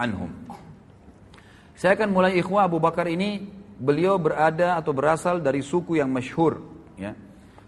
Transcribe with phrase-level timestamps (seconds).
[0.00, 0.32] anhum.
[1.76, 3.44] Saya akan mulai ikhwah Abu Bakar ini
[3.80, 6.60] beliau berada atau berasal dari suku yang masyhur
[6.96, 7.12] ya.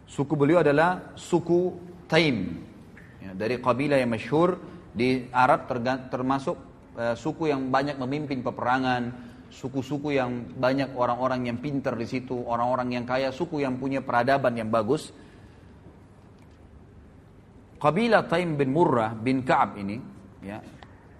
[0.08, 1.72] Suku beliau adalah suku
[2.04, 2.60] Taim
[3.24, 4.60] ya, dari kabilah yang masyhur
[4.92, 5.64] di Arab
[6.12, 6.56] termasuk
[7.00, 9.08] uh, suku yang banyak memimpin peperangan,
[9.48, 14.52] suku-suku yang banyak orang-orang yang pintar di situ, orang-orang yang kaya, suku yang punya peradaban
[14.52, 15.08] yang bagus.
[17.80, 19.96] Kabilah Taim bin Murrah bin Ka'ab ini
[20.44, 20.60] ya,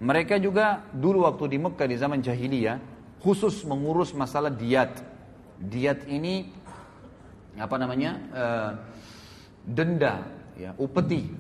[0.03, 2.83] mereka juga dulu waktu di Mekah di zaman jahiliyah
[3.23, 4.99] khusus mengurus masalah diat.
[5.63, 6.51] Diat ini
[7.55, 8.11] apa namanya?
[8.35, 8.71] Uh,
[9.63, 10.27] denda,
[10.59, 11.31] ya, upeti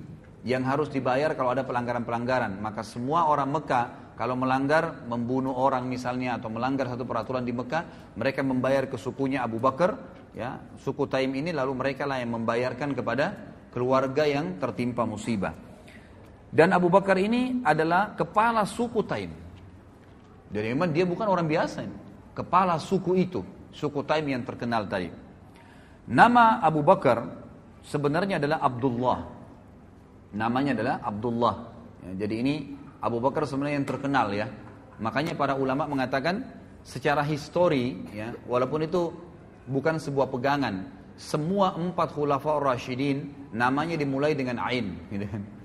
[0.46, 2.62] yang harus dibayar kalau ada pelanggaran-pelanggaran.
[2.62, 8.14] Maka semua orang Mekah kalau melanggar membunuh orang misalnya atau melanggar satu peraturan di Mekah,
[8.14, 9.98] mereka membayar ke sukunya Abu Bakar,
[10.38, 13.34] ya, suku Taim ini lalu mereka lah yang membayarkan kepada
[13.74, 15.71] keluarga yang tertimpa musibah.
[16.52, 19.32] Dan Abu Bakar ini adalah kepala suku Taim.
[20.52, 21.96] Jadi memang dia bukan orang biasa ini.
[22.36, 23.40] Kepala suku itu,
[23.72, 25.08] suku Taim yang terkenal tadi.
[26.12, 27.24] Nama Abu Bakar
[27.80, 29.18] sebenarnya adalah Abdullah.
[30.36, 31.54] Namanya adalah Abdullah.
[32.04, 32.54] Ya, jadi ini
[33.00, 34.52] Abu Bakar sebenarnya yang terkenal ya.
[35.00, 36.44] Makanya para ulama mengatakan
[36.84, 39.08] secara histori ya, walaupun itu
[39.72, 40.84] bukan sebuah pegangan,
[41.16, 45.61] semua empat khulafa Rashidin namanya dimulai dengan Ain gitu kan.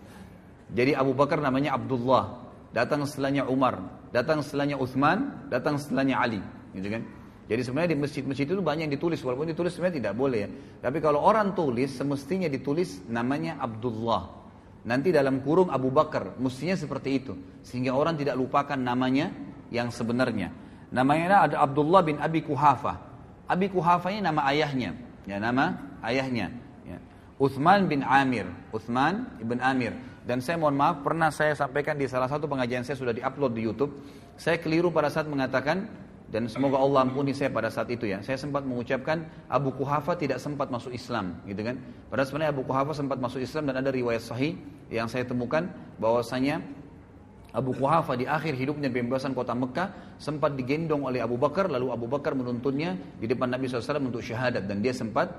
[0.71, 2.43] Jadi Abu Bakar namanya Abdullah,
[2.75, 3.79] datang setelahnya Umar,
[4.11, 6.41] datang setelahnya Uthman, datang setelahnya Ali,
[6.75, 7.03] gitu kan?
[7.47, 10.49] Jadi sebenarnya di masjid-masjid itu banyak yang ditulis, walaupun ditulis sebenarnya tidak boleh ya.
[10.83, 14.35] Tapi kalau orang tulis, semestinya ditulis namanya Abdullah.
[14.83, 17.33] Nanti dalam kurung Abu Bakar, mestinya seperti itu.
[17.63, 19.31] Sehingga orang tidak lupakan namanya
[19.71, 20.51] yang sebenarnya.
[20.91, 22.99] Namanya ada Abdullah bin Abi Kuhafa.
[23.47, 24.95] Abi Kuhafa ini nama ayahnya.
[25.27, 26.51] Ya, nama ayahnya.
[26.87, 26.99] Ya.
[27.39, 28.47] Uthman bin Amir.
[28.71, 29.95] Uthman ibn Amir.
[30.27, 33.63] Dan saya mohon maaf, pernah saya sampaikan di salah satu pengajian saya sudah diupload di
[33.63, 33.95] YouTube.
[34.35, 35.87] Saya keliru pada saat mengatakan,
[36.27, 38.19] dan semoga Allah ampuni saya pada saat itu ya.
[38.19, 41.79] Saya sempat mengucapkan Abu Kuhafa tidak sempat masuk Islam, gitu kan.
[42.11, 44.59] Padahal sebenarnya Abu Kuhafa sempat masuk Islam dan ada riwayat sahih
[44.91, 46.59] yang saya temukan bahwasanya
[47.55, 52.05] Abu Kuhafa di akhir hidupnya pembebasan kota Mekah sempat digendong oleh Abu Bakar lalu Abu
[52.11, 55.31] Bakar menuntunnya di depan Nabi SAW untuk syahadat dan dia sempat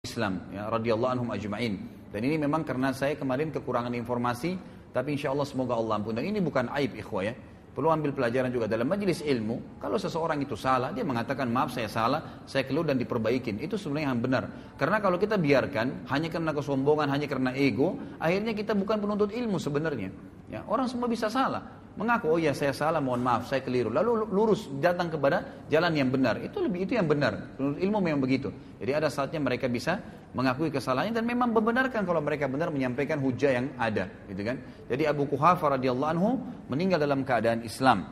[0.00, 2.01] Islam ya radhiyallahu anhum ajma'in.
[2.12, 4.54] Dan ini memang karena saya kemarin kekurangan informasi,
[4.92, 6.12] tapi insya Allah semoga Allah ampun.
[6.12, 7.34] Dan ini bukan aib ikhwah ya.
[7.72, 9.80] Perlu ambil pelajaran juga dalam majelis ilmu.
[9.80, 13.64] Kalau seseorang itu salah, dia mengatakan maaf saya salah, saya keluar dan diperbaikin.
[13.64, 14.44] Itu sebenarnya yang benar.
[14.76, 19.56] Karena kalau kita biarkan hanya karena kesombongan, hanya karena ego, akhirnya kita bukan penuntut ilmu
[19.56, 20.12] sebenarnya.
[20.52, 23.92] Ya, orang semua bisa salah mengaku oh ya saya salah mohon maaf saya keliru.
[23.92, 26.40] Lalu lurus datang kepada jalan yang benar.
[26.40, 27.56] Itu lebih itu yang benar.
[27.56, 28.48] Menurut ilmu memang begitu.
[28.80, 30.00] Jadi ada saatnya mereka bisa
[30.32, 34.56] mengakui kesalahannya dan memang membenarkan kalau mereka benar menyampaikan hujah yang ada gitu kan?
[34.88, 36.30] Jadi Abu Kuhafa radhiyallahu anhu
[36.72, 38.08] meninggal dalam keadaan Islam.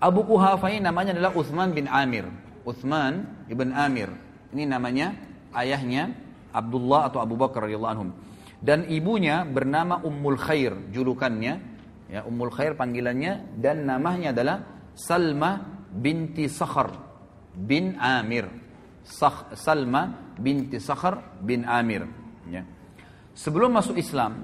[0.00, 2.24] Abu Kuhafa ini namanya adalah Uthman bin Amir.
[2.62, 4.08] Uthman ibn Amir.
[4.54, 5.12] Ini namanya
[5.52, 6.14] ayahnya
[6.54, 8.10] Abdullah atau Abu Bakar radhiyallahu anhu
[8.60, 11.79] dan ibunya bernama Ummul Khair julukannya
[12.10, 14.58] ya Ummul Khair panggilannya dan namanya adalah
[14.92, 16.90] Salma binti Sakhar
[17.54, 18.50] bin Amir.
[19.06, 22.04] Sakh, Salma binti Sakhar bin Amir.
[22.50, 22.66] Ya.
[23.30, 24.42] sebelum masuk Islam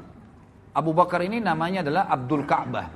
[0.71, 2.87] Abu Bakar ini namanya adalah Abdul Ka'bah.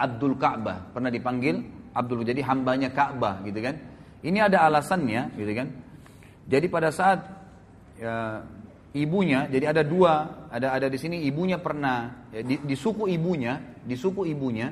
[0.00, 0.90] Abdul Ka'bah.
[0.90, 1.60] Pernah dipanggil
[1.92, 3.76] Abdul jadi hambanya Ka'bah gitu kan.
[4.24, 5.68] Ini ada alasannya gitu kan.
[6.48, 7.20] Jadi pada saat
[8.00, 8.40] ya,
[8.94, 13.58] ibunya, jadi ada dua, ada ada di sini ibunya pernah ya, di, di suku ibunya,
[13.82, 14.70] di suku ibunya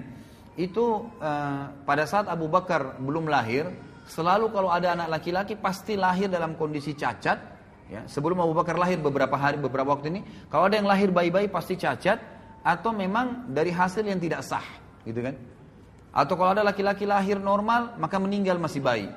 [0.55, 3.67] itu uh, pada saat Abu Bakar belum lahir,
[4.07, 7.51] selalu kalau ada anak laki-laki pasti lahir dalam kondisi cacat.
[7.93, 11.53] Ya, sebelum Abu Bakar lahir beberapa hari, beberapa waktu ini, kalau ada yang lahir bayi-bayi
[11.53, 12.17] pasti cacat
[12.65, 14.65] atau memang dari hasil yang tidak sah,
[15.05, 15.37] gitu kan?
[16.09, 19.13] Atau kalau ada laki-laki lahir normal, maka meninggal masih bayi.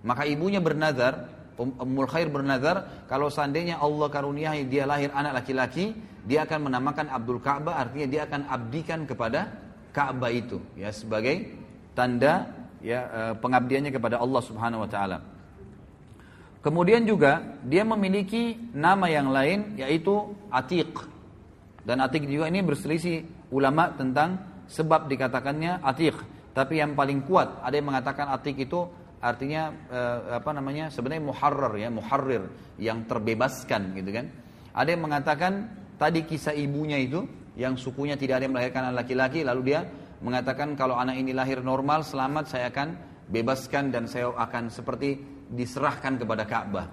[0.00, 5.90] Maka ibunya bernazar, Ummul Khair bernazar kalau seandainya Allah karuniai dia lahir anak laki-laki,
[6.22, 9.50] dia akan menamakan Abdul Ka'bah artinya dia akan abdikan kepada
[9.90, 11.50] Ka'bah itu ya sebagai
[11.98, 12.46] tanda
[12.78, 15.18] ya e, pengabdiannya kepada Allah Subhanahu wa taala.
[16.62, 20.90] Kemudian juga dia memiliki nama yang lain yaitu Atiq.
[21.82, 24.38] Dan Atiq juga ini berselisih ulama tentang
[24.70, 26.14] sebab dikatakannya Atiq.
[26.54, 28.84] Tapi yang paling kuat ada yang mengatakan Atiq itu
[29.18, 32.44] artinya uh, apa namanya sebenarnya muharrar ya muharrir
[32.78, 34.26] yang terbebaskan gitu kan.
[34.74, 35.52] Ada yang mengatakan
[35.98, 37.26] tadi kisah ibunya itu
[37.58, 39.82] yang sukunya tidak ada yang melahirkan anak laki-laki lalu dia
[40.22, 42.88] mengatakan kalau anak ini lahir normal selamat saya akan
[43.28, 45.18] bebaskan dan saya akan seperti
[45.50, 46.86] diserahkan kepada Ka'bah.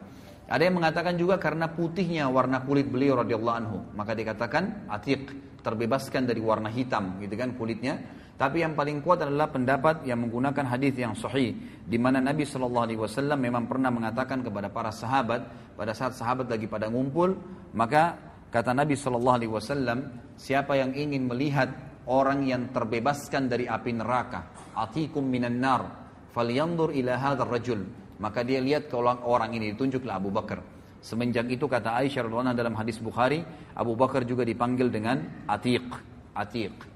[0.46, 3.78] Ada yang mengatakan juga karena putihnya warna kulit beliau radhiyallahu anhu.
[3.98, 5.34] Maka dikatakan atiq
[5.66, 7.98] terbebaskan dari warna hitam gitu kan kulitnya
[8.36, 11.56] Tapi yang paling kuat adalah pendapat yang menggunakan hadis yang sahih
[11.88, 16.48] di mana Nabi Shallallahu alaihi wasallam memang pernah mengatakan kepada para sahabat pada saat sahabat
[16.48, 17.36] lagi pada ngumpul,
[17.76, 18.16] maka
[18.50, 20.08] kata Nabi Shallallahu alaihi wasallam,
[20.40, 21.72] siapa yang ingin melihat
[22.08, 25.84] orang yang terbebaskan dari api neraka, atikum minan nar,
[26.32, 27.82] falyanzur ila hadzal rajul.
[28.16, 30.64] Maka dia lihat ke orang, orang ini ditunjuklah Abu Bakar.
[31.04, 33.44] Semenjak itu kata Aisyah radhiyallahu dalam hadis Bukhari,
[33.76, 35.20] Abu Bakar juga dipanggil dengan
[35.52, 35.84] Atiq.
[36.32, 36.95] Atiq.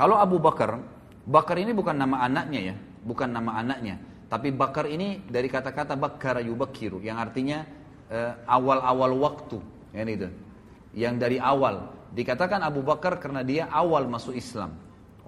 [0.00, 0.80] Kalau Abu Bakar,
[1.28, 2.74] Bakar ini bukan nama anaknya ya,
[3.04, 4.00] bukan nama anaknya.
[4.32, 7.68] Tapi Bakar ini dari kata-kata Bakar yubakiru, yang artinya
[8.08, 9.60] eh, awal-awal uh, waktu.
[9.92, 10.32] Ya, itu.
[10.96, 11.92] Yang dari awal.
[12.16, 14.72] Dikatakan Abu Bakar karena dia awal masuk Islam.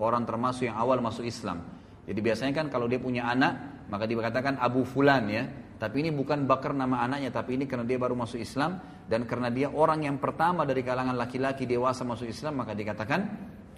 [0.01, 1.61] Orang termasuk yang awal masuk Islam.
[2.09, 5.53] Jadi biasanya kan kalau dia punya anak, maka dikatakan Abu Fulan ya.
[5.77, 8.81] Tapi ini bukan Bakar nama anaknya, tapi ini karena dia baru masuk Islam.
[9.05, 13.21] Dan karena dia orang yang pertama dari kalangan laki-laki dewasa masuk Islam, maka dikatakan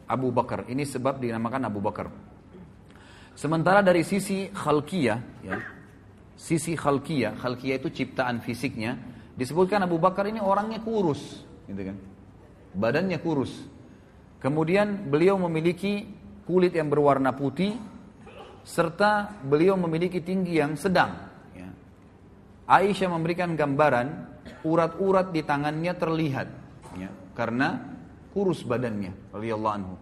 [0.08, 0.68] Abu Bakar.
[0.68, 2.08] Ini sebab dinamakan Abu Bakar.
[3.34, 5.58] Sementara dari sisi khalqiyah, ya,
[6.38, 8.94] sisi khalqiyah, khalqiyah itu ciptaan fisiknya,
[9.34, 11.96] disebutkan Abu Bakar ini orangnya kurus, gitu kan?
[12.78, 13.50] Badannya kurus.
[14.38, 16.06] Kemudian beliau memiliki
[16.46, 17.74] kulit yang berwarna putih,
[18.62, 21.10] serta beliau memiliki tinggi yang sedang.
[21.58, 21.68] Ya.
[22.70, 24.30] Aisyah memberikan gambaran
[24.62, 26.48] urat-urat di tangannya terlihat,
[26.96, 27.82] ya, karena
[28.34, 29.94] kurus badannya radhiyallahu anhu.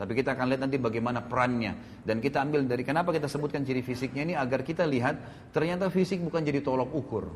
[0.00, 3.84] Tapi kita akan lihat nanti bagaimana perannya dan kita ambil dari kenapa kita sebutkan ciri
[3.84, 5.18] fisiknya ini agar kita lihat
[5.52, 7.28] ternyata fisik bukan jadi tolok ukur.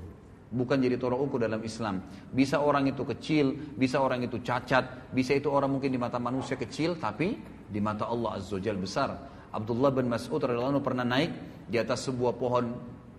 [0.54, 2.00] Bukan jadi tolok ukur dalam Islam.
[2.32, 6.56] Bisa orang itu kecil, bisa orang itu cacat, bisa itu orang mungkin di mata manusia
[6.56, 7.36] kecil tapi
[7.68, 9.12] di mata Allah Azza Jal besar.
[9.52, 11.30] Abdullah bin Mas'ud radhiyallahu pernah naik
[11.68, 12.74] di atas sebuah pohon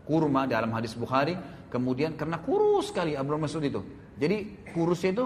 [0.10, 1.38] kurma dalam hadis Bukhari,
[1.70, 3.82] kemudian karena kurus sekali Abdullah Mas'ud itu.
[4.18, 5.26] Jadi kurusnya itu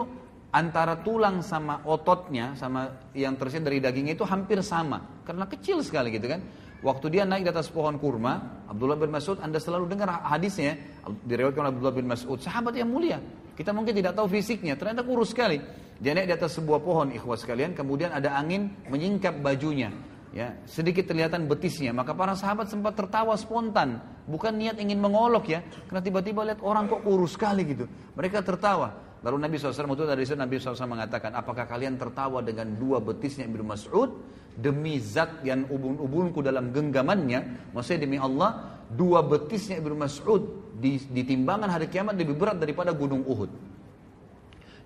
[0.50, 5.22] antara tulang sama ototnya sama yang tersirat dari dagingnya itu hampir sama.
[5.22, 6.42] Karena kecil sekali gitu kan.
[6.80, 10.80] Waktu dia naik di atas pohon kurma Abdullah bin Mas'ud anda selalu dengar hadisnya
[11.28, 13.20] diriwayatkan oleh Abdullah bin Mas'ud sahabat yang mulia.
[13.52, 15.60] Kita mungkin tidak tahu fisiknya ternyata kurus sekali.
[16.00, 19.92] Dia naik di atas sebuah pohon ikhwas sekalian kemudian ada angin menyingkap bajunya.
[20.32, 21.92] Ya sedikit kelihatan betisnya.
[21.92, 24.00] Maka para sahabat sempat tertawa spontan.
[24.24, 25.60] Bukan niat ingin mengolok ya
[25.92, 27.92] karena tiba-tiba lihat orang kok kurus sekali gitu.
[28.16, 32.72] Mereka tertawa Lalu Nabi SAW itu dari situ Nabi SAW mengatakan, apakah kalian tertawa dengan
[32.80, 34.16] dua betisnya Ibnu Mas'ud
[34.56, 41.24] demi zat yang ubun-ubunku dalam genggamannya, maksudnya demi Allah, dua betisnya Ibnu Mas'ud di, di
[41.44, 43.52] hari kiamat lebih berat daripada gunung Uhud.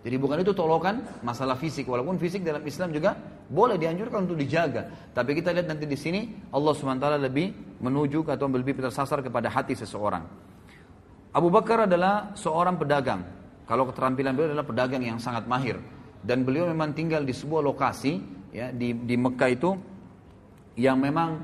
[0.03, 3.15] Jadi bukan itu tolokan masalah fisik, walaupun fisik dalam Islam juga
[3.47, 4.91] boleh dianjurkan untuk dijaga.
[5.15, 9.79] Tapi kita lihat nanti di sini Allah swt lebih menuju atau lebih tersasar kepada hati
[9.79, 10.27] seseorang.
[11.31, 13.23] Abu Bakar adalah seorang pedagang,
[13.63, 15.79] kalau keterampilan beliau adalah pedagang yang sangat mahir
[16.23, 18.19] dan beliau memang tinggal di sebuah lokasi
[18.55, 19.71] ya di di Mekah itu
[20.79, 21.43] yang memang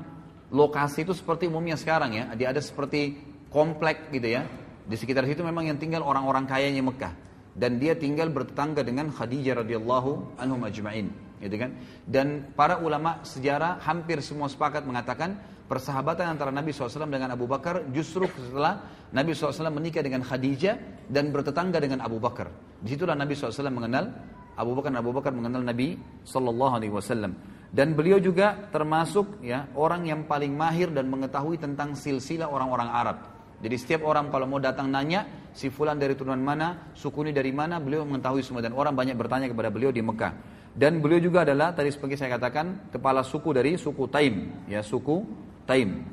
[0.50, 2.24] lokasi itu seperti umumnya sekarang ya.
[2.34, 3.14] Dia ada seperti
[3.50, 4.42] komplek gitu ya.
[4.86, 7.14] Di sekitar situ memang yang tinggal orang-orang kayanya Mekah
[7.54, 11.70] dan dia tinggal bertetangga dengan Khadijah radhiyallahu anhu majma'in gitu kan.
[12.08, 15.38] Dan para ulama sejarah hampir semua sepakat mengatakan
[15.70, 18.82] persahabatan antara Nabi SAW dengan Abu Bakar justru setelah
[19.14, 22.50] Nabi SAW menikah dengan Khadijah dan bertetangga dengan Abu Bakar.
[22.82, 24.10] Di situlah Nabi SAW mengenal
[24.58, 25.94] Abu Bakar Abu Bakar mengenal Nabi
[26.26, 27.30] SAW.
[27.70, 33.16] Dan beliau juga termasuk ya orang yang paling mahir dan mengetahui tentang silsilah orang-orang Arab.
[33.62, 35.22] Jadi setiap orang kalau mau datang nanya
[35.54, 39.14] si fulan dari turunan mana, suku ini dari mana, beliau mengetahui semua dan orang banyak
[39.14, 40.34] bertanya kepada beliau di Mekah.
[40.74, 45.22] Dan beliau juga adalah tadi seperti saya katakan kepala suku dari suku Taim, ya suku
[45.68, 46.04] Taim.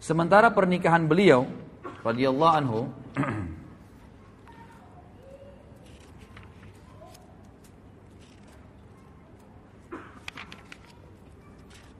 [0.00, 1.48] Sementara pernikahan beliau
[2.04, 2.80] radhiyallahu anhu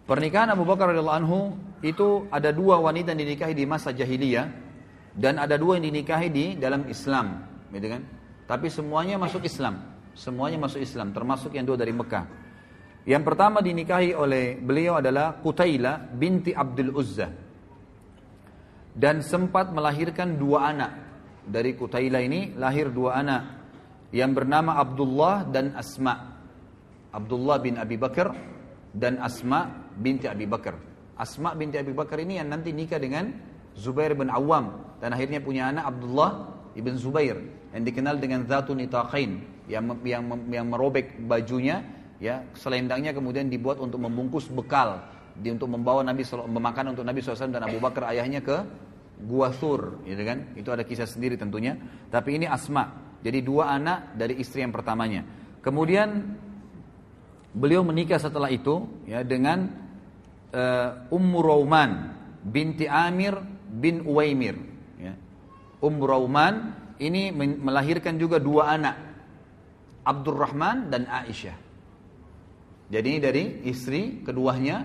[0.05, 1.41] Pernikahan Abu Bakar radhiyallahu anhu
[1.81, 4.53] itu ada dua wanita yang dinikahi di masa jahiliyah
[5.17, 7.41] dan ada dua yang dinikahi di dalam Islam,
[7.73, 8.05] gitu kan?
[8.45, 9.81] Tapi semuanya masuk Islam,
[10.12, 12.29] semuanya masuk Islam, termasuk yang dua dari Mekah.
[13.05, 17.29] Yang pertama dinikahi oleh beliau adalah Qutaila binti Abdul Uzza.
[18.97, 20.93] Dan sempat melahirkan dua anak.
[21.45, 23.43] Dari Qutaila ini lahir dua anak.
[24.09, 26.33] Yang bernama Abdullah dan Asma.
[27.13, 28.33] Abdullah bin Abi Bakar
[28.97, 29.69] dan Asma
[30.01, 30.81] binti Abi Bakar.
[31.21, 33.37] Asma binti Abi Bakar ini yang nanti nikah dengan
[33.77, 34.97] Zubair bin Awam.
[35.05, 37.37] Dan akhirnya punya anak Abdullah ibn Zubair.
[37.77, 39.45] Yang dikenal dengan Zatun Itaqain.
[39.69, 41.85] Yang, yang, yang merobek bajunya
[42.25, 45.04] ya selendangnya kemudian dibuat untuk membungkus bekal
[45.37, 48.64] di untuk membawa Nabi memakan untuk Nabi SAW dan Abu Bakar ayahnya ke
[49.14, 50.52] Gua Sur, gitu kan?
[50.59, 51.78] Itu ada kisah sendiri tentunya.
[52.11, 52.90] Tapi ini Asma.
[53.23, 55.23] Jadi dua anak dari istri yang pertamanya.
[55.62, 56.35] Kemudian
[57.54, 59.71] beliau menikah setelah itu ya dengan
[60.50, 61.90] uh, Ummu Rauman
[62.43, 63.38] binti Amir
[63.71, 64.59] bin Uwaimir.
[65.00, 65.14] Ya.
[65.81, 66.54] Ummu Rauman
[67.00, 68.97] ini melahirkan juga dua anak,
[70.04, 71.63] Abdurrahman dan Aisyah.
[72.93, 74.85] Jadi ini dari istri keduanya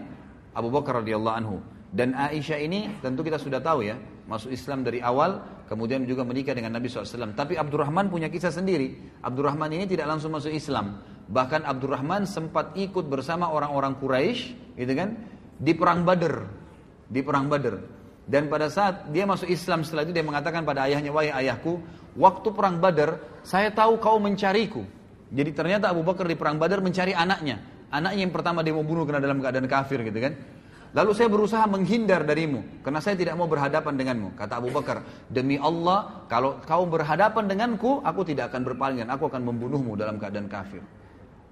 [0.56, 1.58] Abu Bakar radhiyallahu anhu.
[1.90, 3.98] Dan Aisyah ini tentu kita sudah tahu ya,
[4.30, 7.34] masuk Islam dari awal, kemudian juga menikah dengan Nabi SAW.
[7.34, 9.20] Tapi Abdurrahman punya kisah sendiri.
[9.26, 11.02] Abdurrahman ini tidak langsung masuk Islam.
[11.30, 15.18] Bahkan Abdurrahman sempat ikut bersama orang-orang Quraisy, gitu kan,
[15.58, 16.46] di perang Badr,
[17.10, 17.76] di perang Badr.
[18.30, 21.82] Dan pada saat dia masuk Islam setelah itu dia mengatakan pada ayahnya, wahai ayahku,
[22.14, 24.86] waktu perang Badr, saya tahu kau mencariku.
[25.34, 27.79] Jadi ternyata Abu Bakar di perang Badar mencari anaknya.
[27.90, 30.34] Anaknya yang pertama dia mau bunuh karena dalam keadaan kafir gitu kan.
[30.90, 34.34] Lalu saya berusaha menghindar darimu karena saya tidak mau berhadapan denganmu.
[34.34, 39.30] Kata Abu Bakar, demi Allah, kalau kau berhadapan denganku, aku tidak akan berpaling dan aku
[39.30, 40.82] akan membunuhmu dalam keadaan kafir.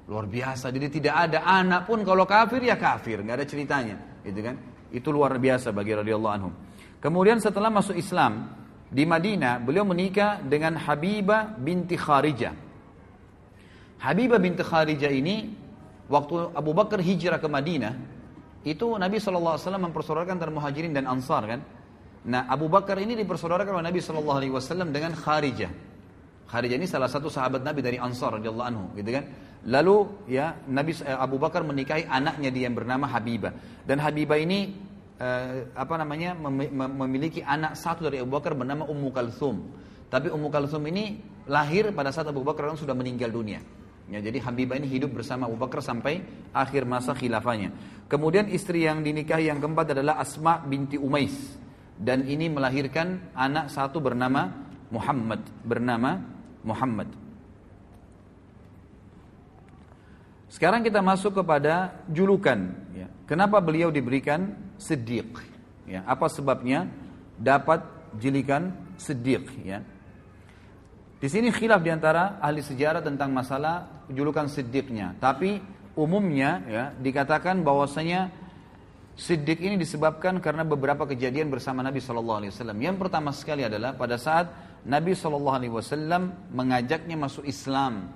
[0.10, 0.74] Luar biasa.
[0.74, 4.56] Jadi tidak ada anak pun kalau kafir ya kafir, nggak ada ceritanya, gitu kan?
[4.90, 6.50] Itu luar biasa bagi radhiyallahu anhu.
[6.98, 8.58] Kemudian setelah masuk Islam
[8.90, 12.56] di Madinah, beliau menikah dengan Habibah binti Kharijah.
[14.02, 15.57] Habibah binti Kharijah ini
[16.08, 17.94] waktu Abu Bakar hijrah ke Madinah,
[18.68, 21.60] itu Nabi SAW mempersaudarakan antara muhajirin dan ansar kan.
[22.28, 25.72] Nah Abu Bakar ini dipersaudarakan oleh Nabi SAW dengan Kharijah.
[26.48, 29.28] Kharijah ini salah satu sahabat Nabi dari Ansar radhiyallahu anhu, gitu kan?
[29.68, 33.52] Lalu ya Nabi eh, Abu Bakar menikahi anaknya dia yang bernama Habibah.
[33.84, 34.72] Dan Habibah ini
[35.20, 36.40] eh, apa namanya
[36.96, 39.60] memiliki anak satu dari Abu Bakar bernama Ummu Kalthum.
[40.08, 41.20] Tapi Ummu Kalthum ini
[41.52, 43.60] lahir pada saat Abu Bakar sudah meninggal dunia.
[44.08, 46.24] Ya, jadi Habibah ini hidup bersama Abu Bakar sampai
[46.56, 47.76] akhir masa khilafahnya.
[48.08, 51.36] Kemudian istri yang dinikahi yang keempat adalah Asma binti Umais.
[52.00, 54.48] Dan ini melahirkan anak satu bernama
[54.88, 55.44] Muhammad.
[55.60, 56.24] Bernama
[56.64, 57.12] Muhammad.
[60.48, 62.72] Sekarang kita masuk kepada julukan.
[62.96, 63.12] Ya.
[63.28, 65.36] Kenapa beliau diberikan Siddiq?
[65.84, 66.08] Ya.
[66.08, 66.88] Apa sebabnya
[67.36, 67.84] dapat
[68.16, 69.44] jilikan Siddiq?
[69.68, 69.84] Ya.
[71.18, 75.18] Di sini khilaf di antara ahli sejarah tentang masalah julukan siddiqnya.
[75.18, 75.58] Tapi
[75.98, 78.30] umumnya ya dikatakan bahwasanya
[79.18, 82.78] siddiq ini disebabkan karena beberapa kejadian bersama Nabi Shallallahu Alaihi Wasallam.
[82.78, 84.46] Yang pertama sekali adalah pada saat
[84.86, 88.14] Nabi Shallallahu Alaihi Wasallam mengajaknya masuk Islam,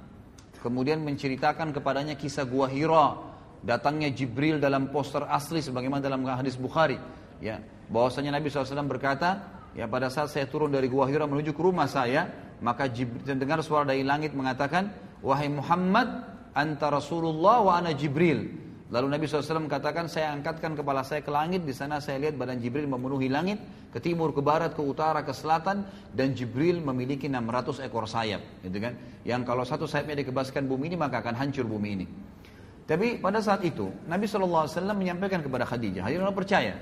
[0.62, 3.18] kemudian menceritakan kepadanya kisah gua Hira,
[3.66, 7.02] datangnya Jibril dalam poster asli sebagaimana dalam hadis Bukhari.
[7.42, 9.42] Ya, bahwasanya Nabi SAW berkata,
[9.74, 12.30] ya pada saat saya turun dari gua Hira menuju ke rumah saya,
[12.62, 12.86] maka
[13.26, 16.08] dengar suara dari langit mengatakan, Wahai Muhammad,
[16.54, 18.62] anta Rasulullah wa ana Jibril.
[18.92, 22.60] Lalu Nabi SAW katakan, saya angkatkan kepala saya ke langit, di sana saya lihat badan
[22.60, 23.56] Jibril memenuhi langit,
[23.88, 28.84] ke timur, ke barat, ke utara, ke selatan, dan Jibril memiliki 600 ekor sayap, gitu
[28.84, 29.00] kan?
[29.24, 32.06] Yang kalau satu sayapnya dikebaskan bumi ini, maka akan hancur bumi ini.
[32.84, 36.76] Tapi pada saat itu, Nabi SAW menyampaikan kepada Khadijah, Khadijah percaya.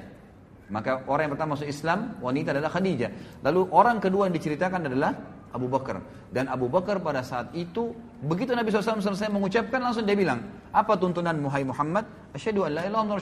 [0.73, 3.41] Maka orang yang pertama masuk Islam, wanita adalah Khadijah.
[3.45, 5.13] Lalu orang kedua yang diceritakan adalah
[5.49, 6.01] Abu Bakar.
[6.29, 10.93] Dan Abu Bakar pada saat itu, begitu Nabi SAW selesai mengucapkan, langsung dia bilang, apa
[10.95, 12.05] tuntunan Muhai Muhammad?
[12.33, 13.17] Asyadu an la ilaha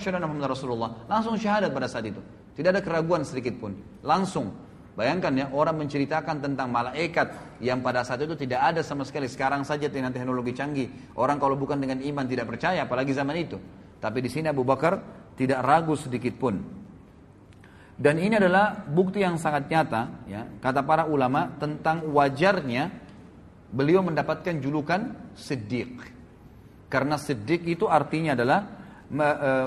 [0.48, 1.08] Rasulullah.
[1.08, 2.20] Langsung syahadat pada saat itu.
[2.58, 3.78] Tidak ada keraguan sedikit pun.
[4.04, 4.52] Langsung.
[4.98, 7.30] Bayangkan ya, orang menceritakan tentang malaikat
[7.62, 9.30] yang pada saat itu tidak ada sama sekali.
[9.30, 11.14] Sekarang saja dengan teknologi canggih.
[11.14, 13.62] Orang kalau bukan dengan iman tidak percaya, apalagi zaman itu.
[14.02, 14.98] Tapi di sini Abu Bakar
[15.38, 16.58] tidak ragu sedikit pun.
[17.98, 22.94] Dan ini adalah bukti yang sangat nyata, ya, kata para ulama tentang wajarnya
[23.74, 26.06] beliau mendapatkan julukan Siddiq.
[26.94, 28.60] Karena Siddiq itu artinya adalah
[29.10, 29.60] e, e,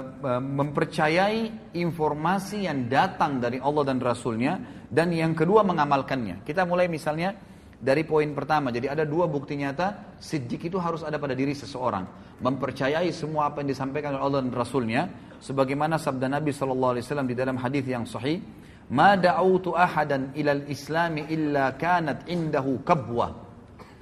[0.47, 6.47] mempercayai informasi yang datang dari Allah dan Rasulnya dan yang kedua mengamalkannya.
[6.47, 7.35] Kita mulai misalnya
[7.81, 8.69] dari poin pertama.
[8.69, 12.37] Jadi ada dua bukti nyata Siddiq itu harus ada pada diri seseorang.
[12.45, 15.03] Mempercayai semua apa yang disampaikan oleh Allah dan Rasulnya
[15.41, 18.41] sebagaimana sabda Nabi wasallam di dalam hadis yang sahih
[18.93, 23.33] ma da'utu ahadan ilal islami illa kanat indahu kabwa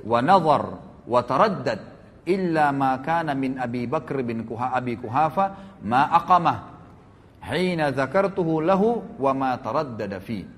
[0.03, 0.65] wa nazar
[1.07, 1.81] wa taraddad
[2.27, 6.59] illa ma kana min Abi Bakr bin Kuha Abi Kuhafa ma aqamah
[7.47, 10.58] hina zakartuhu lahu wa ma taraddada fi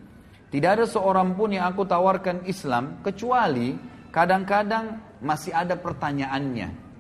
[0.51, 3.79] tidak ada seorang pun yang aku tawarkan Islam kecuali
[4.11, 6.91] kadang-kadang masih ada pertanyaannya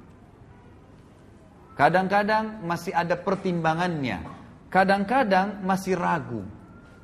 [1.81, 4.21] Kadang-kadang masih ada pertimbangannya.
[4.69, 6.45] Kadang-kadang masih ragu.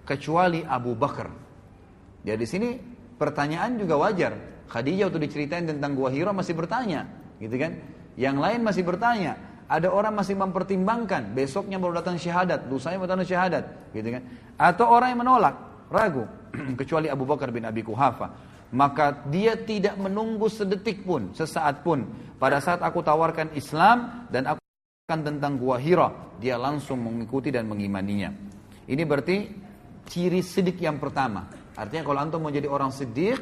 [0.04, 1.32] Kecuali Abu Bakar.
[2.28, 2.76] Ya sini
[3.16, 4.36] pertanyaan juga wajar.
[4.68, 7.08] Khadijah waktu diceritain tentang gua Hira masih bertanya.
[7.40, 7.72] Gitu kan.
[8.20, 9.40] Yang lain masih bertanya.
[9.64, 11.32] Ada orang masih mempertimbangkan.
[11.32, 12.68] Besoknya baru datang syahadat.
[12.68, 13.64] Lusanya baru datang syahadat.
[13.96, 14.22] Gitu kan.
[14.60, 15.56] Atau orang yang menolak.
[15.88, 16.24] Ragu.
[16.80, 22.02] Kecuali Abu Bakar bin Abi Kuhafa maka dia tidak menunggu sedetik pun, sesaat pun.
[22.36, 24.62] Pada saat aku tawarkan Islam dan aku
[25.06, 26.10] tentang gua Hira,
[26.42, 28.34] dia langsung mengikuti dan mengimaninya.
[28.90, 29.36] Ini berarti
[30.10, 31.46] ciri sidik yang pertama.
[31.78, 33.38] Artinya kalau antum mau jadi orang sidik,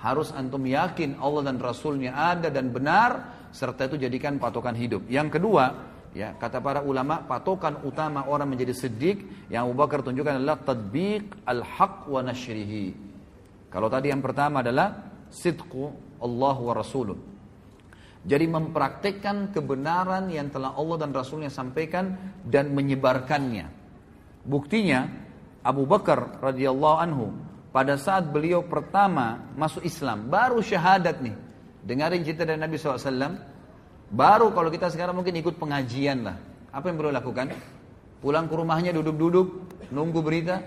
[0.00, 3.10] harus antum yakin Allah dan Rasulnya ada dan benar,
[3.50, 5.08] serta itu jadikan patokan hidup.
[5.08, 5.72] Yang kedua,
[6.16, 11.44] ya kata para ulama, patokan utama orang menjadi sidik yang Abu Bakar tunjukkan adalah tadbiq
[11.44, 12.96] al-haq wa nashrihi.
[13.68, 14.96] Kalau tadi yang pertama adalah
[15.28, 17.36] sidqu Allah wa Rasuluh.
[18.26, 23.70] Jadi mempraktekkan kebenaran yang telah Allah dan Rasulnya sampaikan dan menyebarkannya.
[24.42, 25.06] Buktinya
[25.62, 27.30] Abu Bakar radhiyallahu anhu
[27.70, 31.36] pada saat beliau pertama masuk Islam baru syahadat nih.
[31.86, 33.55] Dengarin cerita dari Nabi SAW.
[34.06, 36.36] Baru kalau kita sekarang mungkin ikut pengajian lah.
[36.70, 37.50] Apa yang beliau lakukan?
[38.22, 39.46] Pulang ke rumahnya duduk-duduk
[39.90, 40.62] nunggu berita.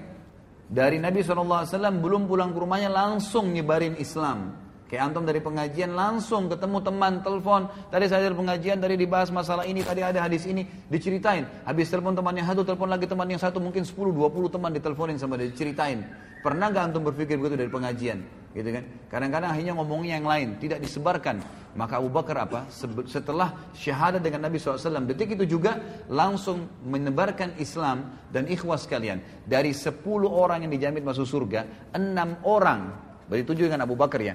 [0.70, 1.66] Dari Nabi SAW
[1.98, 4.54] belum pulang ke rumahnya langsung nyebarin Islam.
[4.90, 7.70] Kayak antum dari pengajian langsung ketemu teman, telepon.
[7.94, 11.46] Tadi saya dari pengajian, tadi dibahas masalah ini, tadi ada hadis ini, diceritain.
[11.62, 15.22] Habis telepon teman yang satu, telepon lagi teman yang satu, mungkin 10, 20 teman diteleponin
[15.22, 16.10] sama dia, diceritain.
[16.42, 18.18] Pernah gak antum berpikir begitu dari pengajian?
[18.50, 18.84] Gitu kan?
[19.14, 21.38] Kadang-kadang akhirnya ngomongnya yang lain, tidak disebarkan.
[21.78, 22.66] Maka Abu Bakar apa?
[23.06, 29.22] Setelah syahadat dengan Nabi SAW, detik itu juga langsung menebarkan Islam dan ikhwas kalian.
[29.46, 32.94] Dari 10 orang yang dijamin masuk surga, 6 orang,
[33.30, 34.34] berarti dengan Abu Bakar ya,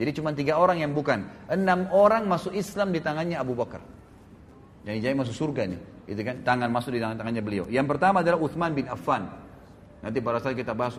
[0.00, 1.28] jadi cuma tiga orang yang bukan.
[1.44, 3.84] Enam orang masuk Islam di tangannya Abu Bakar.
[4.80, 6.08] Jadi jadi masuk surga nih.
[6.08, 7.68] Itu kan tangan masuk di tangan tangannya beliau.
[7.68, 9.28] Yang pertama adalah Uthman bin Affan.
[10.00, 10.96] Nanti pada saat kita bahas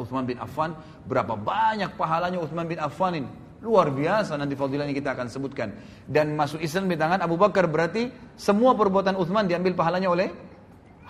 [0.00, 0.72] Uthman bin Affan,
[1.04, 3.28] berapa banyak pahalanya Uthman bin Affan ini.
[3.60, 5.76] Luar biasa nanti fadilahnya kita akan sebutkan.
[6.08, 10.32] Dan masuk Islam di tangan Abu Bakar berarti semua perbuatan Uthman diambil pahalanya oleh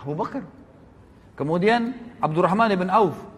[0.02, 0.42] Abu Bakar.
[1.38, 3.30] Kemudian Abdurrahman bin Auf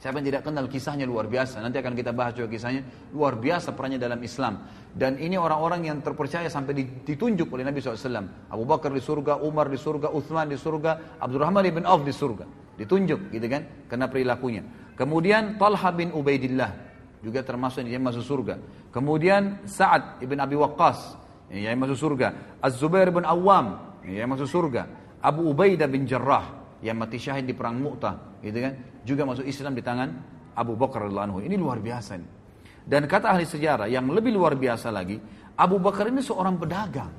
[0.00, 1.60] Siapa yang tidak kenal kisahnya luar biasa.
[1.60, 2.80] Nanti akan kita bahas juga kisahnya.
[3.12, 4.64] Luar biasa perannya dalam Islam.
[4.96, 8.48] Dan ini orang-orang yang terpercaya sampai ditunjuk oleh Nabi SAW.
[8.48, 12.48] Abu Bakar di surga, Umar di surga, Uthman di surga, Abdurrahman ibn Auf di surga.
[12.80, 13.68] Ditunjuk gitu kan.
[13.92, 14.64] Karena perilakunya.
[14.96, 16.89] Kemudian Talha bin Ubaidillah.
[17.20, 18.56] Juga termasuk yang masuk surga.
[18.90, 21.20] Kemudian Sa'ad ibn Abi Waqqas.
[21.52, 22.58] Yang masuk surga.
[22.64, 23.76] Az-Zubair bin Awam.
[24.08, 24.82] Yang masuk surga.
[25.20, 26.78] Abu Ubaidah bin Jarrah.
[26.80, 28.40] Yang mati syahid di perang Mu'tah.
[28.40, 28.72] Gitu kan
[29.04, 30.08] juga masuk Islam di tangan
[30.56, 32.28] Abu Bakar radhiyallahu Ini luar biasa ini.
[32.84, 35.20] Dan kata ahli sejarah yang lebih luar biasa lagi,
[35.54, 37.12] Abu Bakar ini seorang pedagang.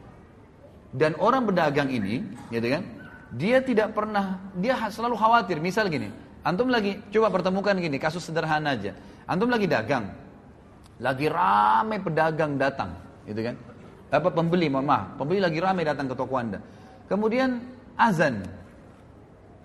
[0.91, 2.19] Dan orang pedagang ini,
[2.51, 2.83] gitu kan,
[3.31, 5.63] dia tidak pernah, dia selalu khawatir.
[5.63, 6.11] Misal gini,
[6.43, 8.91] antum lagi coba pertemukan gini, kasus sederhana aja.
[9.31, 10.11] Antum lagi dagang,
[10.99, 12.91] lagi ramai pedagang datang,
[13.23, 13.55] gitu kan.
[14.11, 16.59] Dapat pembeli, mohon maaf, pembeli lagi ramai datang ke toko anda.
[17.07, 17.63] Kemudian
[17.95, 18.43] azan,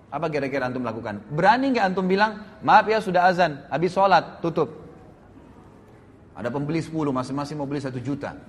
[0.07, 1.19] apa kira-kira antum lakukan?
[1.35, 4.71] Berani nggak antum bilang, maaf ya sudah azan, habis sholat, tutup.
[6.31, 8.39] Ada pembeli 10, masing-masing mau beli 1 juta.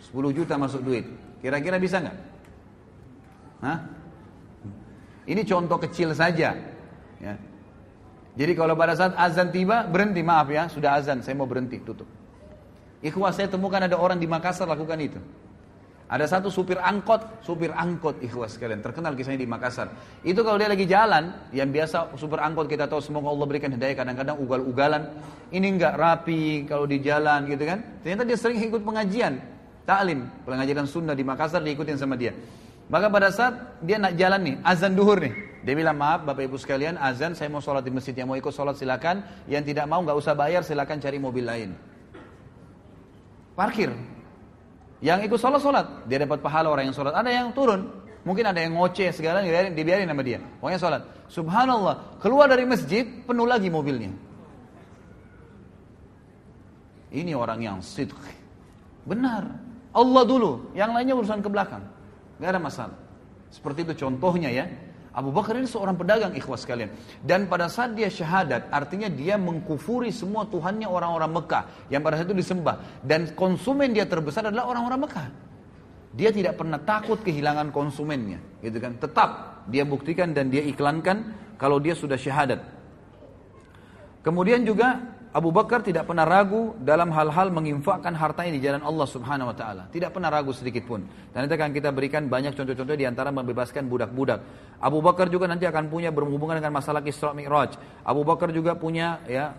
[0.00, 1.04] 10 juta masuk duit.
[1.44, 2.16] Kira-kira bisa nggak?
[3.68, 3.78] Hah?
[5.28, 6.56] Ini contoh kecil saja.
[7.20, 7.34] Ya.
[8.38, 12.06] Jadi kalau pada saat azan tiba, berhenti, maaf ya, sudah azan, saya mau berhenti, tutup.
[13.02, 15.18] Ikhwah saya temukan ada orang di Makassar lakukan itu.
[16.08, 19.92] Ada satu supir angkot, supir angkot ikhwas sekalian, terkenal kisahnya di Makassar.
[20.24, 23.92] Itu kalau dia lagi jalan, yang biasa supir angkot kita tahu semoga Allah berikan hidayah
[23.92, 25.04] kadang-kadang ugal-ugalan.
[25.52, 27.84] Ini enggak rapi kalau di jalan gitu kan.
[28.00, 29.36] Ternyata dia sering ikut pengajian,
[29.84, 32.32] taklim, pengajian sunnah di Makassar diikutin sama dia.
[32.88, 35.47] Maka pada saat dia nak jalan nih, azan duhur nih.
[35.62, 38.14] Dia bilang, maaf Bapak Ibu sekalian, azan saya mau sholat di masjid.
[38.14, 39.26] Yang mau ikut sholat silakan.
[39.50, 41.70] Yang tidak mau nggak usah bayar, silakan cari mobil lain.
[43.58, 43.90] Parkir,
[45.02, 47.14] yang ikut sholat sholat, dia dapat pahala orang yang sholat.
[47.14, 47.90] Ada yang turun,
[48.26, 50.38] mungkin ada yang ngoceh segala, dibiarin, dibiarin sama dia.
[50.62, 51.02] Pokoknya sholat.
[51.26, 54.10] Subhanallah, keluar dari masjid penuh lagi mobilnya.
[57.14, 58.18] Ini orang yang sidq.
[59.06, 59.46] Benar.
[59.94, 61.82] Allah dulu, yang lainnya urusan ke belakang.
[62.38, 62.96] Gak ada masalah.
[63.50, 64.70] Seperti itu contohnya ya.
[65.18, 66.94] Abu Bakar ini seorang pedagang ikhwas kalian.
[67.26, 71.90] Dan pada saat dia syahadat, artinya dia mengkufuri semua Tuhannya orang-orang Mekah.
[71.90, 72.76] Yang pada saat itu disembah.
[73.02, 75.26] Dan konsumen dia terbesar adalah orang-orang Mekah.
[76.14, 78.38] Dia tidak pernah takut kehilangan konsumennya.
[78.62, 78.94] Gitu kan?
[78.94, 79.30] Tetap
[79.66, 82.62] dia buktikan dan dia iklankan kalau dia sudah syahadat.
[84.22, 89.54] Kemudian juga Abu Bakar tidak pernah ragu dalam hal-hal menginfakkan hartanya di jalan Allah Subhanahu
[89.54, 89.86] wa taala.
[89.86, 91.06] Tidak pernah ragu sedikit pun.
[91.30, 94.42] Dan nanti akan kita berikan banyak contoh-contoh di antara membebaskan budak-budak.
[94.82, 97.78] Abu Bakar juga nanti akan punya berhubungan dengan masalah Isra Mi'raj.
[98.02, 99.54] Abu Bakar juga punya ya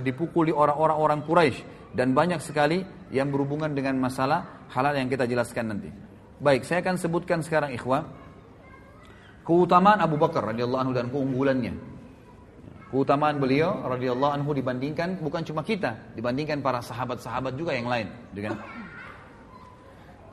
[0.00, 2.80] dipukuli orang-orang orang Quraisy dan banyak sekali
[3.12, 5.92] yang berhubungan dengan masalah halal yang kita jelaskan nanti.
[6.40, 8.08] Baik, saya akan sebutkan sekarang ikhwah
[9.44, 11.97] keutamaan Abu Bakar radhiyallahu anhu dan keunggulannya.
[12.88, 18.56] Keutamaan beliau radhiyallahu anhu dibandingkan bukan cuma kita, dibandingkan para sahabat-sahabat juga yang lain, dengan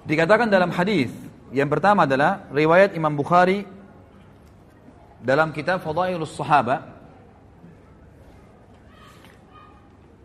[0.06, 1.10] Dikatakan dalam hadis
[1.50, 3.64] Yang pertama adalah riwayat Imam Bukhari
[5.22, 6.94] dalam kitab Fadailus Sahaba.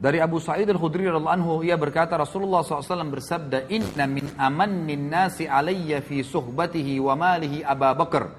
[0.00, 5.44] Dari Abu Sa'id Al-Khudri radhiyallahu anhu ia berkata Rasulullah SAW bersabda inna min amannin nasi
[5.44, 8.32] alayya fi suhbatihi wa malihi Abu Bakar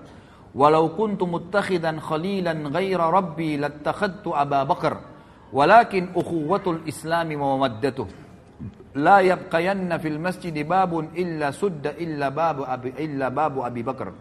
[0.52, 4.96] walau kuntu muttakhidan khalilan ghaira rabbi lattakhadtu Abu Bakar
[5.52, 8.08] walakin ukhuwatul islami wa mawaddatuh
[9.00, 14.12] la yabqayanna fil masjid babun illa sudda illa babu abi illa babu Abi Bakar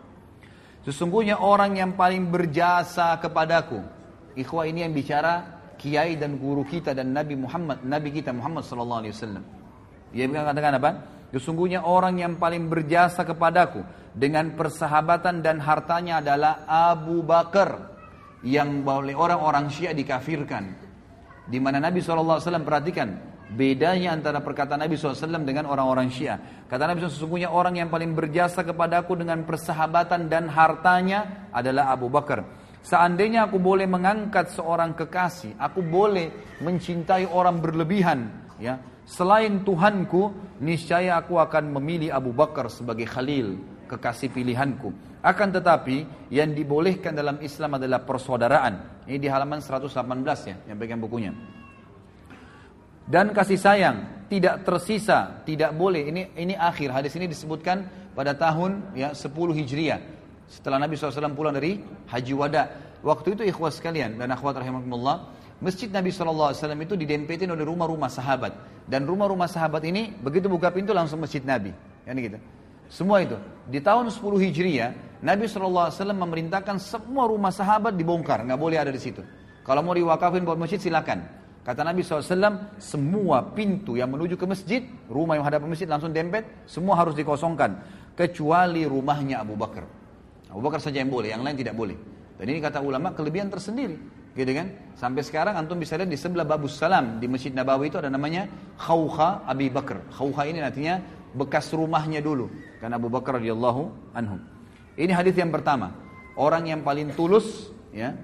[0.80, 3.84] Sesungguhnya orang yang paling berjasa kepadaku
[4.38, 9.00] Ikhwah ini yang bicara kiai dan guru kita dan Nabi Muhammad, Nabi kita Muhammad sallallahu
[9.00, 9.44] alaihi wasallam.
[10.12, 10.90] Dia mengatakan apa?
[11.30, 17.94] Sesungguhnya orang yang paling berjasa kepadaku dengan persahabatan dan hartanya adalah Abu Bakar
[18.42, 20.90] yang oleh orang-orang Syiah dikafirkan.
[21.46, 23.14] Di mana Nabi SAW perhatikan
[23.50, 26.66] bedanya antara perkataan Nabi SAW dengan orang-orang Syiah.
[26.70, 32.06] Kata Nabi SAW, sesungguhnya orang yang paling berjasa kepadaku dengan persahabatan dan hartanya adalah Abu
[32.06, 32.46] Bakar.
[32.80, 38.78] Seandainya aku boleh mengangkat seorang kekasih, aku boleh mencintai orang berlebihan, ya.
[39.08, 40.30] Selain Tuhanku,
[40.62, 43.58] niscaya aku akan memilih Abu Bakar sebagai khalil,
[43.90, 44.94] kekasih pilihanku.
[45.20, 49.04] Akan tetapi yang dibolehkan dalam Islam adalah persaudaraan.
[49.10, 49.90] Ini di halaman 118
[50.46, 51.34] ya, yang bagian bukunya.
[53.10, 56.06] Dan kasih sayang tidak tersisa, tidak boleh.
[56.06, 57.82] Ini ini akhir hadis ini disebutkan
[58.14, 59.98] pada tahun ya 10 Hijriah
[60.46, 62.70] setelah Nabi SAW pulang dari Haji Wada.
[63.02, 65.26] Waktu itu ikhwas sekalian dan akhwat rahimahumullah,
[65.60, 68.56] Masjid Nabi SAW itu didempetin oleh rumah-rumah sahabat.
[68.88, 71.70] Dan rumah-rumah sahabat ini begitu buka pintu langsung Masjid Nabi.
[72.08, 72.40] Ya, gitu.
[72.90, 73.36] Semua itu.
[73.70, 78.42] Di tahun 10 Hijriah, Nabi SAW memerintahkan semua rumah sahabat dibongkar.
[78.42, 79.22] nggak boleh ada di situ.
[79.62, 81.22] Kalau mau diwakafin buat masjid silakan.
[81.60, 86.42] Kata Nabi SAW, semua pintu yang menuju ke masjid, rumah yang hadap masjid langsung dempet,
[86.64, 87.78] semua harus dikosongkan.
[88.16, 89.84] Kecuali rumahnya Abu Bakar.
[90.50, 91.94] Abu Bakar saja yang boleh, yang lain tidak boleh.
[92.40, 94.00] Dan ini kata ulama kelebihan tersendiri.
[94.30, 94.70] Gitu kan?
[94.94, 98.46] Sampai sekarang antum bisa lihat di sebelah Babus Salam di Masjid Nabawi itu ada namanya
[98.78, 100.06] Khawkha Abi Bakar.
[100.14, 101.02] Khawkha ini artinya
[101.34, 102.46] bekas rumahnya dulu.
[102.78, 104.38] Karena Abu Bakar radhiyallahu anhu.
[104.94, 105.90] Ini hadis yang pertama.
[106.38, 108.14] Orang yang paling tulus ya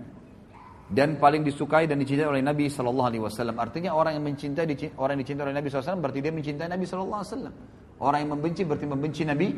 [0.87, 3.59] dan paling disukai dan dicintai oleh Nabi Shallallahu Alaihi Wasallam.
[3.59, 7.21] Artinya orang yang mencintai orang yang dicintai oleh Nabi SAW berarti dia mencintai Nabi Shallallahu
[7.21, 7.55] Alaihi Wasallam.
[7.97, 9.49] Orang yang membenci berarti membenci Nabi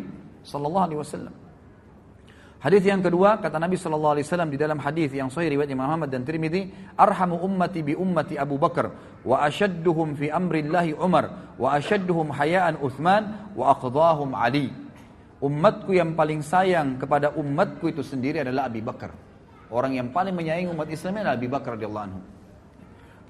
[0.49, 1.35] Shallallahu Alaihi Wasallam.
[2.59, 5.87] Hadis yang kedua kata Nabi sallallahu alaihi wasallam di dalam hadis yang sahih riwayat Imam
[5.87, 8.91] Ahmad dan Tirmidzi, "Arhamu ummati bi ummati Abu Bakar
[9.23, 14.75] wa ashadduhum fi amrillahi Umar wa ashadduhum hayaan Uthman wa aqdahum Ali."
[15.39, 19.15] Umatku yang paling sayang kepada umatku itu sendiri adalah Abu Bakar.
[19.71, 22.21] Orang yang paling menyayangi umat Islam adalah Abu Bakar radhiyallahu anhu.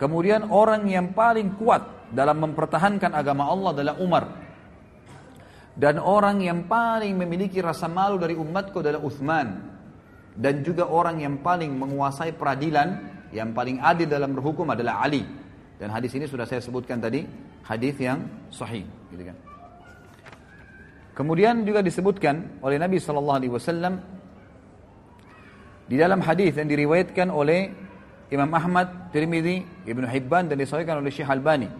[0.00, 1.84] Kemudian orang yang paling kuat
[2.16, 4.47] dalam mempertahankan agama Allah adalah Umar
[5.78, 9.78] dan orang yang paling memiliki rasa malu dari umatku adalah Uthman.
[10.34, 12.98] Dan juga orang yang paling menguasai peradilan,
[13.30, 15.22] yang paling adil dalam berhukum adalah Ali.
[15.78, 17.22] Dan hadis ini sudah saya sebutkan tadi,
[17.62, 18.82] hadis yang sahih.
[19.14, 19.38] Gitu kan.
[21.14, 23.94] Kemudian juga disebutkan oleh Nabi Shallallahu Alaihi Wasallam
[25.90, 27.70] di dalam hadis yang diriwayatkan oleh
[28.30, 31.70] Imam Ahmad, Tirmidzi, Ibnu Hibban dan disahihkan oleh Syekh Albani.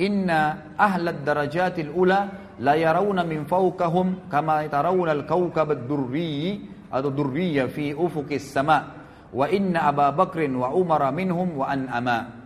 [0.00, 6.62] Inna ahlad darajatil ula la yarawna min fawqahum kama tarawna al-kawkab ad-durri
[6.92, 8.78] atau durriya fi ufuqis sama
[9.34, 12.44] wa inna Abu Bakrin wa Umar minhum wa an'ama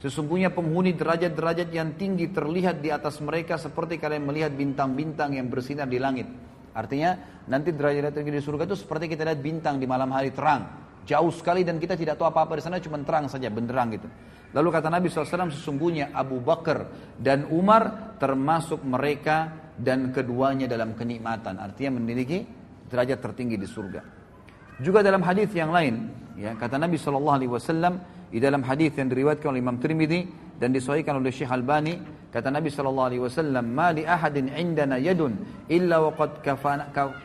[0.00, 5.84] Sesungguhnya penghuni derajat-derajat yang tinggi terlihat di atas mereka seperti kalian melihat bintang-bintang yang bersinar
[5.92, 6.24] di langit.
[6.72, 10.88] Artinya nanti derajat tinggi di surga itu seperti kita lihat bintang di malam hari terang.
[11.06, 14.08] Jauh sekali dan kita tidak tahu apa-apa di sana cuma terang saja, benderang gitu.
[14.50, 21.56] Lalu kata Nabi SAW sesungguhnya Abu Bakar dan Umar termasuk mereka dan keduanya dalam kenikmatan.
[21.62, 22.42] Artinya memiliki
[22.90, 24.02] derajat tertinggi di surga.
[24.82, 27.38] Juga dalam hadis yang lain, ya kata Nabi SAW
[28.30, 30.26] di dalam hadis yang diriwayatkan oleh Imam Tirmidzi
[30.58, 31.98] dan disahihkan oleh Syekh Albani,
[32.30, 36.42] kata Nabi SAW, "Ma li ahadin indana yadun illa waqad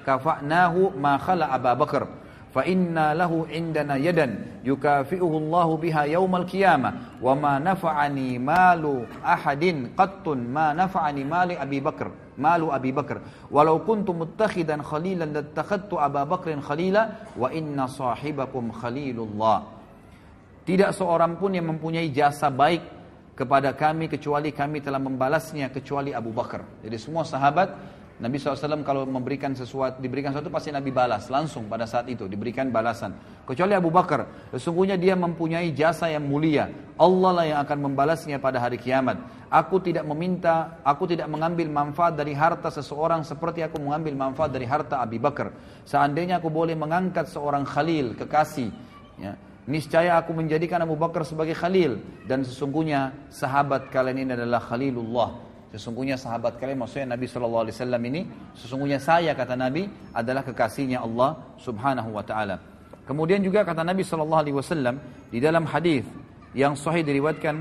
[0.06, 2.25] kafa'nahu ma khala Abu Bakar."
[2.56, 7.20] Fa inna lahu indana yadan yukafi'uhu Allah biha yaumal qiyamah.
[7.20, 13.80] Wa ma nafa'ani malu ahadin qattun ma nafa'ani mali Abi Bakar malu Abi Bakar walau
[13.84, 18.72] kuntu muttakhidan khalilan lattakhadtu Abu Bakrin khalila wa inna sahibakum
[20.66, 22.82] tidak seorang pun yang mempunyai jasa baik
[23.38, 26.66] kepada kami kecuali kami telah membalasnya kecuali Abu Bakar.
[26.82, 27.70] Jadi semua sahabat
[28.16, 32.72] Nabi SAW kalau memberikan sesuatu, diberikan sesuatu pasti Nabi balas langsung pada saat itu diberikan
[32.72, 33.12] balasan.
[33.44, 34.24] Kecuali Abu Bakar,
[34.56, 36.72] sesungguhnya dia mempunyai jasa yang mulia.
[36.96, 39.20] Allah lah yang akan membalasnya pada hari kiamat.
[39.52, 44.64] Aku tidak meminta, aku tidak mengambil manfaat dari harta seseorang seperti aku mengambil manfaat dari
[44.64, 45.52] harta Abu Bakar.
[45.84, 48.72] Seandainya aku boleh mengangkat seorang khalil, kekasih,
[49.20, 49.36] ya,
[49.68, 52.00] niscaya aku menjadikan Abu Bakar sebagai khalil
[52.32, 58.24] dan sesungguhnya sahabat kalian ini adalah khalilullah Sesungguhnya sahabat kalian maksudnya Nabi Wasallam ini
[58.56, 62.56] sesungguhnya saya kata Nabi adalah kekasihnya Allah Subhanahu Wa Taala.
[63.04, 64.96] Kemudian juga kata Nabi Wasallam
[65.28, 66.08] di dalam hadis
[66.56, 67.60] yang sahih diriwayatkan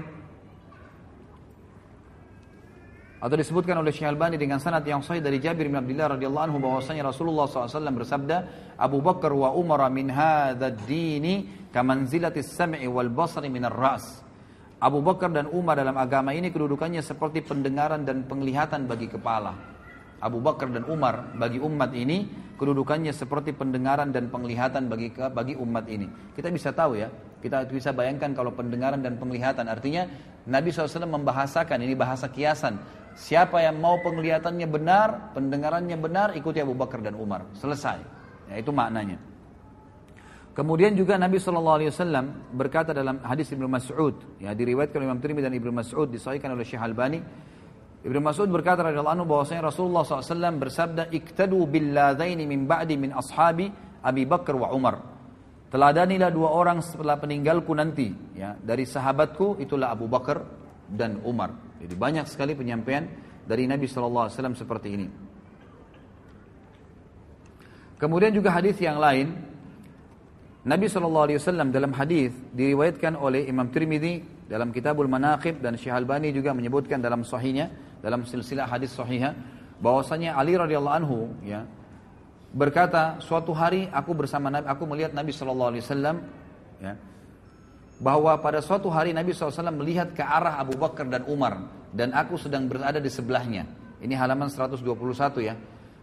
[3.18, 6.58] atau disebutkan oleh Syekh Albani dengan sanad yang sahih dari Jabir bin Abdullah radhiyallahu anhu
[6.62, 8.36] bahwasanya Rasulullah SAW bersabda
[8.78, 14.23] Abu Bakar wa Umar min hadzal dini kamanzilatis sam'i wal basari min ar-ra's
[14.82, 19.54] Abu Bakar dan Umar dalam agama ini kedudukannya seperti pendengaran dan penglihatan bagi kepala.
[20.24, 22.24] Abu Bakar dan Umar bagi umat ini
[22.56, 26.08] kedudukannya seperti pendengaran dan penglihatan bagi bagi umat ini.
[26.32, 27.12] Kita bisa tahu ya,
[27.44, 30.08] kita bisa bayangkan kalau pendengaran dan penglihatan artinya
[30.48, 32.80] Nabi SAW membahasakan ini bahasa kiasan.
[33.14, 37.46] Siapa yang mau penglihatannya benar, pendengarannya benar, ikuti Abu Bakar dan Umar.
[37.54, 38.02] Selesai.
[38.50, 39.33] Ya, itu maknanya.
[40.54, 45.18] Kemudian juga Nabi Shallallahu Alaihi Wasallam berkata dalam hadis Ibnu Mas'ud, ya diriwayatkan oleh Imam
[45.18, 47.18] Tirmidzi dan Ibnu Mas'ud, disahihkan oleh Syekh Albani.
[48.06, 53.66] Ibnu Mas'ud berkata radhiyallahu anhu bahwasanya Rasulullah SAW bersabda, "Iktadu billadaini min ba'di min ashabi
[53.98, 54.94] Abi Bakar wa Umar."
[55.74, 60.38] Teladanilah dua orang setelah peninggalku nanti, ya dari sahabatku itulah Abu Bakar
[60.86, 61.50] dan Umar.
[61.82, 63.10] Jadi banyak sekali penyampaian
[63.42, 65.08] dari Nabi Shallallahu Alaihi Wasallam seperti ini.
[67.98, 69.53] Kemudian juga hadis yang lain
[70.64, 76.56] Nabi SAW dalam hadis diriwayatkan oleh Imam Tirmidzi dalam Kitabul Manaqib dan Syekh Albani juga
[76.56, 77.68] menyebutkan dalam sahihnya
[78.00, 79.36] dalam silsilah hadis sahihah
[79.80, 81.68] bahwasanya Ali radhiyallahu anhu ya
[82.56, 85.76] berkata suatu hari aku bersama Nabi aku melihat Nabi SAW
[86.80, 86.96] ya
[88.00, 92.34] bahwa pada suatu hari Nabi SAW melihat ke arah Abu Bakar dan Umar dan aku
[92.34, 93.64] sedang berada di sebelahnya.
[94.02, 94.82] Ini halaman 121
[95.40, 95.54] ya.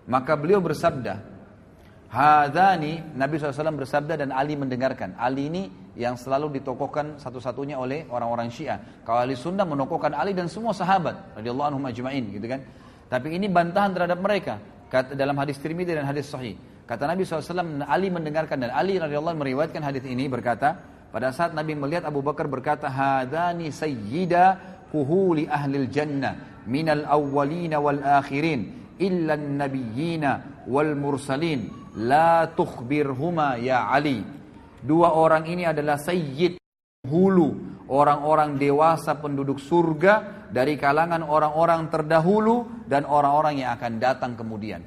[0.07, 1.19] Maka beliau bersabda
[2.11, 5.15] Hadani Nabi SAW bersabda dan Ali mendengarkan.
[5.15, 8.83] Ali ini yang selalu ditokohkan satu-satunya oleh orang-orang Syiah.
[9.07, 12.59] Kalau Ali Sunnah menokohkan Ali dan semua sahabat radhiyallahu anhum gitu kan.
[13.07, 14.59] Tapi ini bantahan terhadap mereka
[14.91, 16.59] kata dalam hadis Tirmidzi dan hadis Sahih.
[16.83, 20.75] Kata Nabi SAW Ali mendengarkan dan Ali radhiyallahu meriwayatkan hadis ini berkata
[21.15, 24.59] pada saat Nabi melihat Abu Bakar berkata hadani sayyida
[24.91, 34.23] kuhuli ahlil jannah minal awwalina wal akhirin illa nabiyyina wal mursalin La tukhbirhuma ya Ali.
[34.81, 36.57] Dua orang ini adalah sayyid
[37.05, 44.81] hulu, orang-orang dewasa penduduk surga dari kalangan orang-orang terdahulu dan orang-orang yang akan datang kemudian.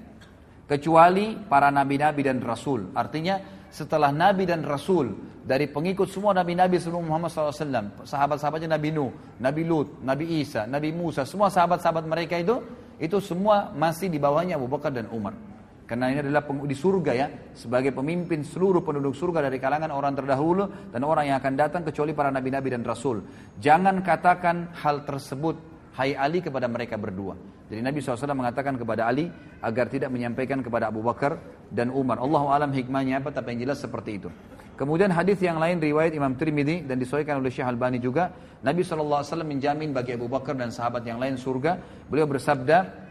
[0.64, 2.88] Kecuali para nabi-nabi dan rasul.
[2.96, 3.36] Artinya
[3.68, 5.12] setelah nabi dan rasul
[5.44, 10.88] dari pengikut semua nabi-nabi sebelum Muhammad SAW, sahabat-sahabatnya Nabi Nuh, Nabi Lut, Nabi Isa, Nabi
[10.88, 12.64] Musa, semua sahabat-sahabat mereka itu,
[12.96, 15.36] itu semua masih di bawahnya Abu Bakar dan Umar.
[15.84, 20.88] Karena ini adalah di surga ya, sebagai pemimpin seluruh penduduk surga dari kalangan orang terdahulu
[20.88, 23.20] dan orang yang akan datang kecuali para nabi-nabi dan rasul.
[23.60, 25.60] Jangan katakan hal tersebut,
[26.00, 27.36] hai Ali kepada mereka berdua.
[27.68, 29.28] Jadi Nabi SAW mengatakan kepada Ali
[29.60, 31.36] agar tidak menyampaikan kepada Abu Bakar
[31.68, 32.16] dan Umar.
[32.16, 34.28] Allah alam hikmahnya apa, tapi yang jelas seperti itu.
[34.74, 38.32] Kemudian hadis yang lain riwayat Imam Tirmidzi dan disahihkan oleh Syekh Albani juga,
[38.64, 41.78] Nabi SAW menjamin bagi Abu Bakar dan sahabat yang lain surga.
[42.10, 43.03] Beliau bersabda,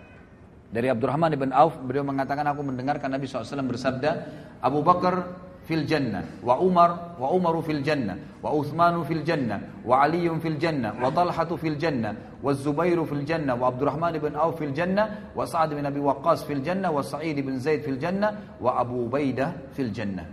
[0.74, 4.12] dari Abdurrahman bin Auf, beliau mengatakan aku mendengarkan Nabi SAW bersabda,
[4.58, 5.38] Abu Bakar
[5.70, 10.58] fil jannah, wa Umar, wa Umaru fil jannah, wa Uthmanu fil jannah, wa Aliyun fil
[10.58, 15.32] jannah, wa Talhatu fil jannah, wa Zubairu fil jannah, wa Abdurrahman bin Auf fil jannah,
[15.38, 19.06] wa Sa'ad bin Abi Waqqas fil jannah, wa Sa'id bin Zaid fil jannah, wa Abu
[19.06, 20.26] Ubaidah fil jannah.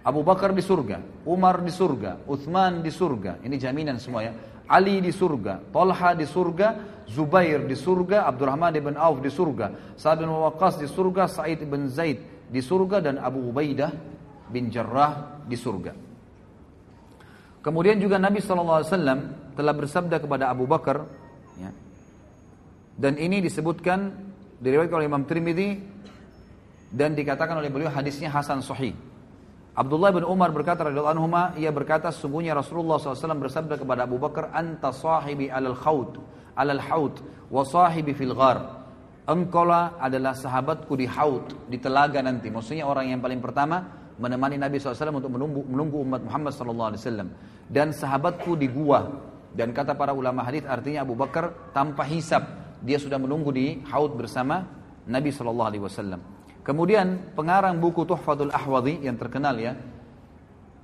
[0.00, 3.44] Abu Bakar di surga, Umar di surga, Uthman di surga.
[3.44, 4.32] Ini jaminan semua ya.
[4.68, 10.20] Ali di surga, Talha di surga, Zubair di surga, Abdurrahman ibn Auf di surga, Sa'ad
[10.20, 12.20] bin Waqqas di surga, Sa'id bin Zaid
[12.52, 13.88] di surga dan Abu Ubaidah
[14.52, 15.92] bin Jarrah di surga.
[17.64, 18.84] Kemudian juga Nabi SAW
[19.56, 21.08] telah bersabda kepada Abu Bakar,
[21.56, 21.72] ya,
[23.00, 24.12] dan ini disebutkan
[24.60, 25.80] diriwayatkan oleh Imam Trimidi
[26.92, 28.92] dan dikatakan oleh beliau hadisnya Hasan Sahih.
[29.78, 34.50] Abdullah bin Umar berkata radhiyallahu anhu ia berkata sungguhnya Rasulullah SAW bersabda kepada Abu Bakar
[34.50, 36.18] anta sahibi alal khawt
[36.58, 38.82] alal haut wa sahibi fil ghar.
[39.28, 42.48] Engkaulah adalah sahabatku di haut, di telaga nanti.
[42.50, 43.84] Maksudnya orang yang paling pertama
[44.16, 47.28] menemani Nabi SAW untuk menunggu, menunggu umat Muhammad SAW.
[47.68, 49.04] Dan sahabatku di gua.
[49.52, 52.40] Dan kata para ulama hadis artinya Abu Bakar tanpa hisap.
[52.80, 54.64] Dia sudah menunggu di haut bersama
[55.04, 56.37] Nabi Wasallam.
[56.68, 59.72] Kemudian pengarang buku Tuhfatul Ahwadhi yang terkenal ya,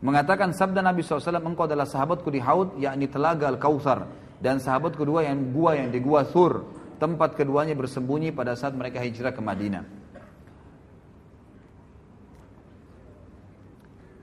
[0.00, 4.08] mengatakan sabda Nabi SAW, engkau adalah sahabatku di Haud, yakni telaga Al-Kautsar,
[4.40, 6.64] dan sahabat kedua yang gua yang di gua Thur,
[6.96, 9.84] tempat keduanya bersembunyi pada saat mereka hijrah ke Madinah.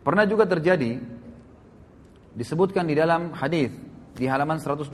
[0.02, 0.98] Pernah juga terjadi
[2.34, 3.70] disebutkan di dalam hadis
[4.18, 4.90] di halaman 123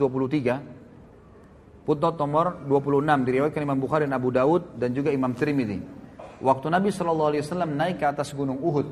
[1.88, 5.97] putnot nomor 26 diriwayatkan Imam Bukhari dan Abu Daud dan juga Imam Tirmidzi.
[6.38, 8.88] Waktu Nabi Shallallahu Alaihi Wasallam naik ke atas gunung Uhud,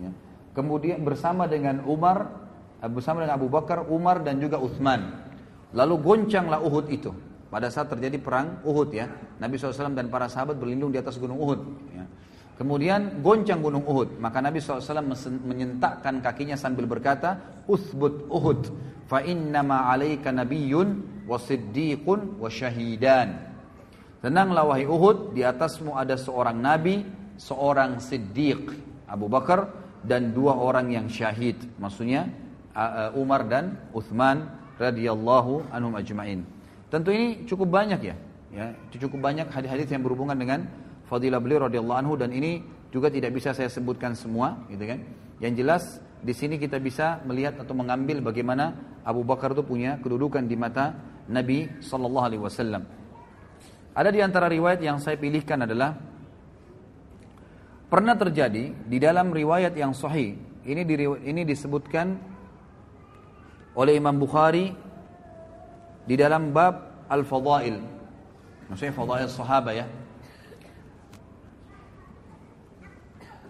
[0.00, 0.10] ya,
[0.52, 2.28] kemudian bersama dengan Umar,
[2.92, 5.28] bersama dengan Abu Bakar, Umar dan juga Uthman.
[5.72, 7.12] Lalu goncanglah Uhud itu.
[7.50, 9.10] Pada saat terjadi perang Uhud ya,
[9.42, 11.60] Nabi SAW dan para sahabat berlindung di atas gunung Uhud.
[11.90, 12.06] Ya.
[12.54, 15.02] Kemudian goncang gunung Uhud, maka Nabi SAW
[15.42, 18.68] menyentakkan kakinya sambil berkata, Uthbut Uhud,
[19.08, 23.49] fa innama alaika nabiyyun wa siddiqun wa syahidan.
[24.20, 27.08] Tenanglah wahai Uhud, di atasmu ada seorang nabi,
[27.40, 28.68] seorang siddiq,
[29.08, 29.72] Abu Bakar,
[30.04, 31.56] dan dua orang yang syahid.
[31.80, 32.28] Maksudnya
[33.16, 34.44] Umar dan Uthman
[34.76, 36.44] radhiyallahu anhum ajma'in.
[36.92, 38.16] Tentu ini cukup banyak ya,
[38.52, 40.68] ya cukup banyak hadis-hadis yang berhubungan dengan
[41.08, 42.60] fadilah beliau radhiyallahu anhu dan ini
[42.92, 45.00] juga tidak bisa saya sebutkan semua, gitu kan?
[45.40, 45.82] Yang jelas
[46.20, 50.92] di sini kita bisa melihat atau mengambil bagaimana Abu Bakar itu punya kedudukan di mata
[51.24, 52.84] Nabi Sallallahu Alaihi Wasallam.
[54.00, 55.92] Ada di antara riwayat yang saya pilihkan adalah
[57.92, 60.40] pernah terjadi di dalam riwayat yang sahih.
[60.64, 62.16] Ini di, ini disebutkan
[63.76, 64.72] oleh Imam Bukhari
[66.08, 67.76] di dalam bab al-fadail.
[68.72, 69.86] Maksudnya fadail sahabat ya.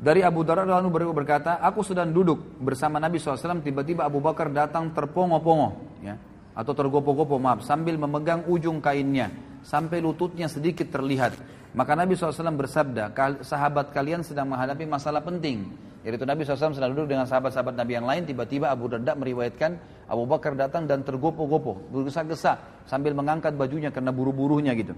[0.02, 4.90] Dari Abu Darda lalu berkata, aku sedang duduk bersama Nabi SAW, tiba-tiba Abu Bakar datang
[4.96, 6.18] terpongo-pongo, ya,
[6.58, 9.28] atau tergopo-gopo, maaf, sambil memegang ujung kainnya,
[9.62, 11.36] sampai lututnya sedikit terlihat.
[11.70, 13.14] Maka Nabi SAW bersabda,
[13.46, 15.70] sahabat kalian sedang menghadapi masalah penting.
[16.02, 19.76] Yaitu Nabi SAW sedang duduk dengan sahabat-sahabat Nabi yang lain, tiba-tiba Abu Darda meriwayatkan
[20.08, 24.96] Abu Bakar datang dan tergopoh-gopoh, bergesa-gesa sambil mengangkat bajunya karena buru-burunya gitu.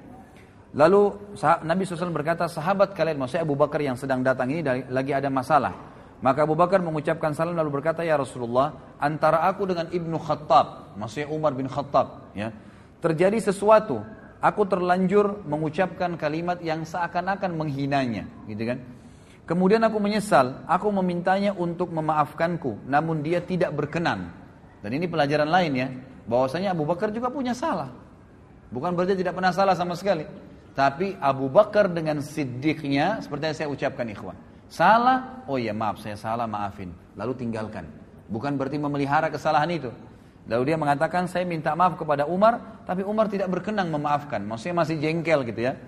[0.73, 1.35] Lalu
[1.69, 5.93] Nabi SAW berkata, sahabat kalian, maksudnya Abu Bakar yang sedang datang ini lagi ada masalah.
[6.23, 11.29] Maka Abu Bakar mengucapkan salam lalu berkata, Ya Rasulullah, antara aku dengan Ibnu Khattab, maksudnya
[11.35, 12.55] Umar bin Khattab, ya,
[13.03, 14.22] terjadi sesuatu.
[14.43, 18.83] Aku terlanjur mengucapkan kalimat yang seakan-akan menghinanya, gitu kan?
[19.47, 24.35] Kemudian aku menyesal, aku memintanya untuk memaafkanku, namun dia tidak berkenan.
[24.83, 25.89] Dan ini pelajaran lain ya,
[26.27, 27.95] bahwasanya Abu Bakar juga punya salah.
[28.75, 30.27] Bukan berarti tidak pernah salah sama sekali.
[30.75, 34.35] Tapi Abu Bakar dengan siddiqnya, seperti yang saya ucapkan ikhwan.
[34.73, 36.91] Salah, oh iya maaf saya salah maafin.
[37.15, 37.85] Lalu tinggalkan.
[38.27, 39.93] Bukan berarti memelihara kesalahan itu.
[40.51, 44.43] Lalu dia mengatakan saya minta maaf kepada Umar, tapi Umar tidak berkenan memaafkan.
[44.43, 45.79] Maksudnya masih jengkel gitu ya.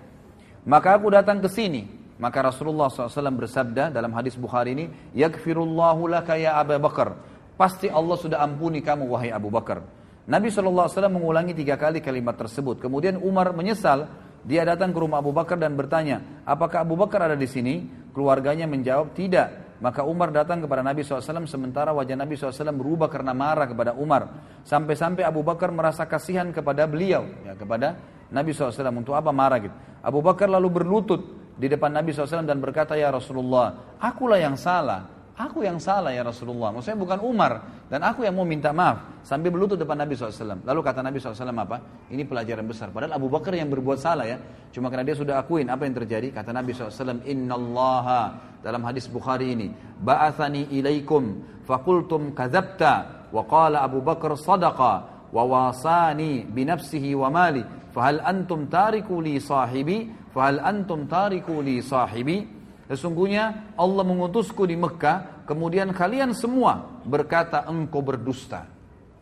[0.63, 6.39] Maka aku datang ke sini, maka Rasulullah SAW bersabda dalam hadis Bukhari ini, Yakfirullahu laka
[6.39, 7.19] ya Abu Bakar.
[7.59, 9.83] Pasti Allah sudah ampuni kamu wahai Abu Bakar.
[10.25, 12.81] Nabi SAW mengulangi tiga kali kalimat tersebut.
[12.81, 14.09] Kemudian Umar menyesal,
[14.41, 17.85] dia datang ke rumah Abu Bakar dan bertanya, apakah Abu Bakar ada di sini?
[18.15, 19.64] Keluarganya menjawab, tidak.
[19.85, 24.33] Maka Umar datang kepada Nabi SAW sementara wajah Nabi SAW berubah karena marah kepada Umar.
[24.65, 27.93] Sampai-sampai Abu Bakar merasa kasihan kepada beliau, ya, kepada
[28.33, 28.73] Nabi SAW.
[28.89, 29.77] Untuk apa marah gitu?
[30.01, 31.21] Abu Bakar lalu berlutut
[31.53, 35.05] di depan Nabi SAW dan berkata, Ya Rasulullah, akulah yang salah.
[35.35, 36.71] Aku yang salah ya Rasulullah.
[36.71, 37.59] Maksudnya bukan Umar.
[37.91, 39.19] Dan aku yang mau minta maaf.
[39.19, 40.63] Sambil berlutut depan Nabi SAW.
[40.63, 42.07] Lalu kata Nabi SAW apa?
[42.07, 42.87] Ini pelajaran besar.
[42.95, 44.39] Padahal Abu Bakar yang berbuat salah ya.
[44.71, 46.31] Cuma karena dia sudah akuin apa yang terjadi.
[46.31, 48.21] Kata Nabi SAW, Inna Allaha.
[48.63, 49.67] Dalam hadis Bukhari ini.
[49.99, 51.43] Ba'athani ilaikum.
[51.67, 53.27] Fakultum kadhabta.
[53.35, 55.27] Wa qala Abu Bakar sadaqa.
[55.35, 57.59] Wa wasani binafsihi wa mali.
[57.91, 62.54] Fahal antum tariku li sahibi Fahal antum tariku li sahibi?
[62.85, 68.69] Sesungguhnya Allah mengutusku di Mekah, kemudian kalian semua berkata engkau berdusta.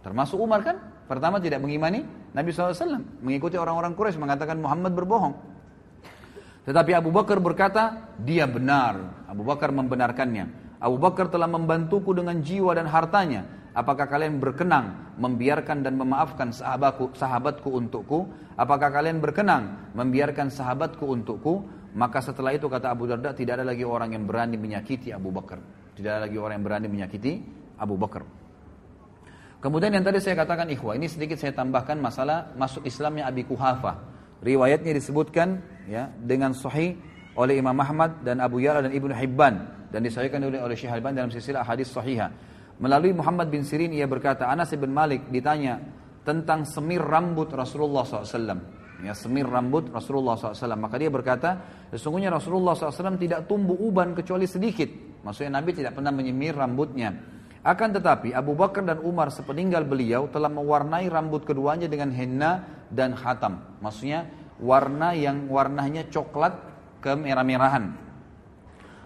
[0.03, 0.77] Termasuk Umar kan?
[1.07, 2.03] Pertama tidak mengimani
[2.35, 3.23] Nabi SAW.
[3.23, 5.35] Mengikuti orang-orang Quraisy mengatakan Muhammad berbohong.
[6.63, 9.27] Tetapi Abu Bakar berkata, dia benar.
[9.27, 10.75] Abu Bakar membenarkannya.
[10.83, 13.47] Abu Bakar telah membantuku dengan jiwa dan hartanya.
[13.73, 18.27] Apakah kalian berkenan membiarkan dan memaafkan sahabatku, sahabatku untukku?
[18.59, 21.65] Apakah kalian berkenan membiarkan sahabatku untukku?
[21.93, 25.61] Maka setelah itu kata Abu Darda tidak ada lagi orang yang berani menyakiti Abu Bakar.
[25.93, 27.31] Tidak ada lagi orang yang berani menyakiti
[27.77, 28.25] Abu Bakar.
[29.61, 33.95] Kemudian yang tadi saya katakan ikhwah, ini sedikit saya tambahkan masalah masuk Islamnya Abi Kuhafa.
[34.43, 36.99] Riwayatnya disebutkan ya dengan sahih
[37.39, 41.21] oleh Imam Ahmad dan Abu Yara dan Ibnu Hibban dan disahihkan oleh oleh Syekh Albani
[41.21, 42.27] dalam silsilah hadis sahihah.
[42.81, 45.79] Melalui Muhammad bin Sirin ia berkata, Anas bin Malik ditanya
[46.25, 48.82] tentang semir rambut Rasulullah SAW.
[49.03, 50.79] Ya semir rambut Rasulullah SAW.
[50.79, 51.59] Maka dia berkata,
[51.91, 54.87] sesungguhnya Rasulullah SAW tidak tumbuh uban kecuali sedikit.
[55.23, 57.11] Maksudnya Nabi tidak pernah menyemir rambutnya.
[57.63, 63.15] Akan tetapi Abu Bakar dan Umar sepeninggal beliau telah mewarnai rambut keduanya dengan henna dan
[63.15, 63.79] khatam.
[63.79, 64.27] Maksudnya
[64.59, 66.59] warna yang warnanya coklat
[66.99, 67.95] kemerah-merahan.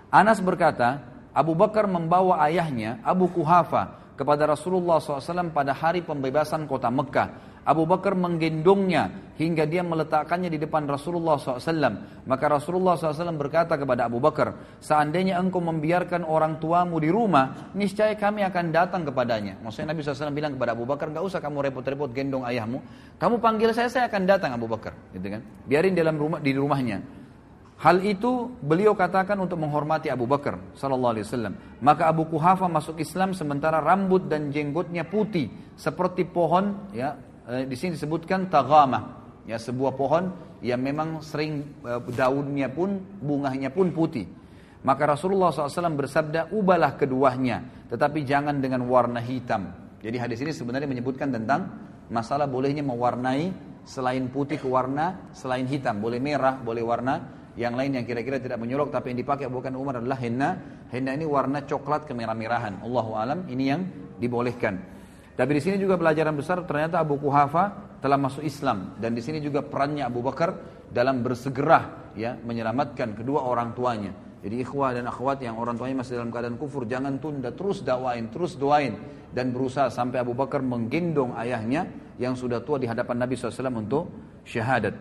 [0.10, 1.06] Anas berkata,
[1.38, 7.47] Abu Bakar membawa ayahnya Abu Kuhafa kepada Rasulullah SAW pada hari pembebasan kota Mekah.
[7.68, 12.24] Abu Bakar menggendongnya hingga dia meletakkannya di depan Rasulullah SAW.
[12.24, 18.16] Maka Rasulullah SAW berkata kepada Abu Bakar, seandainya engkau membiarkan orang tuamu di rumah, niscaya
[18.16, 19.60] kami akan datang kepadanya.
[19.60, 22.80] Maksudnya Nabi SAW bilang kepada Abu Bakar, gak usah kamu repot-repot gendong ayahmu,
[23.20, 24.96] kamu panggil saya, saya akan datang Abu Bakar.
[25.12, 25.44] Gitu kan?
[25.68, 27.04] Biarin dalam rumah di rumahnya.
[27.78, 31.54] Hal itu beliau katakan untuk menghormati Abu Bakar sallallahu alaihi wasallam.
[31.78, 37.14] Maka Abu Kuhafa masuk Islam sementara rambut dan jenggotnya putih seperti pohon ya
[37.48, 39.04] di sini disebutkan tagamah,
[39.48, 44.28] ya sebuah pohon yang memang sering eh, daunnya pun bunganya pun putih.
[44.84, 49.74] Maka Rasulullah SAW bersabda, ubahlah keduanya, tetapi jangan dengan warna hitam.
[50.00, 51.72] Jadi hadis ini sebenarnya menyebutkan tentang
[52.08, 53.52] masalah bolehnya mewarnai
[53.88, 55.98] selain putih ke warna selain hitam.
[56.04, 57.20] Boleh merah, boleh warna
[57.58, 60.50] yang lain yang kira-kira tidak menyolok tapi yang dipakai bukan Umar adalah henna.
[60.94, 62.86] Henna ini warna coklat kemerah-merahan.
[62.86, 63.82] Allahu alam ini yang
[64.22, 64.97] dibolehkan.
[65.38, 69.38] Tapi di sini juga pelajaran besar ternyata Abu Kuhafa telah masuk Islam dan di sini
[69.38, 70.58] juga perannya Abu Bakar
[70.90, 74.10] dalam bersegera ya menyelamatkan kedua orang tuanya.
[74.42, 78.34] Jadi ikhwah dan akhwat yang orang tuanya masih dalam keadaan kufur jangan tunda terus dakwain,
[78.34, 78.98] terus doain
[79.30, 81.86] dan berusaha sampai Abu Bakar menggendong ayahnya
[82.18, 84.10] yang sudah tua di hadapan Nabi SAW untuk
[84.42, 84.98] syahadat.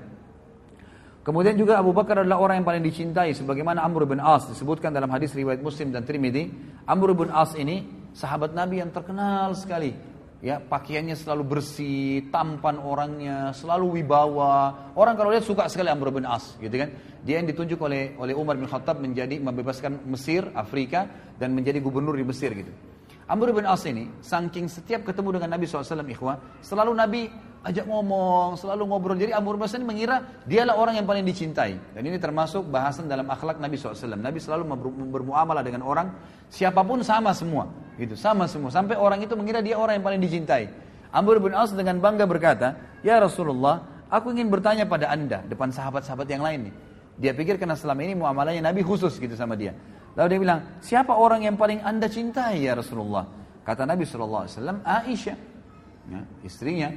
[1.25, 5.09] Kemudian juga Abu Bakar adalah orang yang paling dicintai sebagaimana Amr bin As disebutkan dalam
[5.09, 6.53] hadis riwayat Muslim dan Trimidi.
[6.85, 7.83] Amr bin As ini
[8.13, 14.93] sahabat Nabi yang terkenal sekali ya pakaiannya selalu bersih, tampan orangnya, selalu wibawa.
[14.93, 16.91] Orang kalau lihat suka sekali Amr bin As, gitu kan?
[17.27, 21.09] Dia yang ditunjuk oleh oleh Umar bin Khattab menjadi membebaskan Mesir, Afrika
[21.41, 22.71] dan menjadi gubernur di Mesir gitu.
[23.27, 27.23] Amr bin As ini, saking setiap ketemu dengan Nabi SAW, ikhwah, selalu Nabi
[27.67, 29.19] ajak ngomong, selalu ngobrol.
[29.19, 31.75] Jadi bin As ini mengira dialah orang yang paling dicintai.
[31.93, 34.15] Dan ini termasuk bahasan dalam akhlak Nabi SAW.
[34.15, 34.71] Nabi selalu
[35.11, 36.15] bermuamalah dengan orang,
[36.47, 37.67] siapa pun sama semua.
[37.99, 38.71] Gitu, sama semua.
[38.71, 40.71] Sampai orang itu mengira dia orang yang paling dicintai.
[41.11, 46.45] Amr bin dengan bangga berkata, Ya Rasulullah, aku ingin bertanya pada anda, depan sahabat-sahabat yang
[46.45, 46.75] lain nih.
[47.17, 49.73] Dia pikir karena selama ini muamalahnya Nabi khusus gitu sama dia.
[50.17, 53.25] Lalu dia bilang, siapa orang yang paling anda cintai ya Rasulullah?
[53.65, 54.47] Kata Nabi SAW,
[54.85, 55.37] Aisyah.
[56.07, 56.89] Ya, istrinya.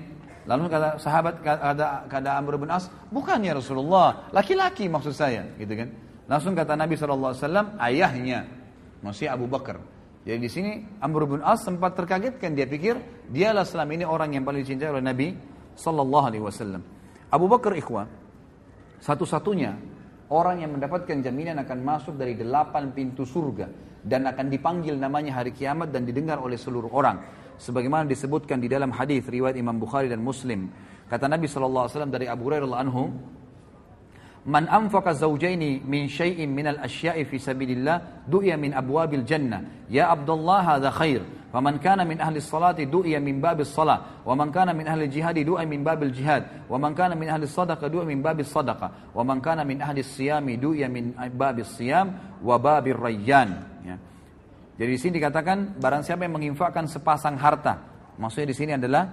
[0.50, 5.45] Lalu kata sahabat, kata, kata Amr bin As, bukan ya Rasulullah, laki-laki maksud saya.
[5.62, 5.93] gitu kan.
[6.26, 8.50] Langsung kata Nabi SAW, ayahnya.
[9.06, 9.78] Maksudnya Abu Bakar.
[10.26, 10.72] Jadi di sini
[11.06, 12.58] Amr bin As sempat terkagetkan.
[12.58, 12.97] Dia pikir
[13.30, 15.38] dialah selama ini orang yang paling dicintai oleh Nabi
[15.78, 16.82] Wasallam.
[17.30, 18.10] Abu Bakar ikhwah,
[19.00, 19.72] satu-satunya
[20.34, 23.70] orang yang mendapatkan jaminan akan masuk dari delapan pintu surga
[24.04, 27.22] dan akan dipanggil namanya hari kiamat dan didengar oleh seluruh orang
[27.60, 30.72] sebagaimana disebutkan di dalam hadis riwayat Imam Bukhari dan Muslim
[31.12, 33.12] kata Nabi SAW dari Abu Hurairah anhu
[34.49, 39.62] Man anfaqa zawjaini min syai'in minal asya'i fi sabilillah du'iya min abwabil jannah.
[39.91, 41.22] Ya Abdullah hadha khair.
[41.51, 44.24] Faman kana min ahli salati du'iya min babil salah.
[44.24, 46.66] Wa man kana min ahli jihadi du'iya min babil jihad.
[46.72, 49.12] Wa man kana min ahli sadaqa du'iya min babil sadaqa.
[49.12, 53.49] Wa man kana min ahli siyami du'iya min babil siyam wa babil rayyan.
[53.84, 53.99] Ya.
[54.80, 57.76] Jadi di sini dikatakan barang siapa yang menginfakkan sepasang harta.
[58.16, 59.12] Maksudnya di sini adalah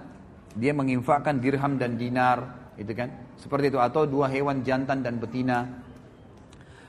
[0.55, 5.85] dia menginfakkan dirham dan dinar, itu kan seperti itu atau dua hewan jantan dan betina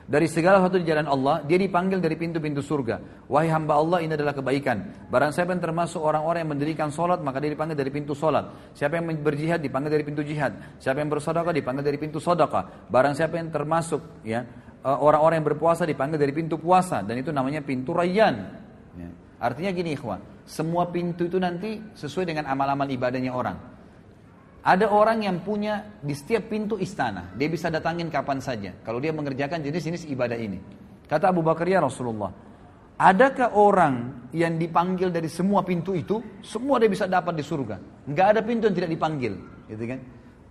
[0.09, 3.29] dari segala sesuatu di jalan Allah, dia dipanggil dari pintu-pintu surga.
[3.29, 5.05] Wahai hamba Allah, ini adalah kebaikan.
[5.05, 8.73] Barang siapa yang termasuk orang-orang yang mendirikan solat, maka dia dipanggil dari pintu solat.
[8.73, 10.81] Siapa yang berjihad, dipanggil dari pintu jihad.
[10.81, 12.89] Siapa yang bersodakah, dipanggil dari pintu sodakah.
[12.89, 14.41] Barang siapa yang termasuk ya
[14.81, 17.05] eh, orang-orang yang berpuasa, dipanggil dari pintu puasa.
[17.05, 18.65] Dan itu namanya pintu rayyan.
[19.39, 19.47] Ya.
[19.47, 23.57] Artinya gini ikhwan, semua pintu itu nanti sesuai dengan amal-amal ibadahnya orang.
[24.59, 28.75] Ada orang yang punya di setiap pintu istana, dia bisa datangin kapan saja.
[28.83, 30.59] Kalau dia mengerjakan jenis-jenis ibadah ini.
[31.07, 32.29] Kata Abu Bakar ya Rasulullah,
[32.99, 37.79] adakah orang yang dipanggil dari semua pintu itu, semua dia bisa dapat di surga?
[38.05, 39.33] Enggak ada pintu yang tidak dipanggil,
[39.71, 39.99] gitu kan?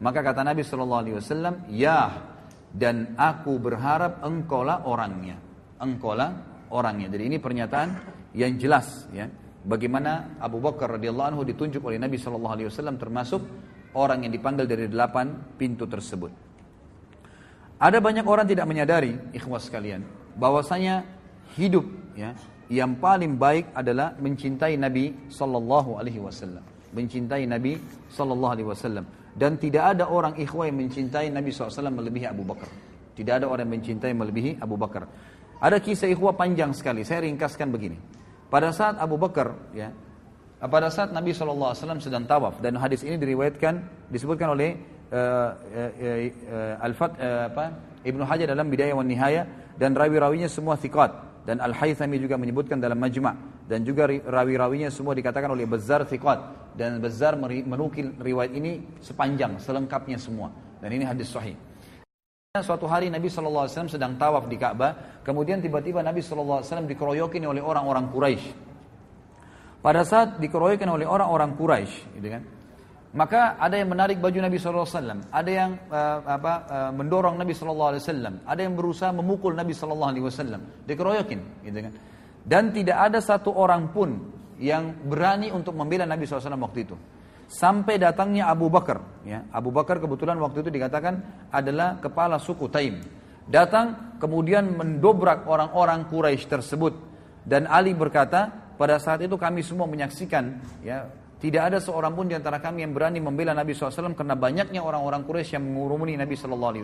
[0.00, 2.16] Maka kata Nabi Wasallam, ya
[2.72, 5.36] dan aku berharap engkaulah orangnya,
[5.78, 6.32] engkaulah
[6.72, 7.12] orangnya.
[7.12, 7.88] Jadi ini pernyataan
[8.38, 9.26] yang jelas, ya.
[9.68, 13.42] Bagaimana Abu Bakar radhiyallahu anhu ditunjuk oleh Nabi Shallallahu Alaihi Wasallam termasuk
[13.98, 16.30] orang yang dipanggil dari delapan pintu tersebut.
[17.82, 20.06] Ada banyak orang tidak menyadari, ikhwas sekalian,
[20.38, 21.04] bahwasanya
[21.58, 21.84] hidup
[22.14, 22.32] ya
[22.70, 26.64] yang paling baik adalah mencintai Nabi Sallallahu Alaihi Wasallam,
[26.94, 27.76] mencintai Nabi
[28.08, 29.04] Sallallahu Alaihi Wasallam.
[29.38, 32.66] Dan tidak ada orang ikhwah yang mencintai Nabi SAW melebihi Abu Bakar.
[33.14, 35.06] Tidak ada orang yang mencintai melebihi Abu Bakar.
[35.62, 37.06] Ada kisah ikhwah panjang sekali.
[37.06, 37.94] Saya ringkaskan begini.
[38.48, 39.92] Pada saat Abu Bakar, ya,
[40.58, 44.74] pada saat Nabi SAW sedang tawaf dan hadis ini diriwayatkan disebutkan oleh
[45.12, 47.64] uh, uh, uh, Al-Fat uh, apa
[48.02, 49.44] Ibnu Hajar dalam Bidayah wan Nihaya
[49.78, 51.28] dan rawi-rawinya semua thiqat.
[51.48, 56.72] Dan Al-Haythami juga menyebutkan dalam Majma' dan juga rawi-rawinya semua dikatakan oleh Bazzar thiqat.
[56.76, 60.52] Dan Bazzar menukil riwayat ini sepanjang selengkapnya semua.
[60.76, 61.56] Dan ini hadis sahih.
[62.62, 68.10] Suatu hari Nabi SAW sedang tawaf di Ka'bah, kemudian tiba-tiba Nabi SAW dikeroyokin oleh orang-orang
[68.10, 68.46] Quraisy.
[69.78, 72.42] Pada saat dikeroyokin oleh orang-orang Quraisy, gitu kan?
[73.08, 74.84] Maka ada yang menarik baju Nabi SAW,
[75.32, 77.96] ada yang uh, apa, uh, mendorong Nabi SAW,
[78.44, 80.12] ada yang berusaha memukul Nabi SAW,
[80.84, 81.92] dikeroyokin, gitu kan?
[82.44, 84.18] Dan tidak ada satu orang pun
[84.60, 86.96] yang berani untuk membela Nabi SAW waktu itu.
[87.48, 93.00] Sampai datangnya Abu Bakar, ya Abu Bakar kebetulan waktu itu dikatakan adalah kepala suku Taim.
[93.48, 96.92] Datang kemudian mendobrak orang-orang Quraisy tersebut
[97.48, 102.34] dan Ali berkata, pada saat itu kami semua menyaksikan ya tidak ada seorang pun di
[102.34, 106.82] antara kami yang berani membela Nabi SAW karena banyaknya orang-orang Quraisy yang mengurumuni Nabi SAW.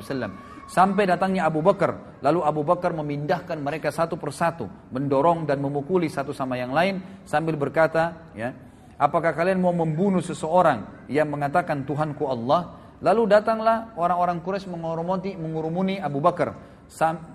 [0.71, 6.31] Sampai datangnya Abu Bakar, lalu Abu Bakar memindahkan mereka satu persatu, mendorong dan memukuli satu
[6.31, 8.55] sama yang lain sambil berkata, ya,
[8.97, 12.83] apakah kalian mau membunuh seseorang yang mengatakan Tuhanku Allah?
[13.05, 16.57] Lalu datanglah orang-orang Quraisy mengurumuni, mengurumuni Abu Bakar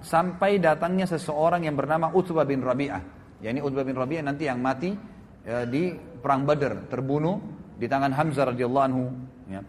[0.02, 4.60] sampai datangnya seseorang yang bernama Utbah bin Rabi'ah ya ini Utbah bin Rabi'ah nanti yang
[4.60, 4.94] mati
[5.44, 7.40] ya, di perang Badar terbunuh
[7.80, 9.04] di tangan Hamzah radhiyallahu anhu
[9.48, 9.62] ya.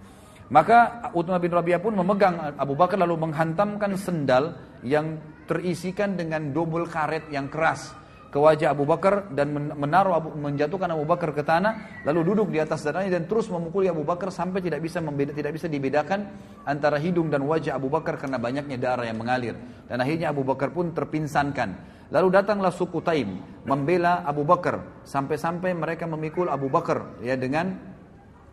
[0.51, 6.91] Maka Utbah bin Rabi'ah pun memegang Abu Bakar lalu menghantamkan sendal yang terisikan dengan double
[6.91, 7.95] karet yang keras
[8.31, 12.63] ke wajah Abu Bakar dan menaruh Abu, menjatuhkan Abu Bakar ke tanah lalu duduk di
[12.63, 16.31] atas dadanya dan terus memukuli Abu Bakar sampai tidak bisa membeda, tidak bisa dibedakan
[16.63, 19.59] antara hidung dan wajah Abu Bakar karena banyaknya darah yang mengalir.
[19.91, 21.99] Dan akhirnya Abu Bakar pun terpinsankan.
[22.15, 25.03] Lalu datanglah suku Taim membela Abu Bakar.
[25.03, 27.75] Sampai-sampai mereka memikul Abu Bakar ya dengan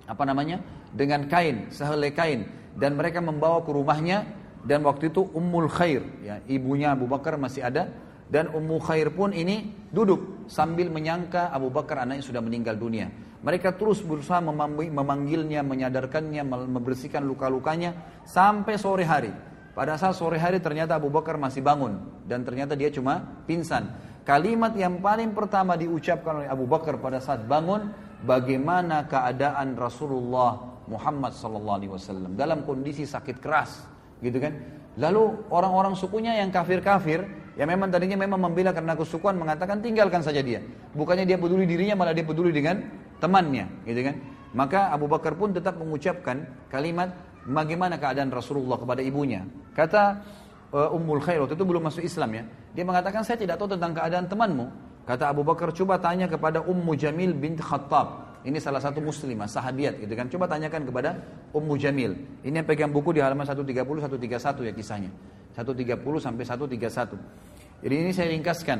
[0.09, 0.57] apa namanya
[0.89, 2.49] dengan kain sehelai kain.
[2.73, 4.25] Dan mereka membawa ke rumahnya
[4.65, 7.89] dan waktu itu Ummul Khair ya ibunya Abu Bakar masih ada
[8.27, 13.07] dan Ummu Khair pun ini duduk sambil menyangka Abu Bakar anaknya sudah meninggal dunia.
[13.37, 19.31] Mereka terus berusaha memanggilnya, menyadarkannya, membersihkan luka-lukanya sampai sore hari.
[19.77, 23.87] Pada saat sore hari ternyata Abu Bakar masih bangun dan ternyata dia cuma pingsan.
[24.27, 27.93] Kalimat yang paling pertama diucapkan oleh Abu Bakar pada saat bangun,
[28.27, 33.87] bagaimana keadaan Rasulullah Muhammad sallallahu alaihi wasallam dalam kondisi sakit keras,
[34.19, 34.51] gitu kan?
[34.97, 40.45] Lalu orang-orang sukunya yang kafir-kafir Ya memang tadinya memang membela karena kesukuan mengatakan tinggalkan saja
[40.45, 40.61] dia.
[40.93, 42.85] Bukannya dia peduli dirinya malah dia peduli dengan
[43.17, 44.15] temannya, gitu kan?
[44.53, 47.17] Maka Abu Bakar pun tetap mengucapkan kalimat
[47.49, 49.41] bagaimana keadaan Rasulullah kepada ibunya.
[49.73, 50.21] Kata
[50.69, 52.43] uh, Ummul Khair waktu itu belum masuk Islam ya.
[52.77, 54.65] Dia mengatakan saya tidak tahu tentang keadaan temanmu.
[55.09, 58.37] Kata Abu Bakar coba tanya kepada Ummu Jamil bin Khattab.
[58.45, 60.29] Ini salah satu muslimah, sahabiat gitu kan.
[60.29, 61.09] Coba tanyakan kepada
[61.57, 62.13] Ummu Jamil.
[62.45, 65.11] Ini yang pegang buku di halaman 130 131 ya kisahnya.
[65.57, 67.17] 130 sampai 131.
[67.81, 68.79] Jadi ini saya ringkaskan.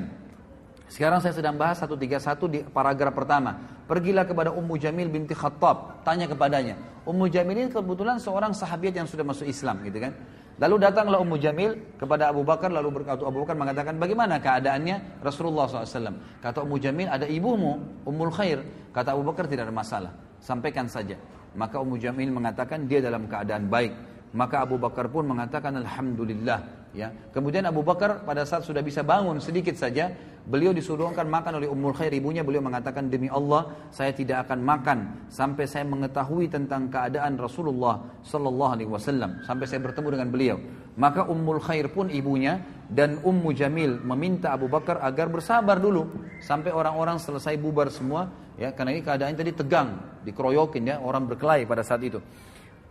[0.88, 3.58] Sekarang saya sedang bahas 131 di paragraf pertama.
[3.90, 6.80] Pergilah kepada Ummu Jamil binti Khattab, tanya kepadanya.
[7.04, 10.16] Ummu Jamil ini kebetulan seorang sahabat yang sudah masuk Islam gitu kan.
[10.58, 15.70] Lalu datanglah Ummu Jamil kepada Abu Bakar lalu berkata Abu Bakar mengatakan bagaimana keadaannya Rasulullah
[15.70, 16.18] SAW.
[16.42, 18.64] Kata Ummu Jamil ada ibumu Ummul Khair.
[18.90, 20.12] Kata Abu Bakar tidak ada masalah.
[20.42, 21.14] Sampaikan saja.
[21.54, 24.17] Maka Ummu Jamil mengatakan dia dalam keadaan baik.
[24.38, 27.14] Maka Abu Bakar pun mengatakan Alhamdulillah Ya.
[27.36, 30.10] Kemudian Abu Bakar pada saat sudah bisa bangun sedikit saja,
[30.50, 34.98] beliau disuruhkan makan oleh Ummul Khair ibunya, beliau mengatakan demi Allah saya tidak akan makan
[35.30, 40.58] sampai saya mengetahui tentang keadaan Rasulullah sallallahu alaihi wasallam, sampai saya bertemu dengan beliau.
[40.98, 46.10] Maka Ummul Khair pun ibunya dan Ummu Jamil meminta Abu Bakar agar bersabar dulu
[46.42, 51.70] sampai orang-orang selesai bubar semua ya karena ini keadaan tadi tegang, dikeroyokin ya, orang berkelahi
[51.70, 52.18] pada saat itu.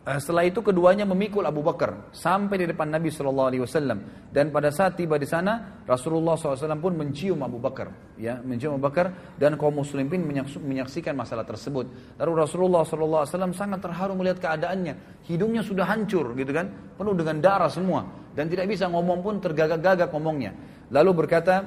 [0.07, 4.55] Eh, setelah itu keduanya memikul Abu Bakar sampai di depan Nabi Shallallahu Alaihi Wasallam dan
[4.55, 9.35] pada saat tiba di sana Rasulullah SAW pun mencium Abu Bakar, ya mencium Abu Bakar
[9.35, 10.23] dan kaum muslimin
[10.63, 11.91] menyaksikan masalah tersebut.
[12.23, 17.67] Lalu Rasulullah SAW sangat terharu melihat keadaannya, hidungnya sudah hancur gitu kan, penuh dengan darah
[17.67, 18.07] semua
[18.39, 20.55] dan tidak bisa ngomong pun tergagak-gagak ngomongnya.
[20.95, 21.67] Lalu berkata,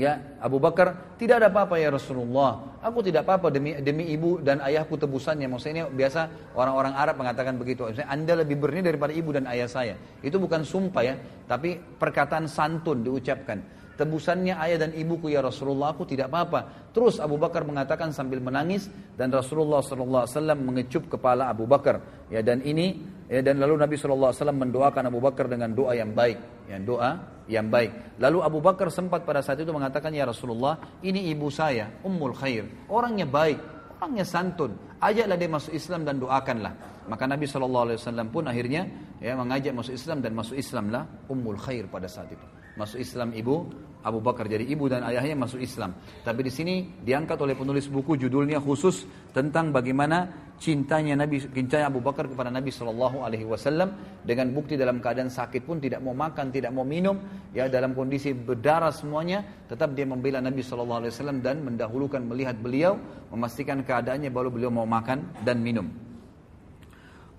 [0.00, 2.80] Ya, Abu Bakar, tidak ada apa-apa ya Rasulullah.
[2.80, 5.44] Aku tidak apa-apa demi demi ibu dan ayahku tebusannya.
[5.44, 7.84] Maksudnya ini biasa orang-orang Arab mengatakan begitu.
[7.84, 10.00] Maksudnya Anda lebih berni daripada ibu dan ayah saya.
[10.24, 13.60] Itu bukan sumpah ya, tapi perkataan santun diucapkan.
[14.00, 16.88] Tebusannya ayah dan ibuku ya Rasulullah aku tidak apa-apa.
[16.96, 18.88] Terus Abu Bakar mengatakan sambil menangis
[19.20, 22.26] dan Rasulullah SAW mengecup kepala Abu Bakar.
[22.32, 22.96] Ya dan ini
[23.28, 26.66] ya, dan lalu Nabi SAW mendoakan Abu Bakar dengan doa yang baik.
[26.70, 27.20] Ya, doa
[27.50, 28.16] yang baik.
[28.22, 32.88] Lalu Abu Bakar sempat pada saat itu mengatakan ya Rasulullah ini ibu saya Ummul Khair.
[32.88, 33.58] Orangnya baik,
[33.98, 34.78] orangnya santun.
[35.02, 36.72] Ajaklah dia masuk Islam dan doakanlah.
[37.10, 37.98] Maka Nabi SAW
[38.30, 38.86] pun akhirnya
[39.18, 42.46] ya, mengajak masuk Islam dan masuk Islamlah Ummul Khair pada saat itu.
[42.78, 43.66] Masuk Islam ibu
[44.00, 44.48] Abu Bakar.
[44.48, 45.96] Jadi ibu dan ayahnya masuk Islam.
[46.24, 52.04] Tapi di sini diangkat oleh penulis buku judulnya khusus tentang bagaimana cintanya Nabi cintanya Abu
[52.04, 56.52] Bakar kepada Nabi Shallallahu Alaihi Wasallam dengan bukti dalam keadaan sakit pun tidak mau makan,
[56.52, 57.16] tidak mau minum,
[57.56, 62.60] ya dalam kondisi berdarah semuanya, tetap dia membela Nabi Shallallahu Alaihi Wasallam dan mendahulukan melihat
[62.60, 63.00] beliau,
[63.32, 65.88] memastikan keadaannya baru beliau mau makan dan minum.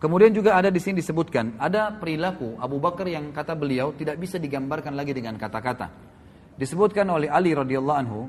[0.01, 4.41] Kemudian juga ada di sini disebutkan ada perilaku Abu Bakar yang kata beliau tidak bisa
[4.41, 6.10] digambarkan lagi dengan kata-kata.
[6.61, 8.21] Disebutkan oleh Ali radhiyallahu anhu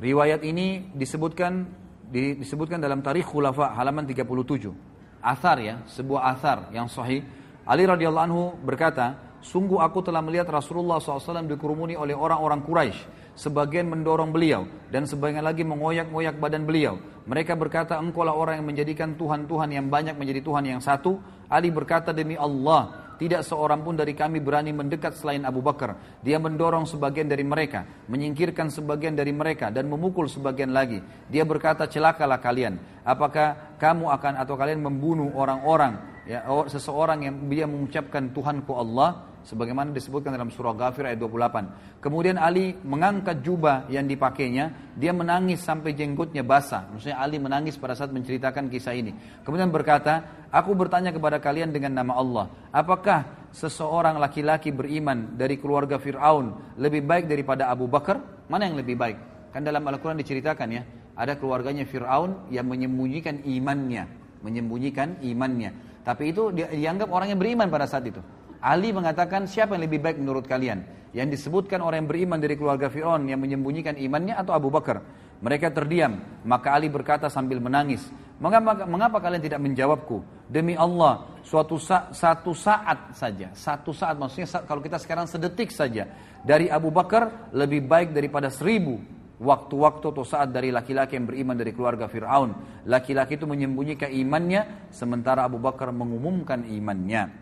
[0.00, 1.66] Riwayat ini disebutkan
[2.08, 4.72] disebutkan dalam Tarikh Khulafa halaman 37.
[5.20, 7.20] Athar ya, sebuah athar yang sahih.
[7.68, 13.86] Ali radhiyallahu anhu berkata, "Sungguh aku telah melihat Rasulullah SAW dikerumuni oleh orang-orang Quraisy sebagian
[13.88, 16.98] mendorong beliau dan sebagian lagi mengoyak-ngoyak badan beliau.
[17.28, 21.20] Mereka berkata, engkaulah orang yang menjadikan Tuhan-Tuhan yang banyak menjadi Tuhan yang satu.
[21.46, 25.94] Ali berkata, demi Allah, tidak seorang pun dari kami berani mendekat selain Abu Bakar.
[26.24, 31.04] Dia mendorong sebagian dari mereka, menyingkirkan sebagian dari mereka, dan memukul sebagian lagi.
[31.28, 32.80] Dia berkata, celakalah kalian.
[33.04, 39.90] Apakah kamu akan atau kalian membunuh orang-orang, ya, seseorang yang dia mengucapkan Tuhanku Allah, sebagaimana
[39.90, 41.98] disebutkan dalam surah Ghafir ayat 28.
[41.98, 46.86] Kemudian Ali mengangkat jubah yang dipakainya, dia menangis sampai jenggotnya basah.
[46.94, 49.42] Maksudnya Ali menangis pada saat menceritakan kisah ini.
[49.42, 55.98] Kemudian berkata, "Aku bertanya kepada kalian dengan nama Allah, apakah seseorang laki-laki beriman dari keluarga
[55.98, 58.46] Firaun lebih baik daripada Abu Bakar?
[58.46, 59.18] Mana yang lebih baik?"
[59.50, 60.82] Kan dalam Al-Qur'an diceritakan ya,
[61.18, 64.06] ada keluarganya Firaun yang menyembunyikan imannya,
[64.46, 65.89] menyembunyikan imannya.
[66.00, 68.20] Tapi itu dianggap orang yang beriman pada saat itu.
[68.60, 70.84] Ali mengatakan siapa yang lebih baik menurut kalian?
[71.16, 75.00] Yang disebutkan orang yang beriman dari keluarga Fir'aun yang menyembunyikan imannya atau Abu Bakar?
[75.40, 76.20] Mereka terdiam.
[76.44, 78.04] Maka Ali berkata sambil menangis.
[78.40, 80.20] Mengapa, mengapa kalian tidak menjawabku?
[80.48, 83.52] Demi Allah, suatu sa satu saat saja.
[83.56, 86.08] Satu saat maksudnya kalau kita sekarang sedetik saja.
[86.40, 89.00] Dari Abu Bakar lebih baik daripada seribu
[89.40, 92.84] waktu-waktu atau saat dari laki-laki yang beriman dari keluarga Fir'aun.
[92.84, 97.32] Laki-laki itu menyembunyikan imannya, sementara Abu Bakar mengumumkan imannya.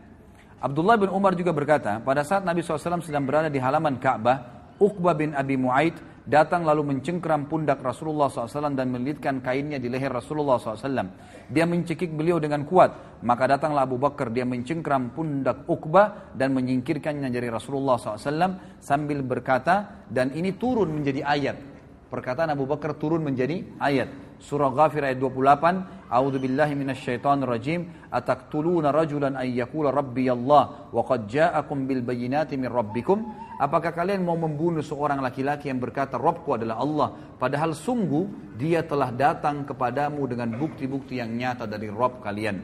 [0.62, 5.14] Abdullah bin Umar juga berkata, pada saat Nabi SAW sedang berada di halaman Ka'bah, Uqbah
[5.18, 10.60] bin Abi Mu'aid datang lalu mencengkram pundak Rasulullah SAW dan melilitkan kainnya di leher Rasulullah
[10.60, 11.10] SAW.
[11.50, 13.22] Dia mencekik beliau dengan kuat.
[13.26, 20.06] Maka datanglah Abu Bakar, dia mencengkram pundak Uqbah dan menyingkirkannya dari Rasulullah SAW sambil berkata,
[20.06, 21.77] dan ini turun menjadi ayat.
[22.08, 24.08] Perkataan Abu Bakar turun menjadi ayat.
[24.40, 31.02] Surah Ghafir ayat 28, A'udzu billahi minasyaitonir rajim, ataqtuluna rajulan ay yaqula rabbi Allah wa
[31.04, 33.28] qad ja'akum bil bayyinati min rabbikum?
[33.60, 39.12] Apakah kalian mau membunuh seorang laki-laki yang berkata Rabbku adalah Allah, padahal sungguh dia telah
[39.12, 42.56] datang kepadamu dengan bukti-bukti yang nyata dari Rabb kalian.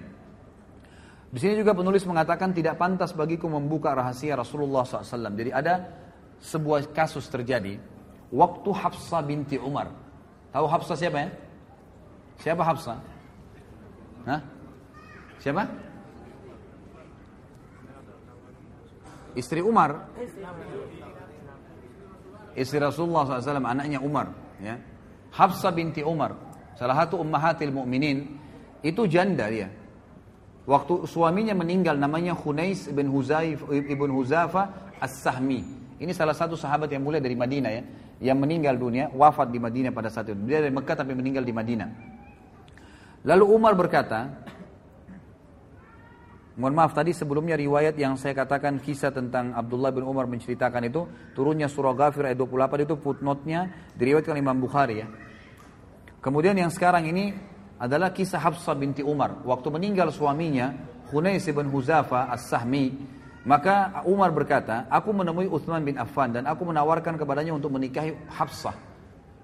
[1.35, 5.35] Di sini juga penulis mengatakan tidak pantas bagiku membuka rahasia Rasulullah SAW.
[5.35, 5.83] Jadi ada
[6.39, 7.94] sebuah kasus terjadi
[8.31, 9.91] waktu Hafsah binti Umar.
[10.55, 11.29] Tahu Hafsah siapa ya?
[12.39, 12.99] Siapa Hafsah?
[14.25, 14.41] Hah?
[15.43, 15.69] Siapa?
[19.35, 20.09] Istri Umar.
[22.55, 24.31] Istri Rasulullah SAW, anaknya Umar.
[24.63, 24.79] Ya.
[25.35, 26.39] Hafsah binti Umar,
[26.79, 28.39] salah satu ummahatil mu'minin,
[28.87, 29.67] itu janda dia.
[30.65, 35.61] Waktu suaminya meninggal namanya Khunais ibn Huzaif ibn Huzafa As-Sahmi.
[35.99, 37.83] Ini salah satu sahabat yang mulia dari Madinah ya,
[38.23, 40.39] yang meninggal dunia, wafat di Madinah pada saat itu.
[40.47, 41.89] Dia dari Mekah tapi meninggal di Madinah.
[43.25, 44.45] Lalu Umar berkata,
[46.55, 51.03] Mohon maaf tadi sebelumnya riwayat yang saya katakan kisah tentang Abdullah bin Umar menceritakan itu
[51.35, 55.11] turunnya surah Ghafir ayat 28 itu footnote-nya diriwayatkan Imam Bukhari ya.
[56.23, 57.35] Kemudian yang sekarang ini
[57.75, 59.43] adalah kisah Hafsah binti Umar.
[59.43, 60.71] Waktu meninggal suaminya
[61.11, 62.87] Hunais bin Huzafa As-Sahmi,
[63.45, 68.73] maka Umar berkata, aku menemui Uthman bin Affan dan aku menawarkan kepadanya untuk menikahi Hafsah.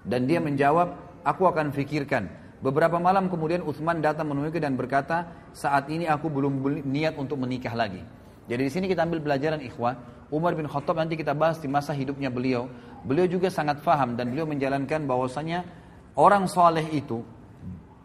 [0.00, 2.24] Dan dia menjawab, aku akan fikirkan.
[2.64, 7.76] Beberapa malam kemudian Uthman datang menemuiku dan berkata, saat ini aku belum niat untuk menikah
[7.76, 8.00] lagi.
[8.48, 9.94] Jadi di sini kita ambil pelajaran ikhwah.
[10.32, 12.72] Umar bin Khattab nanti kita bahas di masa hidupnya beliau.
[13.04, 15.64] Beliau juga sangat faham dan beliau menjalankan bahwasanya
[16.16, 17.20] orang soleh itu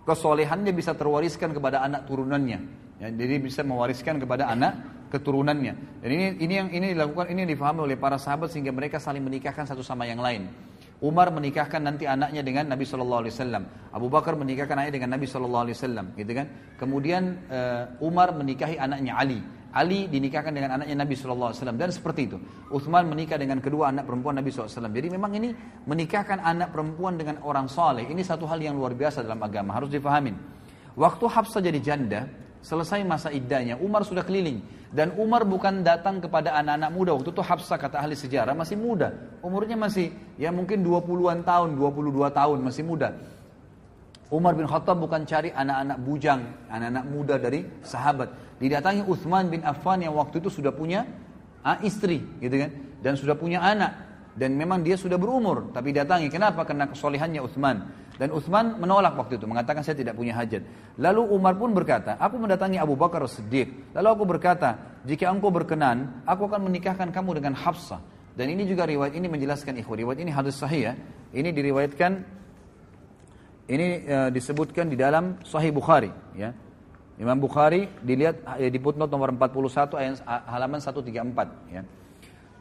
[0.04, 2.60] kesolehannya bisa terwariskan kepada anak turunannya.
[3.00, 5.74] Ya, jadi bisa mewariskan kepada anak keturunannya.
[6.02, 9.66] Dan ini ini yang ini dilakukan ini difahami oleh para sahabat sehingga mereka saling menikahkan
[9.68, 10.50] satu sama yang lain.
[11.04, 13.64] Umar menikahkan nanti anaknya dengan Nabi Shallallahu Alaihi Wasallam.
[13.92, 16.48] Abu Bakar menikahkan anaknya dengan Nabi Shallallahu Alaihi Wasallam, gitu kan?
[16.80, 19.44] Kemudian uh, Umar menikahi anaknya Ali.
[19.76, 22.38] Ali dinikahkan dengan anaknya Nabi Shallallahu Alaihi Wasallam dan seperti itu.
[22.72, 24.72] Uthman menikah dengan kedua anak perempuan Nabi SAW.
[24.72, 25.52] Jadi memang ini
[25.84, 28.08] menikahkan anak perempuan dengan orang soleh.
[28.08, 30.32] Ini satu hal yang luar biasa dalam agama harus difahamin.
[30.96, 32.24] Waktu Hafsah jadi janda,
[32.66, 34.66] selesai masa iddahnya, Umar sudah keliling.
[34.90, 37.12] Dan Umar bukan datang kepada anak-anak muda.
[37.14, 39.14] Waktu itu Hafsah kata ahli sejarah masih muda.
[39.46, 40.10] Umurnya masih
[40.42, 43.14] ya mungkin 20-an tahun, 22 tahun masih muda.
[44.34, 46.42] Umar bin Khattab bukan cari anak-anak bujang,
[46.72, 48.58] anak-anak muda dari sahabat.
[48.58, 51.06] Didatangi Uthman bin Affan yang waktu itu sudah punya
[51.62, 52.72] ah, istri, gitu kan,
[53.06, 53.94] dan sudah punya anak.
[54.36, 56.28] Dan memang dia sudah berumur, tapi datangi.
[56.28, 56.66] Kenapa?
[56.66, 57.78] Karena kesolehannya Uthman.
[58.16, 60.64] Dan Uthman menolak waktu itu, mengatakan saya tidak punya hajat.
[60.96, 63.92] Lalu Umar pun berkata, aku mendatangi Abu Bakar Siddiq.
[63.92, 68.00] Lalu aku berkata, jika engkau berkenan, aku akan menikahkan kamu dengan Hafsah.
[68.36, 70.00] Dan ini juga riwayat ini menjelaskan ikhwan.
[70.00, 70.94] Riwayat ini hadis sahih ya.
[71.36, 72.12] Ini diriwayatkan,
[73.68, 76.12] ini uh, disebutkan di dalam Sahih Bukhari.
[76.36, 76.56] Ya.
[77.16, 80.16] Imam Bukhari dilihat eh, di footnote nomor 41 ayat
[80.52, 81.72] halaman 134.
[81.72, 81.82] Ya.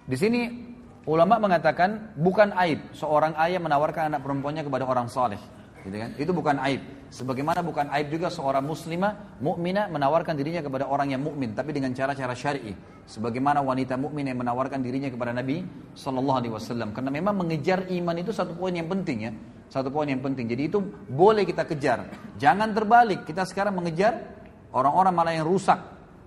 [0.06, 0.73] Di sini
[1.04, 5.36] Ulama mengatakan bukan aib seorang ayah menawarkan anak perempuannya kepada orang saleh.
[5.84, 6.10] Gitu kan?
[6.16, 6.80] Itu bukan aib.
[7.12, 11.92] Sebagaimana bukan aib juga seorang muslimah, mukminah menawarkan dirinya kepada orang yang mukmin, tapi dengan
[11.92, 12.72] cara-cara syar'i.
[13.04, 15.60] Sebagaimana wanita mukmin yang menawarkan dirinya kepada Nabi
[15.92, 16.96] Shallallahu Alaihi Wasallam.
[16.96, 19.32] Karena memang mengejar iman itu satu poin yang penting ya,
[19.68, 20.48] satu poin yang penting.
[20.48, 20.80] Jadi itu
[21.12, 22.08] boleh kita kejar.
[22.40, 23.28] Jangan terbalik.
[23.28, 24.24] Kita sekarang mengejar
[24.72, 25.76] orang-orang malah yang rusak.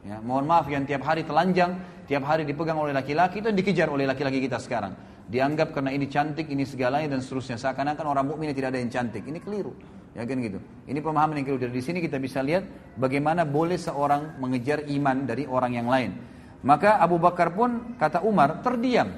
[0.06, 4.06] Ya, mohon maaf yang tiap hari telanjang, tiap hari dipegang oleh laki-laki itu dikejar oleh
[4.06, 4.94] laki-laki kita sekarang.
[5.28, 7.60] Dianggap karena ini cantik, ini segalanya dan seterusnya.
[7.60, 9.28] Seakan-akan orang mukmin tidak ada yang cantik.
[9.28, 9.76] Ini keliru.
[10.16, 10.64] Ya kan gitu.
[10.88, 11.68] Ini pemahaman yang keliru.
[11.68, 12.64] Dari sini kita bisa lihat
[12.96, 16.16] bagaimana boleh seorang mengejar iman dari orang yang lain.
[16.64, 19.12] Maka Abu Bakar pun kata Umar terdiam.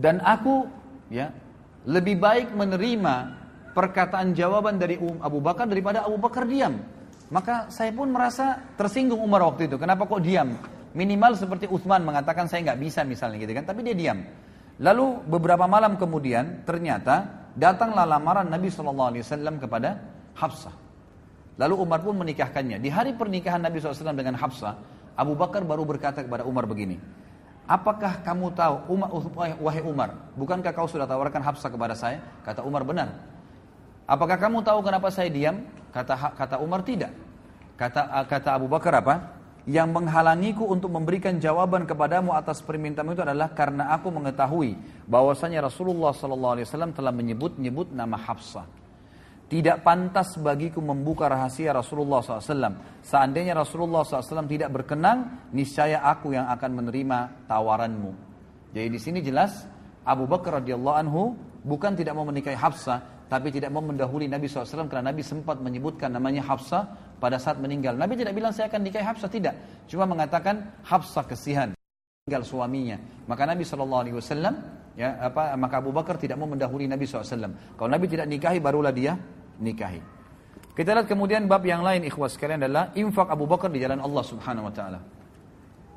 [0.00, 0.64] Dan aku
[1.12, 1.28] ya
[1.84, 3.36] lebih baik menerima
[3.76, 6.80] perkataan jawaban dari Abu Bakar daripada Abu Bakar diam.
[7.30, 9.78] Maka saya pun merasa tersinggung Umar waktu itu.
[9.78, 10.58] Kenapa kok diam?
[10.90, 14.18] Minimal seperti Uthman mengatakan saya nggak bisa misalnya gitu kan, tapi dia diam.
[14.82, 20.02] Lalu beberapa malam kemudian ternyata datanglah lamaran Nabi Wasallam kepada
[20.34, 20.74] Hafsah.
[21.60, 22.80] Lalu Umar pun menikahkannya.
[22.80, 24.80] Di hari pernikahan Nabi SAW dengan Hafsah,
[25.12, 26.96] Abu Bakar baru berkata kepada Umar begini,
[27.68, 29.08] Apakah kamu tahu, Umar,
[29.60, 32.18] wahai Umar, bukankah kau sudah tawarkan Hafsah kepada saya?
[32.42, 33.14] Kata Umar benar.
[34.10, 35.62] Apakah kamu tahu kenapa saya diam?
[35.90, 37.12] Kata kata Umar tidak.
[37.74, 39.40] Kata kata Abu Bakar apa?
[39.68, 44.74] yang menghalangiku untuk memberikan jawaban kepadamu atas permintaan itu adalah karena aku mengetahui
[45.04, 46.64] bahwasanya Rasulullah SAW
[46.96, 48.64] telah menyebut-nyebut nama Hafsah.
[49.50, 53.02] Tidak pantas bagiku membuka rahasia Rasulullah SAW.
[53.02, 58.14] Seandainya Rasulullah SAW tidak berkenan, niscaya aku yang akan menerima tawaranmu.
[58.70, 59.66] Jadi di sini jelas
[60.06, 61.34] Abu Bakar radhiyallahu anhu
[61.66, 66.10] bukan tidak mau menikahi Hafsah, tapi tidak mau mendahului Nabi SAW karena Nabi sempat menyebutkan
[66.10, 67.94] namanya Hafsah pada saat meninggal.
[67.94, 69.54] Nabi tidak bilang saya akan nikahi Hafsah tidak,
[69.86, 71.70] cuma mengatakan Hafsah kesihan
[72.26, 72.98] tinggal suaminya.
[73.30, 74.54] Maka Nabi Wasallam
[74.98, 77.54] ya apa maka Abu Bakar tidak mau mendahului Nabi SAW.
[77.78, 79.14] Kalau Nabi tidak nikahi barulah dia
[79.62, 80.02] nikahi.
[80.74, 84.24] Kita lihat kemudian bab yang lain ikhwas sekalian adalah infak Abu Bakar di jalan Allah
[84.26, 85.00] Subhanahu Wa Taala.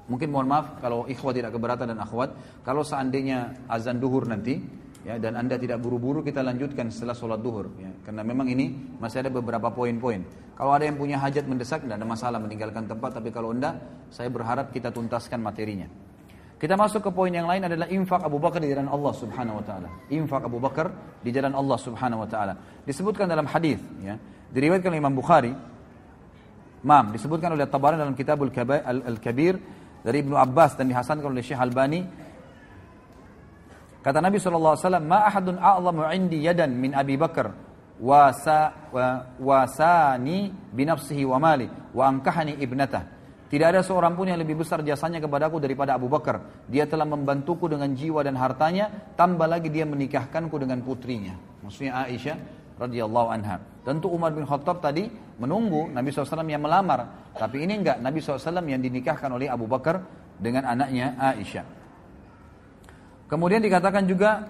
[0.04, 2.36] Mungkin mohon maaf kalau ikhwah tidak keberatan dan akhwat,
[2.68, 4.60] kalau seandainya azan duhur nanti,
[5.04, 9.24] ya dan anda tidak buru-buru kita lanjutkan setelah sholat duhur ya karena memang ini masih
[9.24, 10.24] ada beberapa poin-poin
[10.56, 13.76] kalau ada yang punya hajat mendesak tidak ada masalah meninggalkan tempat tapi kalau enggak
[14.08, 15.92] saya berharap kita tuntaskan materinya
[16.64, 19.66] kita masuk ke poin yang lain adalah infak Abu Bakar di jalan Allah Subhanahu wa
[19.68, 19.90] taala.
[20.08, 20.88] Infak Abu Bakar
[21.20, 22.56] di jalan Allah Subhanahu wa taala.
[22.88, 24.16] Disebutkan dalam hadis ya.
[24.48, 25.52] Diriwayatkan oleh Imam Bukhari.
[26.88, 29.60] Mam, disebutkan oleh Tabarani dalam Kitabul Al-Kabir
[30.08, 32.00] dari Ibnu Abbas dan dihasankan oleh Syekh Albani
[34.04, 37.56] Kata Nabi SAW, Ma ahadun a'lamu indi yadan min Abi Bakar
[38.04, 43.24] wasa, wa, wasani binafsihi wa mali wa angkahani ibnatah.
[43.48, 46.66] Tidak ada seorang pun yang lebih besar jasanya kepadaku daripada Abu Bakar.
[46.66, 51.38] Dia telah membantuku dengan jiwa dan hartanya, tambah lagi dia menikahkanku dengan putrinya.
[51.62, 52.38] Maksudnya Aisyah
[52.82, 53.62] radhiyallahu anha.
[53.86, 55.06] Tentu Umar bin Khattab tadi
[55.38, 57.30] menunggu Nabi SAW yang melamar.
[57.38, 60.02] Tapi ini enggak, Nabi SAW yang dinikahkan oleh Abu Bakar
[60.42, 61.83] dengan anaknya Aisyah.
[63.34, 64.46] Kemudian dikatakan juga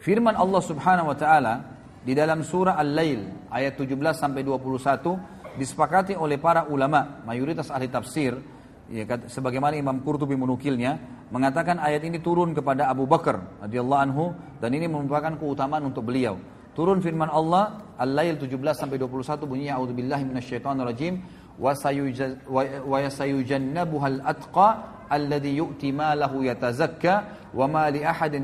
[0.00, 1.54] firman Allah Subhanahu wa taala
[2.00, 8.40] di dalam surah Al-Lail ayat 17 sampai 21 disepakati oleh para ulama mayoritas ahli tafsir
[8.88, 10.96] ya, sebagaimana Imam Qurtubi menukilnya
[11.28, 14.32] mengatakan ayat ini turun kepada Abu Bakar radhiyallahu anhu
[14.64, 16.40] dan ini merupakan keutamaan untuk beliau.
[16.72, 21.44] Turun firman Allah Al-Lail 17 sampai 21 bunyinya a'udzubillahi minasyaitonirrajim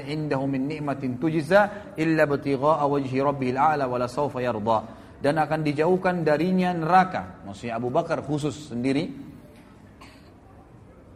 [0.01, 4.79] indahu min ni'matin tujza illa batigha'a wajhi rabbihil a'la wa la sawfa yarda
[5.23, 7.47] dan akan dijauhkan darinya neraka.
[7.47, 9.31] Maksudnya Abu Bakar khusus sendiri.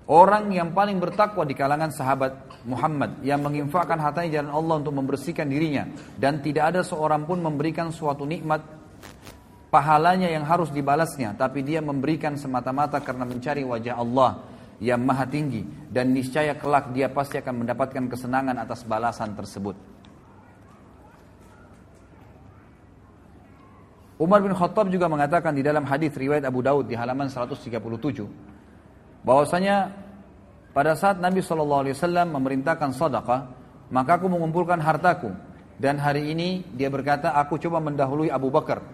[0.07, 5.51] Orang yang paling bertakwa di kalangan sahabat Muhammad yang menginfakkan hartanya jalan Allah untuk membersihkan
[5.51, 5.91] dirinya.
[6.15, 8.76] Dan tidak ada seorang pun memberikan suatu nikmat
[9.69, 14.43] pahalanya yang harus dibalasnya tapi dia memberikan semata-mata karena mencari wajah Allah
[14.79, 19.77] yang maha tinggi dan niscaya kelak dia pasti akan mendapatkan kesenangan atas balasan tersebut.
[24.17, 27.69] Umar bin Khattab juga mengatakan di dalam hadis riwayat Abu Daud di halaman 137
[29.29, 29.93] bahwasanya
[30.77, 31.89] pada saat Nabi SAW
[32.37, 33.41] memerintahkan sadaqah,
[33.89, 35.33] maka aku mengumpulkan hartaku.
[35.81, 38.85] Dan hari ini dia berkata, aku coba mendahului Abu Bakar.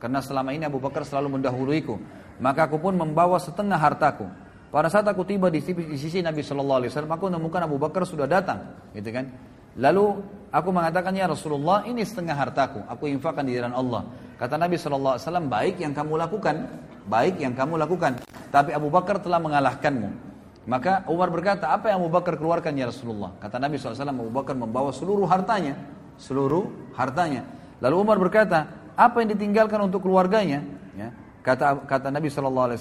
[0.00, 2.00] Karena selama ini Abu Bakar selalu mendahuluiku.
[2.40, 4.24] Maka aku pun membawa setengah hartaku.
[4.72, 8.80] Pada saat aku tiba di sisi, Nabi SAW, aku menemukan Abu Bakar sudah datang.
[8.96, 9.28] Gitu kan?
[9.76, 12.80] Lalu aku mengatakan, ya Rasulullah ini setengah hartaku.
[12.88, 14.08] Aku infakkan di jalan Allah.
[14.40, 16.56] Kata Nabi SAW, baik yang kamu lakukan.
[17.04, 18.24] Baik yang kamu lakukan.
[18.48, 20.32] Tapi Abu Bakar telah mengalahkanmu.
[20.70, 23.36] Maka Umar berkata, apa yang Abu Bakar keluarkan ya Rasulullah?
[23.36, 25.76] Kata Nabi SAW, Abu Bakar membawa seluruh hartanya.
[26.16, 27.42] Seluruh hartanya.
[27.82, 30.60] Lalu Umar berkata, apa yang ditinggalkan untuk keluarganya?
[30.92, 31.08] Ya.
[31.40, 32.76] Kata kata Nabi SAW,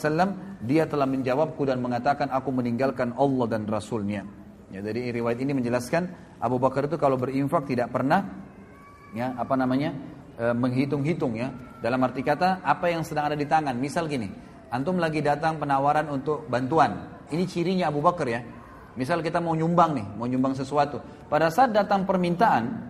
[0.60, 4.28] dia telah menjawabku dan mengatakan, aku meninggalkan Allah dan Rasulnya.
[4.68, 6.12] Ya, dari riwayat ini menjelaskan,
[6.44, 8.28] Abu Bakar itu kalau berinfak tidak pernah,
[9.16, 9.96] ya apa namanya,
[10.36, 11.56] e, menghitung-hitung ya.
[11.80, 13.80] Dalam arti kata, apa yang sedang ada di tangan.
[13.80, 14.28] Misal gini,
[14.76, 18.44] antum lagi datang penawaran untuk bantuan, ini cirinya Abu Bakar ya.
[19.00, 21.00] Misal kita mau nyumbang nih, mau nyumbang sesuatu.
[21.32, 22.89] Pada saat datang permintaan,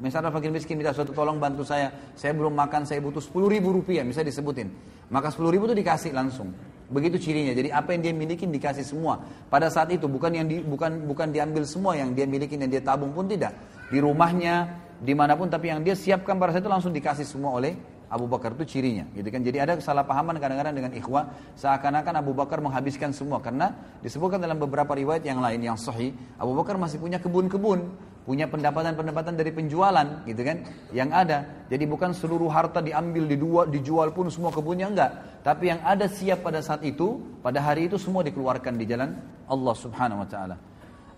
[0.00, 3.70] misalnya fakir miskin minta sesuatu tolong bantu saya, saya belum makan, saya butuh 10 ribu
[3.70, 4.72] rupiah, bisa disebutin.
[5.12, 6.50] Maka 10 ribu itu dikasih langsung.
[6.90, 7.54] Begitu cirinya.
[7.54, 9.22] Jadi apa yang dia miliki dikasih semua.
[9.46, 12.82] Pada saat itu bukan yang di, bukan bukan diambil semua yang dia miliki dan dia
[12.82, 13.54] tabung pun tidak.
[13.92, 14.66] Di rumahnya,
[14.98, 17.78] di mana pun, tapi yang dia siapkan pada saat itu langsung dikasih semua oleh
[18.10, 19.38] Abu Bakar itu cirinya, gitu kan.
[19.38, 23.70] Jadi ada kesalahpahaman kadang-kadang dengan ikhwah seakan-akan Abu Bakar menghabiskan semua karena
[24.02, 27.86] disebutkan dalam beberapa riwayat yang lain yang sahih, Abu Bakar masih punya kebun-kebun,
[28.24, 30.62] punya pendapatan-pendapatan dari penjualan, gitu kan,
[30.92, 31.66] yang ada.
[31.72, 35.10] Jadi bukan seluruh harta diambil, dijual, dijual pun semua kebunnya enggak,
[35.40, 39.16] tapi yang ada siap pada saat itu, pada hari itu semua dikeluarkan di jalan
[39.48, 40.56] Allah Subhanahu wa taala.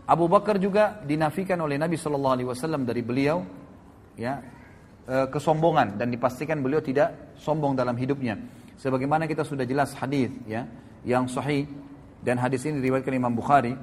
[0.02, 3.46] Abu Bakar juga dinafikan oleh Nabi Shallallahu alaihi wasallam dari beliau
[4.18, 4.42] ya
[5.06, 8.34] e, kesombongan dan dipastikan beliau tidak sombong dalam hidupnya.
[8.82, 10.66] Sebagaimana kita sudah jelas hadis ya
[11.06, 11.70] yang sahih
[12.18, 13.78] dan hadis ini diriwayatkan Imam Bukhari.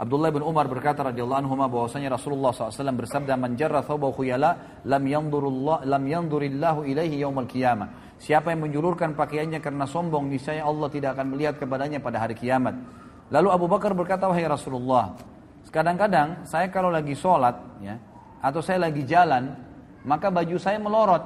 [0.00, 5.04] Abdullah bin Umar berkata radhiyallahu anhu bahwasanya Rasulullah SAW bersabda man jarra thawbahu khuyala lam
[5.04, 8.16] yanzurullah lam yanzurillahu ilaihi yaumal qiyamah.
[8.16, 12.74] Siapa yang menjulurkan pakaiannya karena sombong niscaya Allah tidak akan melihat kepadanya pada hari kiamat.
[13.34, 15.16] Lalu Abu Bakar berkata wahai Rasulullah,
[15.68, 17.96] kadang-kadang saya kalau lagi sholat ya
[18.42, 19.54] atau saya lagi jalan
[20.02, 21.24] maka baju saya melorot.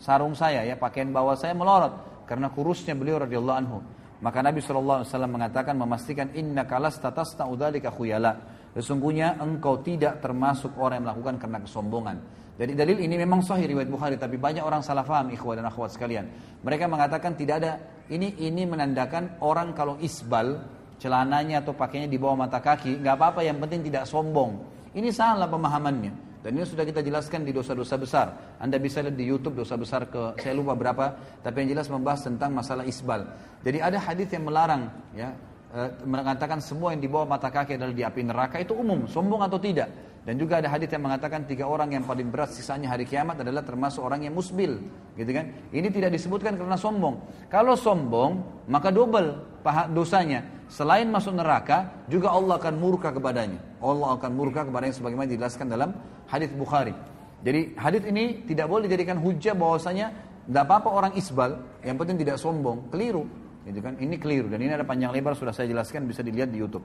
[0.00, 3.78] Sarung saya ya, pakaian bawah saya melorot karena kurusnya beliau radhiyallahu anhu.
[4.20, 8.36] Maka Nabi SAW mengatakan memastikan inna kalas tatas udzalika khuyala.
[8.76, 12.16] Sesungguhnya engkau tidak termasuk orang yang melakukan karena kesombongan.
[12.60, 15.96] Jadi dalil ini memang sahih riwayat Bukhari tapi banyak orang salah faham ikhwah dan akhwat
[15.96, 16.28] sekalian.
[16.60, 17.72] Mereka mengatakan tidak ada
[18.12, 20.60] ini ini menandakan orang kalau isbal
[21.00, 24.60] celananya atau pakainya di bawah mata kaki nggak apa-apa yang penting tidak sombong.
[24.92, 26.29] Ini salah pemahamannya.
[26.40, 28.26] Dan ini sudah kita jelaskan di dosa-dosa besar.
[28.56, 31.12] Anda bisa lihat di YouTube dosa besar ke saya lupa berapa,
[31.44, 33.28] tapi yang jelas membahas tentang masalah isbal.
[33.60, 35.36] Jadi ada hadis yang melarang ya
[35.68, 39.44] e, mengatakan semua yang di bawah mata kaki adalah di api neraka itu umum, sombong
[39.44, 39.92] atau tidak.
[40.20, 43.64] Dan juga ada hadis yang mengatakan tiga orang yang paling berat sisanya hari kiamat adalah
[43.64, 44.76] termasuk orang yang musbil,
[45.16, 45.48] gitu kan?
[45.72, 47.24] Ini tidak disebutkan karena sombong.
[47.48, 50.44] Kalau sombong, maka double paha dosanya.
[50.68, 53.58] Selain masuk neraka, juga Allah akan murka kepadanya.
[53.80, 55.90] Allah akan murka kepadanya sebagaimana dijelaskan dalam
[56.30, 56.94] hadis Bukhari.
[57.42, 60.14] Jadi hadis ini tidak boleh dijadikan hujah bahwasanya
[60.46, 63.26] tidak apa-apa orang isbal, yang penting tidak sombong, keliru.
[63.66, 63.98] Gitu kan?
[64.00, 66.84] Ini keliru dan ini ada panjang lebar sudah saya jelaskan bisa dilihat di YouTube.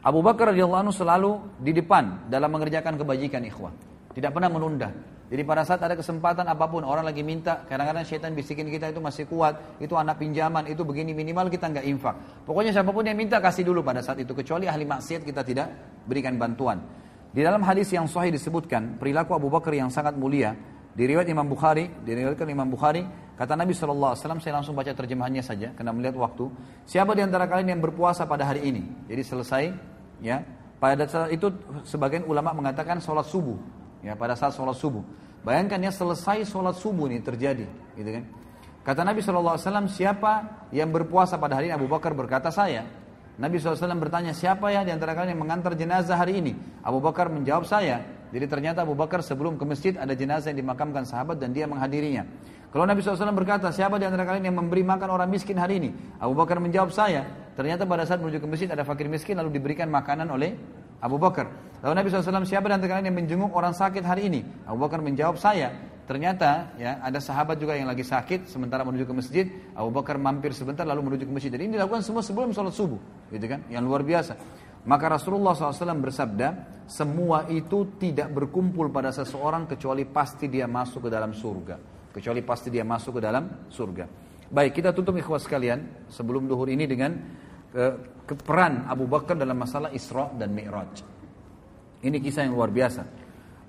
[0.00, 3.72] Abu Bakar radhiyallahu anhu selalu di depan dalam mengerjakan kebajikan ikhwah.
[4.16, 4.88] Tidak pernah menunda.
[5.30, 8.98] Jadi pada saat ada kesempatan apa pun orang lagi minta, kadang-kadang syaitan bisikin kita itu
[8.98, 12.18] masih kuat, itu anak pinjaman, itu begini minimal kita nggak infak.
[12.42, 15.70] Pokoknya siapa pun yang minta kasih dulu pada saat itu kecuali ahli maksiat kita tidak
[16.02, 16.82] berikan bantuan.
[17.30, 20.54] Di dalam hadis yang sahih disebutkan perilaku Abu Bakar yang sangat mulia.
[20.90, 23.06] Di riwayat Imam Bukhari, diriwayatkan Imam Bukhari,
[23.38, 26.50] kata Nabi SAW, saya langsung baca terjemahannya saja, karena melihat waktu.
[26.82, 28.82] Siapa di antara kalian yang berpuasa pada hari ini?
[29.06, 29.64] Jadi selesai
[30.20, 30.44] ya
[30.80, 31.52] pada saat itu
[31.84, 33.56] sebagian ulama mengatakan sholat subuh
[34.00, 35.04] ya pada saat sholat subuh
[35.44, 38.24] bayangkan ya selesai sholat subuh ini terjadi gitu kan
[38.80, 39.56] kata Nabi saw
[39.88, 40.32] siapa
[40.72, 42.88] yang berpuasa pada hari ini Abu Bakar berkata saya
[43.40, 46.52] Nabi SAW bertanya siapa ya di antara kalian yang mengantar jenazah hari ini
[46.84, 51.08] Abu Bakar menjawab saya jadi ternyata Abu Bakar sebelum ke masjid ada jenazah yang dimakamkan
[51.08, 52.28] sahabat dan dia menghadirinya
[52.70, 55.90] kalau Nabi SAW berkata, siapa di antara kalian yang memberi makan orang miskin hari ini?
[56.22, 57.26] Abu Bakar menjawab saya.
[57.58, 60.54] Ternyata pada saat menuju ke masjid ada fakir miskin lalu diberikan makanan oleh
[61.02, 61.50] Abu Bakar.
[61.82, 64.46] Lalu Nabi SAW, siapa di antara kalian yang menjenguk orang sakit hari ini?
[64.70, 65.74] Abu Bakar menjawab saya.
[66.10, 69.46] Ternyata ya ada sahabat juga yang lagi sakit sementara menuju ke masjid.
[69.78, 71.54] Abu Bakar mampir sebentar lalu menuju ke masjid.
[71.54, 72.98] Jadi ini dilakukan semua sebelum sholat subuh,
[73.30, 73.62] gitu kan?
[73.70, 74.34] Yang luar biasa.
[74.90, 76.48] Maka Rasulullah SAW bersabda,
[76.90, 82.68] semua itu tidak berkumpul pada seseorang kecuali pasti dia masuk ke dalam surga kecuali pasti
[82.68, 84.04] dia masuk ke dalam surga.
[84.50, 87.14] Baik, kita tutup ikhwas sekalian sebelum duhur ini dengan
[87.74, 87.94] uh,
[88.26, 91.06] peran Abu Bakar dalam masalah Isra dan Mi'raj.
[92.02, 93.19] Ini kisah yang luar biasa.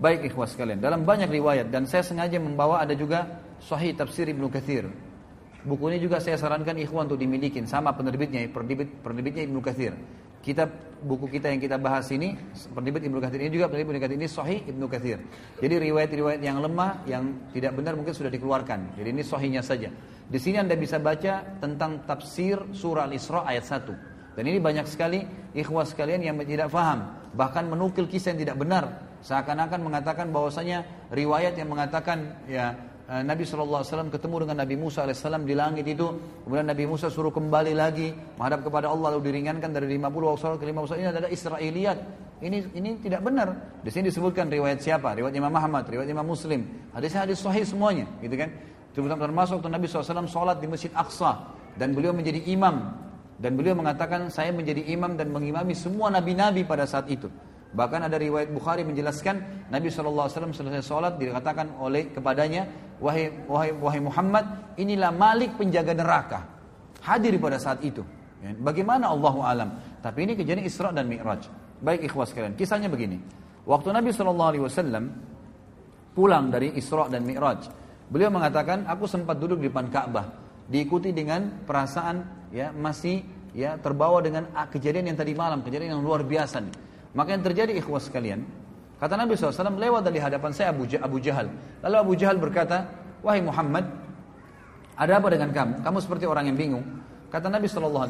[0.02, 4.50] Baik ikhwas sekalian, dalam banyak riwayat dan saya sengaja membawa ada juga Sahih Tafsir Ibnu
[4.50, 4.90] Katsir.
[5.62, 9.94] Buku ini juga saya sarankan ikhwan untuk dimiliki sama penerbitnya, penerbit penerbitnya Ibnu Katsir.
[10.42, 10.74] Kitab
[11.06, 12.34] buku kita yang kita bahas ini
[12.74, 15.22] penerbit Ibnu Katsir ini juga penerbit Ibnu Katsir ini Sahih Ibnu Katsir.
[15.62, 18.98] Jadi riwayat-riwayat yang lemah yang tidak benar mungkin sudah dikeluarkan.
[18.98, 19.94] Jadi ini sahihnya saja.
[20.26, 24.34] Di sini Anda bisa baca tentang tafsir surah Al-Isra ayat 1.
[24.34, 25.22] Dan ini banyak sekali
[25.54, 27.06] ikhwas sekalian yang tidak faham,
[27.38, 32.74] bahkan menukil kisah yang tidak benar, seakan-akan mengatakan bahwasanya riwayat yang mengatakan ya
[33.12, 36.08] Eh, Nabi SAW ketemu dengan Nabi Musa AS di langit itu.
[36.48, 40.66] Kemudian Nabi Musa suruh kembali lagi menghadap kepada Allah lalu diringankan dari 50 waktu ke
[40.72, 41.98] 50 ini adalah Israeliat.
[42.40, 43.52] Ini ini tidak benar.
[43.84, 45.12] Di sini disebutkan riwayat siapa?
[45.12, 46.64] Riwayat Imam Muhammad, riwayat Imam Muslim.
[46.96, 48.50] Hadisnya hadis sahih semuanya, gitu kan?
[48.96, 52.96] Termasuk waktu Nabi SAW sholat di Masjid Aqsa dan beliau menjadi imam
[53.44, 57.28] dan beliau mengatakan saya menjadi imam dan mengimami semua nabi-nabi pada saat itu.
[57.72, 62.68] Bahkan ada riwayat Bukhari menjelaskan Nabi SAW selesai sholat dikatakan oleh kepadanya
[63.00, 66.40] wahai, wahai, wahai Muhammad inilah malik penjaga neraka
[67.02, 68.04] hadir pada saat itu.
[68.42, 69.70] Ya, bagaimana Allah alam?
[70.02, 71.46] Tapi ini kejadian Isra dan Mi'raj.
[71.82, 73.18] Baik ikhwas kalian, kisahnya begini.
[73.66, 74.38] Waktu Nabi SAW
[76.14, 77.70] pulang dari Isra dan Mi'raj,
[78.10, 80.28] beliau mengatakan aku sempat duduk di depan Ka'bah,
[80.70, 83.22] diikuti dengan perasaan ya masih
[83.54, 86.76] ya terbawa dengan ah, kejadian yang tadi malam, kejadian yang luar biasa nih.
[87.12, 88.48] Maka yang terjadi ikhwas sekalian,
[88.96, 91.52] kata Nabi SAW lewat dari hadapan saya Abu, Abu Jahal.
[91.84, 92.88] Lalu Abu Jahal berkata,
[93.20, 93.84] wahai Muhammad,
[94.96, 95.84] ada apa dengan kamu?
[95.84, 96.86] Kamu seperti orang yang bingung.
[97.32, 98.08] Kata Nabi SAW,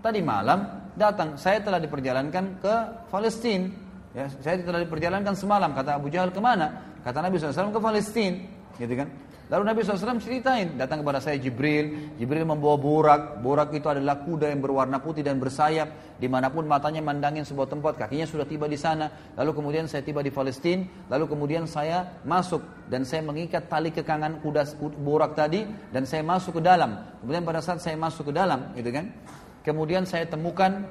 [0.00, 2.74] tadi malam datang, saya telah diperjalankan ke
[3.12, 3.68] Palestina.
[4.16, 5.76] Ya, saya telah diperjalankan semalam.
[5.76, 6.96] Kata Abu Jahal ke mana?
[7.04, 8.40] Kata Nabi SAW ke Palestina.
[8.80, 9.08] Gitu kan?
[9.48, 14.52] Lalu Nabi SAW ceritain, datang kepada saya Jibril, Jibril membawa borak, borak itu adalah kuda
[14.52, 18.68] yang berwarna putih dan bersayap, di mana pun matanya mandangin sebuah tempat, kakinya sudah tiba
[18.68, 19.08] di sana,
[19.40, 22.60] lalu kemudian saya tiba di Palestina, lalu kemudian saya masuk,
[22.92, 24.68] dan saya mengikat tali kekangan kuda
[25.00, 25.64] borak tadi,
[25.96, 29.08] dan saya masuk ke dalam, kemudian pada saat saya masuk ke dalam, gitu kan,
[29.64, 30.84] kemudian saya temukan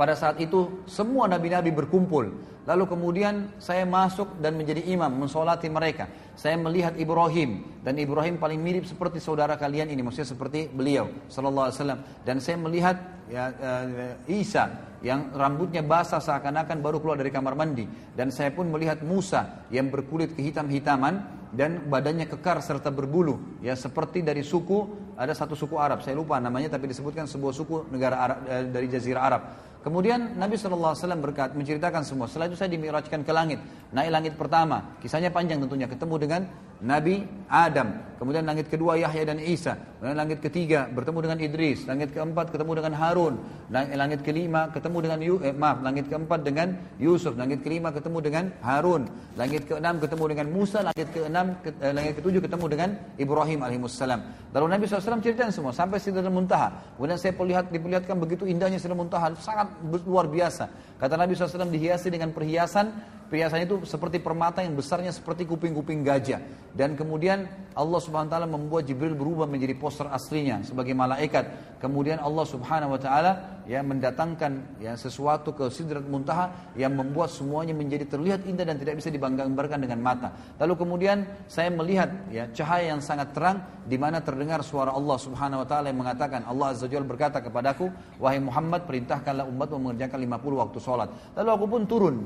[0.00, 2.32] pada saat itu semua nabi-nabi berkumpul.
[2.64, 6.08] Lalu kemudian saya masuk dan menjadi imam, mensolati mereka.
[6.32, 11.68] Saya melihat Ibrahim dan Ibrahim paling mirip seperti saudara kalian ini, maksudnya seperti beliau, Sallallahu
[11.68, 12.00] Alaihi Wasallam.
[12.24, 12.96] Dan saya melihat
[13.28, 17.84] ya, uh, Isa yang rambutnya basah seakan-akan baru keluar dari kamar mandi.
[18.16, 24.22] Dan saya pun melihat Musa yang berkulit kehitam-hitaman dan badannya kekar serta berbulu, ya seperti
[24.22, 28.38] dari suku ada satu suku Arab, saya lupa namanya tapi disebutkan sebuah suku negara Arab,
[28.46, 29.42] eh, dari Jazirah Arab.
[29.80, 30.92] Kemudian Nabi SAW
[31.24, 32.28] berkat menceritakan semua.
[32.28, 33.64] Setelah itu saya dimirajkan ke langit.
[33.96, 35.00] Naik langit pertama.
[35.00, 35.88] Kisahnya panjang tentunya.
[35.88, 36.40] Ketemu dengan
[36.84, 38.09] Nabi Adam.
[38.20, 39.80] Kemudian langit kedua Yahya dan Isa.
[39.96, 41.88] Kemudian langit ketiga bertemu dengan Idris.
[41.88, 43.40] Langit keempat ketemu dengan Harun.
[43.72, 45.80] Langit kelima ketemu dengan eh, maaf.
[45.80, 47.32] Langit keempat dengan Yusuf.
[47.40, 49.08] Langit kelima ketemu dengan Harun.
[49.40, 50.84] Langit keenam ketemu dengan Musa.
[50.84, 54.20] Langit keenam ke, eh, langit ketujuh ketemu dengan Ibrahim alaihissalam.
[54.52, 57.00] Lalu Nabi SAW ceritakan semua sampai Sidratul Muntaha.
[57.00, 59.32] Kemudian saya perlihat, diperlihatkan begitu indahnya Sidratul Muntaha.
[59.40, 59.72] Sangat
[60.04, 60.68] luar biasa.
[61.00, 62.92] Kata Nabi SAW dihiasi dengan perhiasan,
[63.30, 66.42] perhiasan itu seperti permata yang besarnya seperti kuping-kuping gajah.
[66.74, 67.46] Dan kemudian
[67.78, 71.78] Allah Subhanahu Wa Taala membuat Jibril berubah menjadi poster aslinya sebagai malaikat.
[71.78, 73.32] Kemudian Allah Subhanahu Wa Taala
[73.70, 78.98] ya mendatangkan ya sesuatu ke Sidrat Muntaha yang membuat semuanya menjadi terlihat indah dan tidak
[78.98, 80.34] bisa dibanggakan dengan mata.
[80.58, 85.62] Lalu kemudian saya melihat ya cahaya yang sangat terang di mana terdengar suara Allah Subhanahu
[85.62, 90.62] Wa Taala yang mengatakan Allah Azza Jalla berkata kepadaku, wahai Muhammad perintahkanlah umat mengerjakan 50
[90.66, 91.08] waktu sholat.
[91.38, 92.16] Lalu aku pun turun.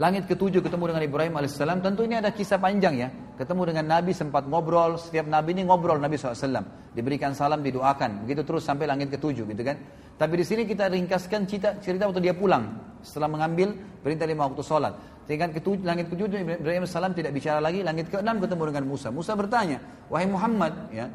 [0.00, 1.84] Langit ketujuh ketemu dengan Ibrahim alaihissalam.
[1.84, 3.12] Tentu ini ada kisah panjang ya.
[3.36, 4.96] Ketemu dengan Nabi sempat ngobrol.
[4.96, 6.64] Setiap Nabi ini ngobrol Nabi SAW.
[6.96, 8.24] Diberikan salam, didoakan.
[8.24, 9.76] Begitu terus sampai langit ketujuh gitu kan.
[10.16, 12.80] Tapi di sini kita ringkaskan cerita, cerita waktu dia pulang.
[13.04, 14.96] Setelah mengambil perintah lima waktu sholat.
[15.28, 17.84] Tingkat ketujuh, langit ketujuh Ibrahim alaihissalam tidak bicara lagi.
[17.84, 19.12] Langit keenam ketemu dengan Musa.
[19.12, 21.12] Musa bertanya, wahai Muhammad, ya,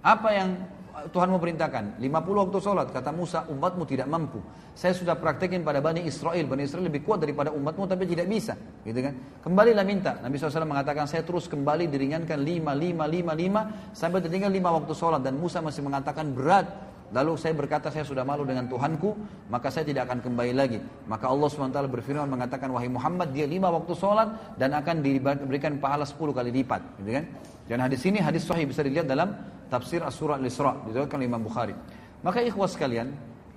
[0.00, 0.56] apa yang
[0.92, 4.44] Tuhan memerintahkan 50 waktu sholat kata Musa umatmu tidak mampu.
[4.76, 6.44] Saya sudah praktekin pada Bani Israel.
[6.44, 8.52] Bani Israel lebih kuat daripada umatmu tapi tidak bisa.
[8.84, 9.16] Gitu kan?
[9.40, 10.20] Kembalilah minta.
[10.20, 14.92] Nabi SAW mengatakan saya terus kembali diringankan 5, 5, 5, 5 sampai tertinggal 5 waktu
[14.92, 15.20] sholat.
[15.24, 16.68] Dan Musa masih mengatakan berat.
[17.12, 19.12] Lalu saya berkata saya sudah malu dengan Tuhanku,
[19.52, 20.80] maka saya tidak akan kembali lagi.
[21.04, 26.08] Maka Allah SWT berfirman mengatakan, wahai Muhammad, dia lima waktu sholat dan akan diberikan pahala
[26.08, 26.80] sepuluh kali lipat.
[27.04, 27.24] Gitu kan?
[27.66, 29.32] Dan hadis ini hadis sahih bisa dilihat dalam
[29.70, 31.74] tafsir As-Surah Al-Isra, diriwayatkan oleh Imam Bukhari.
[32.20, 33.14] Maka ikhwas sekalian,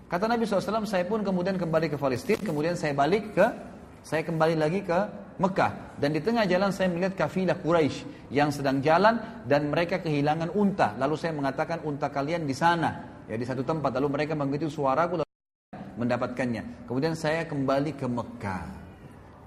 [0.07, 3.45] kata Nabi SAW, saya pun kemudian kembali ke Palestina, kemudian saya balik ke,
[4.05, 4.99] saya kembali lagi ke
[5.41, 5.99] Mekah.
[5.99, 10.95] Dan di tengah jalan saya melihat kafilah Quraisy yang sedang jalan dan mereka kehilangan unta.
[10.95, 15.21] Lalu saya mengatakan unta kalian di sana ya di satu tempat lalu mereka mengikuti suaraku
[15.21, 15.33] lalu
[15.97, 18.65] mendapatkannya kemudian saya kembali ke Mekah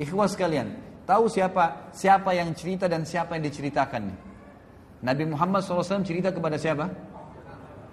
[0.02, 0.74] ikhwas sekalian
[1.06, 4.10] tahu siapa siapa yang cerita dan siapa yang diceritakan
[4.98, 6.90] Nabi Muhammad SAW cerita kepada siapa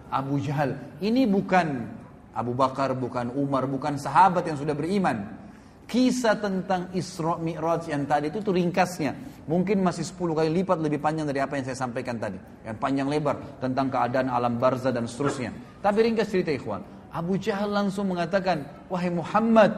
[0.09, 1.85] Abu Jahal ini bukan
[2.33, 5.45] Abu Bakar bukan Umar bukan sahabat yang sudah beriman
[5.85, 9.45] Kisah tentang Isra Mi'raj yang tadi itu, itu ringkasnya.
[9.45, 12.41] Mungkin masih 10 kali lipat lebih panjang dari apa yang saya sampaikan tadi.
[12.65, 15.53] Yang panjang lebar tentang keadaan alam barza dan seterusnya.
[15.85, 16.81] Tapi ringkas cerita ikhwan.
[17.13, 19.77] Abu Jahal langsung mengatakan, Wahai Muhammad,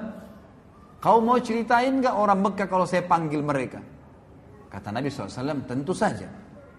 [1.03, 3.83] kau mau ceritain nggak orang Mekah kalau saya panggil mereka?
[4.71, 6.31] Kata Nabi SAW, tentu saja.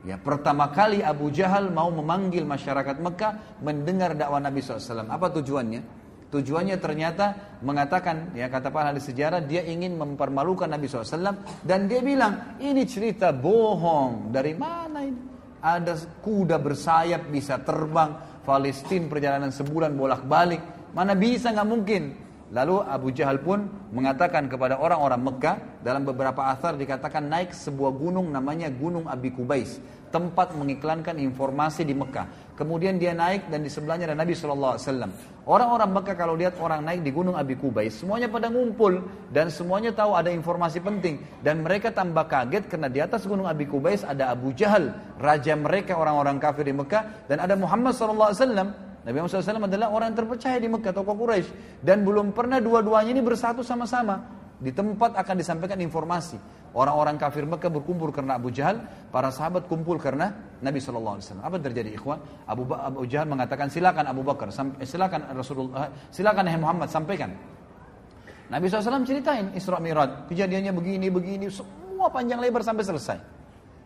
[0.07, 5.11] Ya, pertama kali Abu Jahal mau memanggil masyarakat Mekah mendengar dakwah Nabi SAW.
[5.11, 5.83] Apa tujuannya?
[6.29, 11.41] Tujuannya ternyata mengatakan, ya kata para ahli sejarah, dia ingin mempermalukan Nabi SAW.
[11.65, 14.29] Dan dia bilang, ini cerita bohong.
[14.29, 15.21] Dari mana ini?
[15.59, 18.43] Ada kuda bersayap bisa terbang.
[18.45, 20.93] Palestina perjalanan sebulan bolak-balik.
[20.95, 22.28] Mana bisa nggak mungkin.
[22.49, 28.33] Lalu Abu Jahal pun mengatakan kepada orang-orang Mekah dalam beberapa asar dikatakan naik sebuah gunung
[28.33, 29.77] namanya Gunung Abi Kubais
[30.09, 32.57] tempat mengiklankan informasi di Mekah.
[32.57, 34.81] Kemudian dia naik dan di sebelahnya ada Nabi SAW.
[35.45, 39.93] Orang-orang Mekah kalau lihat orang naik di Gunung Abi Kubais, semuanya pada ngumpul dan semuanya
[39.93, 41.21] tahu ada informasi penting.
[41.45, 46.01] Dan mereka tambah kaget karena di atas Gunung Abi Kubais ada Abu Jahal, raja mereka
[46.01, 48.88] orang-orang kafir di Mekah, dan ada Muhammad SAW.
[49.09, 51.81] Nabi Muhammad SAW adalah orang terpercaya di Mekah, tokoh Quraisy.
[51.81, 54.21] Dan belum pernah dua-duanya ini bersatu sama-sama.
[54.61, 56.37] Di tempat akan disampaikan informasi.
[56.77, 61.41] Orang-orang kafir Mekah berkumpul karena Abu Jahal, para sahabat kumpul karena Nabi SAW.
[61.41, 62.21] Apa yang terjadi ikhwan?
[62.45, 67.33] Abu, Abu Jahal mengatakan silakan Abu Bakar, eh, silakan Rasulullah, silakan Nabi Muhammad sampaikan.
[68.53, 73.19] Nabi SAW ceritain Isra Mi'raj, kejadiannya begini, begini, semua panjang lebar sampai selesai.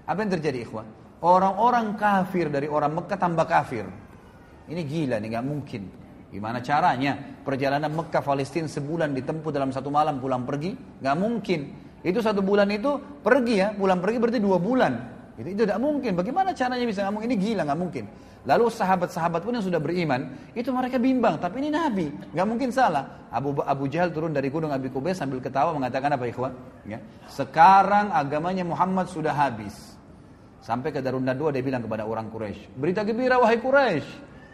[0.02, 0.86] Apa yang terjadi ikhwan?
[1.22, 3.86] Orang-orang kafir dari orang Mekah tambah kafir.
[4.68, 5.82] Ini gila nih, nggak mungkin.
[6.32, 7.12] Gimana caranya?
[7.44, 10.72] Perjalanan Mekah Palestina sebulan ditempuh dalam satu malam pulang pergi?
[11.02, 11.60] Nggak mungkin.
[12.02, 14.92] Itu satu bulan itu pergi ya, pulang pergi berarti dua bulan.
[15.38, 16.12] Itu, tidak mungkin.
[16.16, 18.04] Bagaimana caranya bisa ngomong ini gila nggak mungkin.
[18.42, 21.38] Lalu sahabat-sahabat pun yang sudah beriman, itu mereka bimbang.
[21.38, 23.30] Tapi ini Nabi, nggak mungkin salah.
[23.30, 26.52] Abu Abu Jahal turun dari gunung Abi Kubais sambil ketawa mengatakan apa ikhwan?
[26.82, 26.98] Ya.
[27.30, 29.94] Sekarang agamanya Muhammad sudah habis.
[30.62, 34.06] Sampai ke Darun Nadwa dia bilang kepada orang Quraisy, berita gembira wahai Quraisy,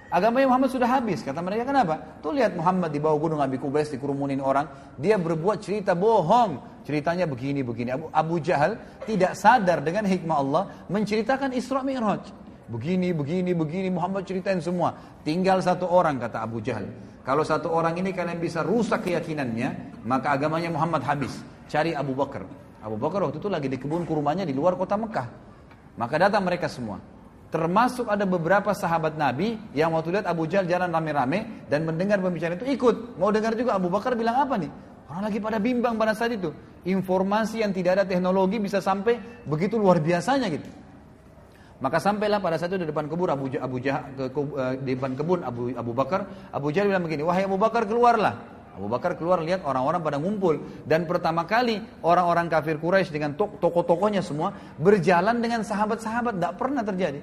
[0.09, 1.21] Agama Muhammad sudah habis.
[1.21, 2.01] Kata mereka kenapa?
[2.25, 4.97] Tuh lihat Muhammad di bawah gunung Abi Kubais dikerumunin orang.
[4.97, 6.81] Dia berbuat cerita bohong.
[6.89, 7.93] Ceritanya begini, begini.
[7.93, 12.25] Abu, Abu Jahal tidak sadar dengan hikmah Allah menceritakan Isra Mi'raj.
[12.73, 13.93] Begini, begini, begini.
[13.93, 14.97] Muhammad ceritain semua.
[15.29, 16.89] Tinggal satu orang kata Abu Jahal.
[17.21, 21.37] Kalau satu orang ini kalian bisa rusak keyakinannya, maka agamanya Muhammad habis.
[21.69, 22.49] Cari Abu Bakar.
[22.81, 25.29] Abu Bakar waktu itu lagi di kebun kurmanya di luar kota Mekah.
[26.01, 26.97] Maka datang mereka semua.
[27.49, 32.61] Termasuk ada beberapa sahabat Nabi yang waktu lihat Abu Jahal jalan rame-rame dan mendengar pembicaraan
[32.61, 33.17] itu ikut.
[33.17, 34.69] Mau dengar juga Abu Bakar bilang apa nih?
[35.09, 36.53] Orang lagi pada bimbang pada saat itu.
[36.85, 39.17] Informasi yang tidak ada teknologi bisa sampai
[39.49, 40.69] begitu luar biasanya gitu.
[41.81, 44.93] Maka sampailah pada saat itu di depan kebun Abu, Abu Jahal ke, ke, uh, di
[44.93, 49.19] depan kebun Abu Abu Bakar, Abu Jahal bilang begini, "Wahai Abu Bakar, keluarlah." Abu Bakar
[49.19, 55.43] keluar lihat orang-orang pada ngumpul dan pertama kali orang-orang kafir Quraisy dengan tokoh-tokohnya semua berjalan
[55.43, 57.19] dengan sahabat-sahabat tidak pernah terjadi.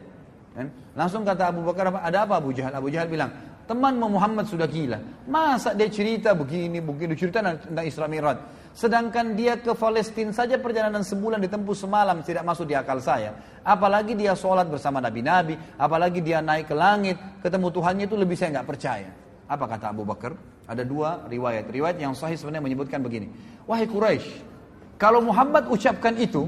[0.56, 0.72] Kan?
[0.95, 2.72] Langsung kata Abu Bakar, ada apa Abu Jahal?
[2.72, 3.27] Abu Jahal bilang,
[3.68, 4.98] teman Muhammad sudah gila.
[5.27, 8.40] Masa dia cerita begini, begini, cerita tentang Isra Mi'raj.
[8.76, 13.36] Sedangkan dia ke Palestina saja perjalanan sebulan ditempuh semalam tidak masuk di akal saya.
[13.64, 18.60] Apalagi dia sholat bersama Nabi-Nabi, apalagi dia naik ke langit, ketemu Tuhannya itu lebih saya
[18.60, 19.10] nggak percaya.
[19.48, 20.36] Apa kata Abu Bakar?
[20.68, 21.68] Ada dua riwayat.
[21.69, 23.30] Riwayat yang sahih sebenarnya menyebutkan begini.
[23.68, 24.56] Wahai Quraisy,
[24.95, 26.48] Kalau Muhammad ucapkan itu,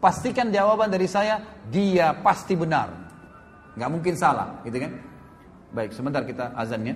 [0.00, 3.03] pastikan jawaban dari saya, dia pasti benar.
[3.74, 4.92] Nggak mungkin salah, gitu kan?
[5.74, 6.94] Baik, sebentar kita azannya.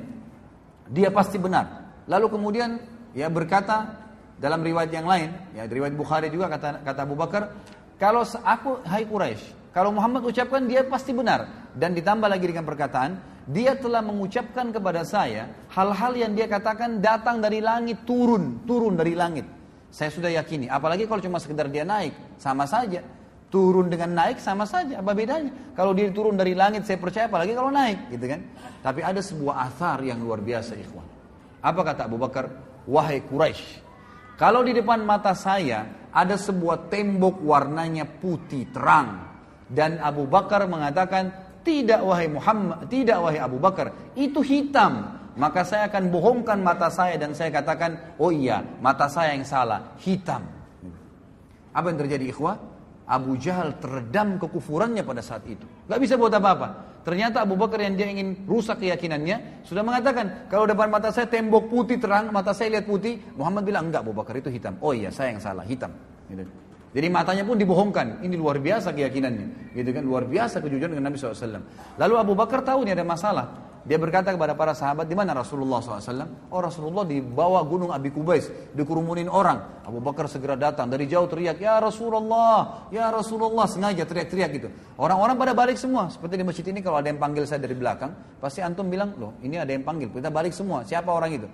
[0.88, 1.90] Dia pasti benar.
[2.06, 2.78] Lalu kemudian
[3.12, 3.98] ya berkata
[4.38, 7.52] dalam riwayat yang lain, ya riwayat Bukhari juga kata kata Abu Bakar,
[7.98, 13.18] kalau aku hai Quraisy, kalau Muhammad ucapkan dia pasti benar dan ditambah lagi dengan perkataan
[13.48, 19.16] dia telah mengucapkan kepada saya hal-hal yang dia katakan datang dari langit turun, turun dari
[19.16, 19.48] langit.
[19.88, 23.00] Saya sudah yakini, apalagi kalau cuma sekedar dia naik, sama saja.
[23.48, 25.48] Turun dengan naik sama saja, apa bedanya?
[25.72, 28.44] Kalau dia turun dari langit saya percaya apalagi kalau naik, gitu kan?
[28.84, 31.06] Tapi ada sebuah athar yang luar biasa ikhwan.
[31.64, 32.44] Apa kata Abu Bakar?
[32.84, 33.84] Wahai Quraisy,
[34.36, 39.28] kalau di depan mata saya ada sebuah tembok warnanya putih terang
[39.68, 41.32] dan Abu Bakar mengatakan
[41.66, 45.20] tidak wahai Muhammad, tidak wahai Abu Bakar, itu hitam.
[45.38, 49.94] Maka saya akan bohongkan mata saya dan saya katakan, oh iya, mata saya yang salah,
[50.02, 50.42] hitam.
[51.70, 52.58] Apa yang terjadi ikhwah?
[53.08, 55.64] Abu Jahal teredam kekufurannya pada saat itu.
[55.88, 57.00] Gak bisa buat apa-apa.
[57.08, 61.72] Ternyata Abu Bakar yang dia ingin rusak keyakinannya sudah mengatakan kalau depan mata saya tembok
[61.72, 63.16] putih terang, mata saya lihat putih.
[63.32, 64.76] Muhammad bilang enggak Abu Bakar itu hitam.
[64.84, 65.88] Oh iya saya yang salah hitam.
[66.28, 66.44] Gitu.
[66.92, 68.20] Jadi matanya pun dibohongkan.
[68.20, 69.72] Ini luar biasa keyakinannya.
[69.72, 71.64] Gitu kan luar biasa kejujuran dengan Nabi SAW.
[71.96, 73.67] Lalu Abu Bakar tahu ini ada masalah.
[73.86, 76.50] Dia berkata kepada para sahabat, di mana Rasulullah SAW?
[76.50, 79.84] Oh Rasulullah di bawah gunung Abi Kubais, dikerumunin orang.
[79.86, 84.68] Abu Bakar segera datang, dari jauh teriak, Ya Rasulullah, Ya Rasulullah, sengaja teriak-teriak gitu.
[84.98, 88.12] Orang-orang pada balik semua, seperti di masjid ini kalau ada yang panggil saya dari belakang,
[88.42, 91.48] pasti antum bilang, loh ini ada yang panggil, kita balik semua, siapa orang itu?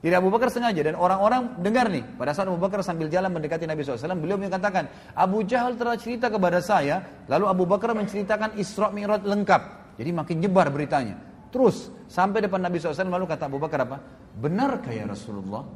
[0.00, 2.00] Jadi Abu Bakar sengaja dan orang-orang dengar nih.
[2.16, 6.32] Pada saat Abu Bakar sambil jalan mendekati Nabi SAW, beliau mengatakan, Abu Jahal telah cerita
[6.32, 9.62] kepada saya, lalu Abu Bakar menceritakan Isra Mi'raj lengkap.
[10.00, 11.29] Jadi makin nyebar beritanya.
[11.50, 13.98] Terus sampai depan Nabi SAW lalu kata Abu Bakar apa?
[14.38, 15.66] Benarkah ya Rasulullah?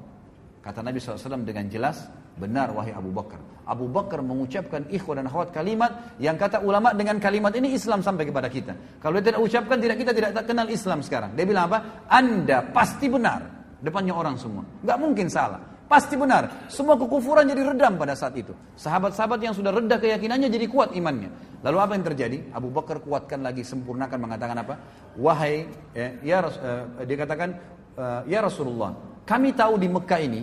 [0.64, 2.08] Kata Nabi SAW dengan jelas,
[2.40, 3.36] benar wahai Abu Bakar.
[3.68, 8.24] Abu Bakar mengucapkan ikhwan dan akhwat kalimat yang kata ulama dengan kalimat ini Islam sampai
[8.24, 8.72] kepada kita.
[9.02, 11.36] Kalau dia tidak ucapkan tidak kita tidak kenal Islam sekarang.
[11.36, 12.08] Dia bilang apa?
[12.08, 13.44] Anda pasti benar.
[13.84, 14.64] Depannya orang semua.
[14.80, 15.60] Nggak mungkin salah.
[15.84, 16.68] Pasti benar.
[16.72, 18.56] Semua kekufuran jadi redam pada saat itu.
[18.80, 21.60] Sahabat-sahabat yang sudah reda keyakinannya jadi kuat imannya.
[21.60, 22.38] Lalu apa yang terjadi?
[22.56, 24.74] Abu Bakar kuatkan lagi, sempurnakan mengatakan apa?
[25.16, 27.56] Wahai, ya, ya uh, dia katakan,
[27.96, 28.96] uh, ya Rasulullah,
[29.28, 30.42] kami tahu di Mekah ini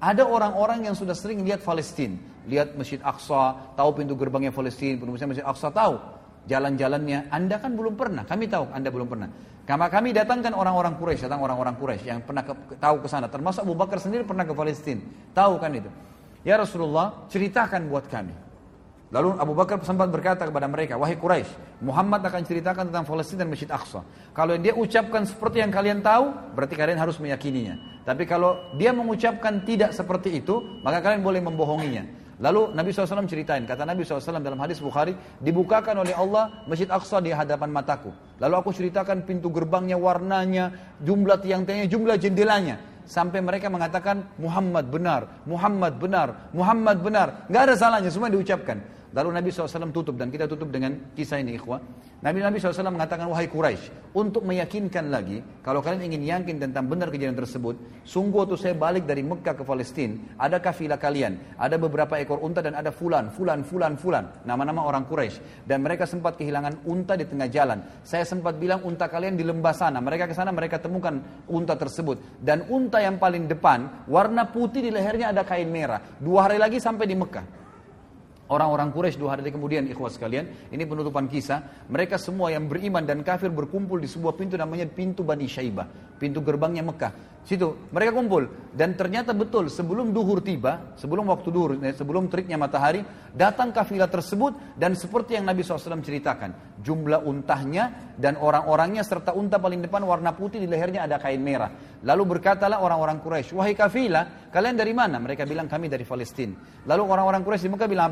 [0.00, 2.16] ada orang-orang yang sudah sering lihat Palestina,
[2.48, 7.28] lihat Masjid Aqsa, tahu pintu gerbangnya Palestina, pintu Masjid Aqsa tahu jalan-jalannya.
[7.28, 9.28] Anda kan belum pernah, kami tahu Anda belum pernah.
[9.68, 13.30] Karena kami datangkan orang-orang Quraisy, datang orang-orang Quraisy yang pernah ke, tahu ke sana.
[13.30, 14.98] Termasuk Abu Bakar sendiri pernah ke Palestina.
[15.30, 15.86] Tahu kan itu.
[16.42, 18.34] Ya Rasulullah, ceritakan buat kami.
[19.10, 23.50] Lalu Abu Bakar sempat berkata kepada mereka, Wahai Quraisy, Muhammad akan ceritakan tentang Palestina dan
[23.50, 24.06] Masjid Aqsa.
[24.30, 27.74] Kalau dia ucapkan seperti yang kalian tahu, berarti kalian harus meyakininya.
[28.06, 32.06] Tapi kalau dia mengucapkan tidak seperti itu, maka kalian boleh membohonginya.
[32.40, 35.12] Lalu Nabi SAW ceritain, kata Nabi SAW dalam hadis Bukhari,
[35.44, 38.16] dibukakan oleh Allah Masjid Aqsa di hadapan mataku.
[38.40, 42.80] Lalu aku ceritakan pintu gerbangnya, warnanya, jumlah tiang-tiangnya, jumlah jendelanya.
[43.04, 47.44] Sampai mereka mengatakan Muhammad benar, Muhammad benar, Muhammad benar.
[47.52, 48.80] Gak ada salahnya, semua diucapkan.
[49.10, 51.82] Lalu Nabi SAW tutup dan kita tutup dengan kisah ini ikhwah.
[52.22, 57.10] Nabi Nabi SAW mengatakan wahai Quraisy untuk meyakinkan lagi kalau kalian ingin yakin tentang benar
[57.10, 57.74] kejadian tersebut,
[58.06, 62.62] sungguh waktu saya balik dari Mekah ke Palestina, ada kafilah kalian, ada beberapa ekor unta
[62.62, 67.26] dan ada fulan, fulan, fulan, fulan, nama-nama orang Quraisy dan mereka sempat kehilangan unta di
[67.26, 67.82] tengah jalan.
[68.06, 69.98] Saya sempat bilang unta kalian di lembah sana.
[69.98, 71.18] Mereka ke sana mereka temukan
[71.50, 75.98] unta tersebut dan unta yang paling depan warna putih di lehernya ada kain merah.
[76.22, 77.59] Dua hari lagi sampai di Mekah.
[78.50, 81.86] Orang-orang Quraisy dua hari kemudian, ikhwas sekalian, ini penutupan kisah.
[81.86, 85.86] Mereka semua yang beriman dan kafir berkumpul di sebuah pintu namanya pintu Bani Syaibah,
[86.18, 87.30] pintu gerbangnya Mekah.
[87.40, 88.44] Situ mereka kumpul
[88.76, 93.00] dan ternyata betul sebelum duhur tiba, sebelum waktu duhur, eh, sebelum teriknya matahari,
[93.32, 99.56] datang kafilah tersebut dan seperti yang Nabi SAW ceritakan, jumlah untahnya dan orang-orangnya serta unta
[99.56, 101.72] paling depan warna putih di lehernya ada kain merah.
[102.04, 105.16] Lalu berkatalah orang-orang Quraisy, wahai kafilah, kalian dari mana?
[105.16, 106.84] Mereka bilang kami dari Palestina.
[106.84, 108.08] Lalu orang-orang Quraisy di Mekah bilang apa?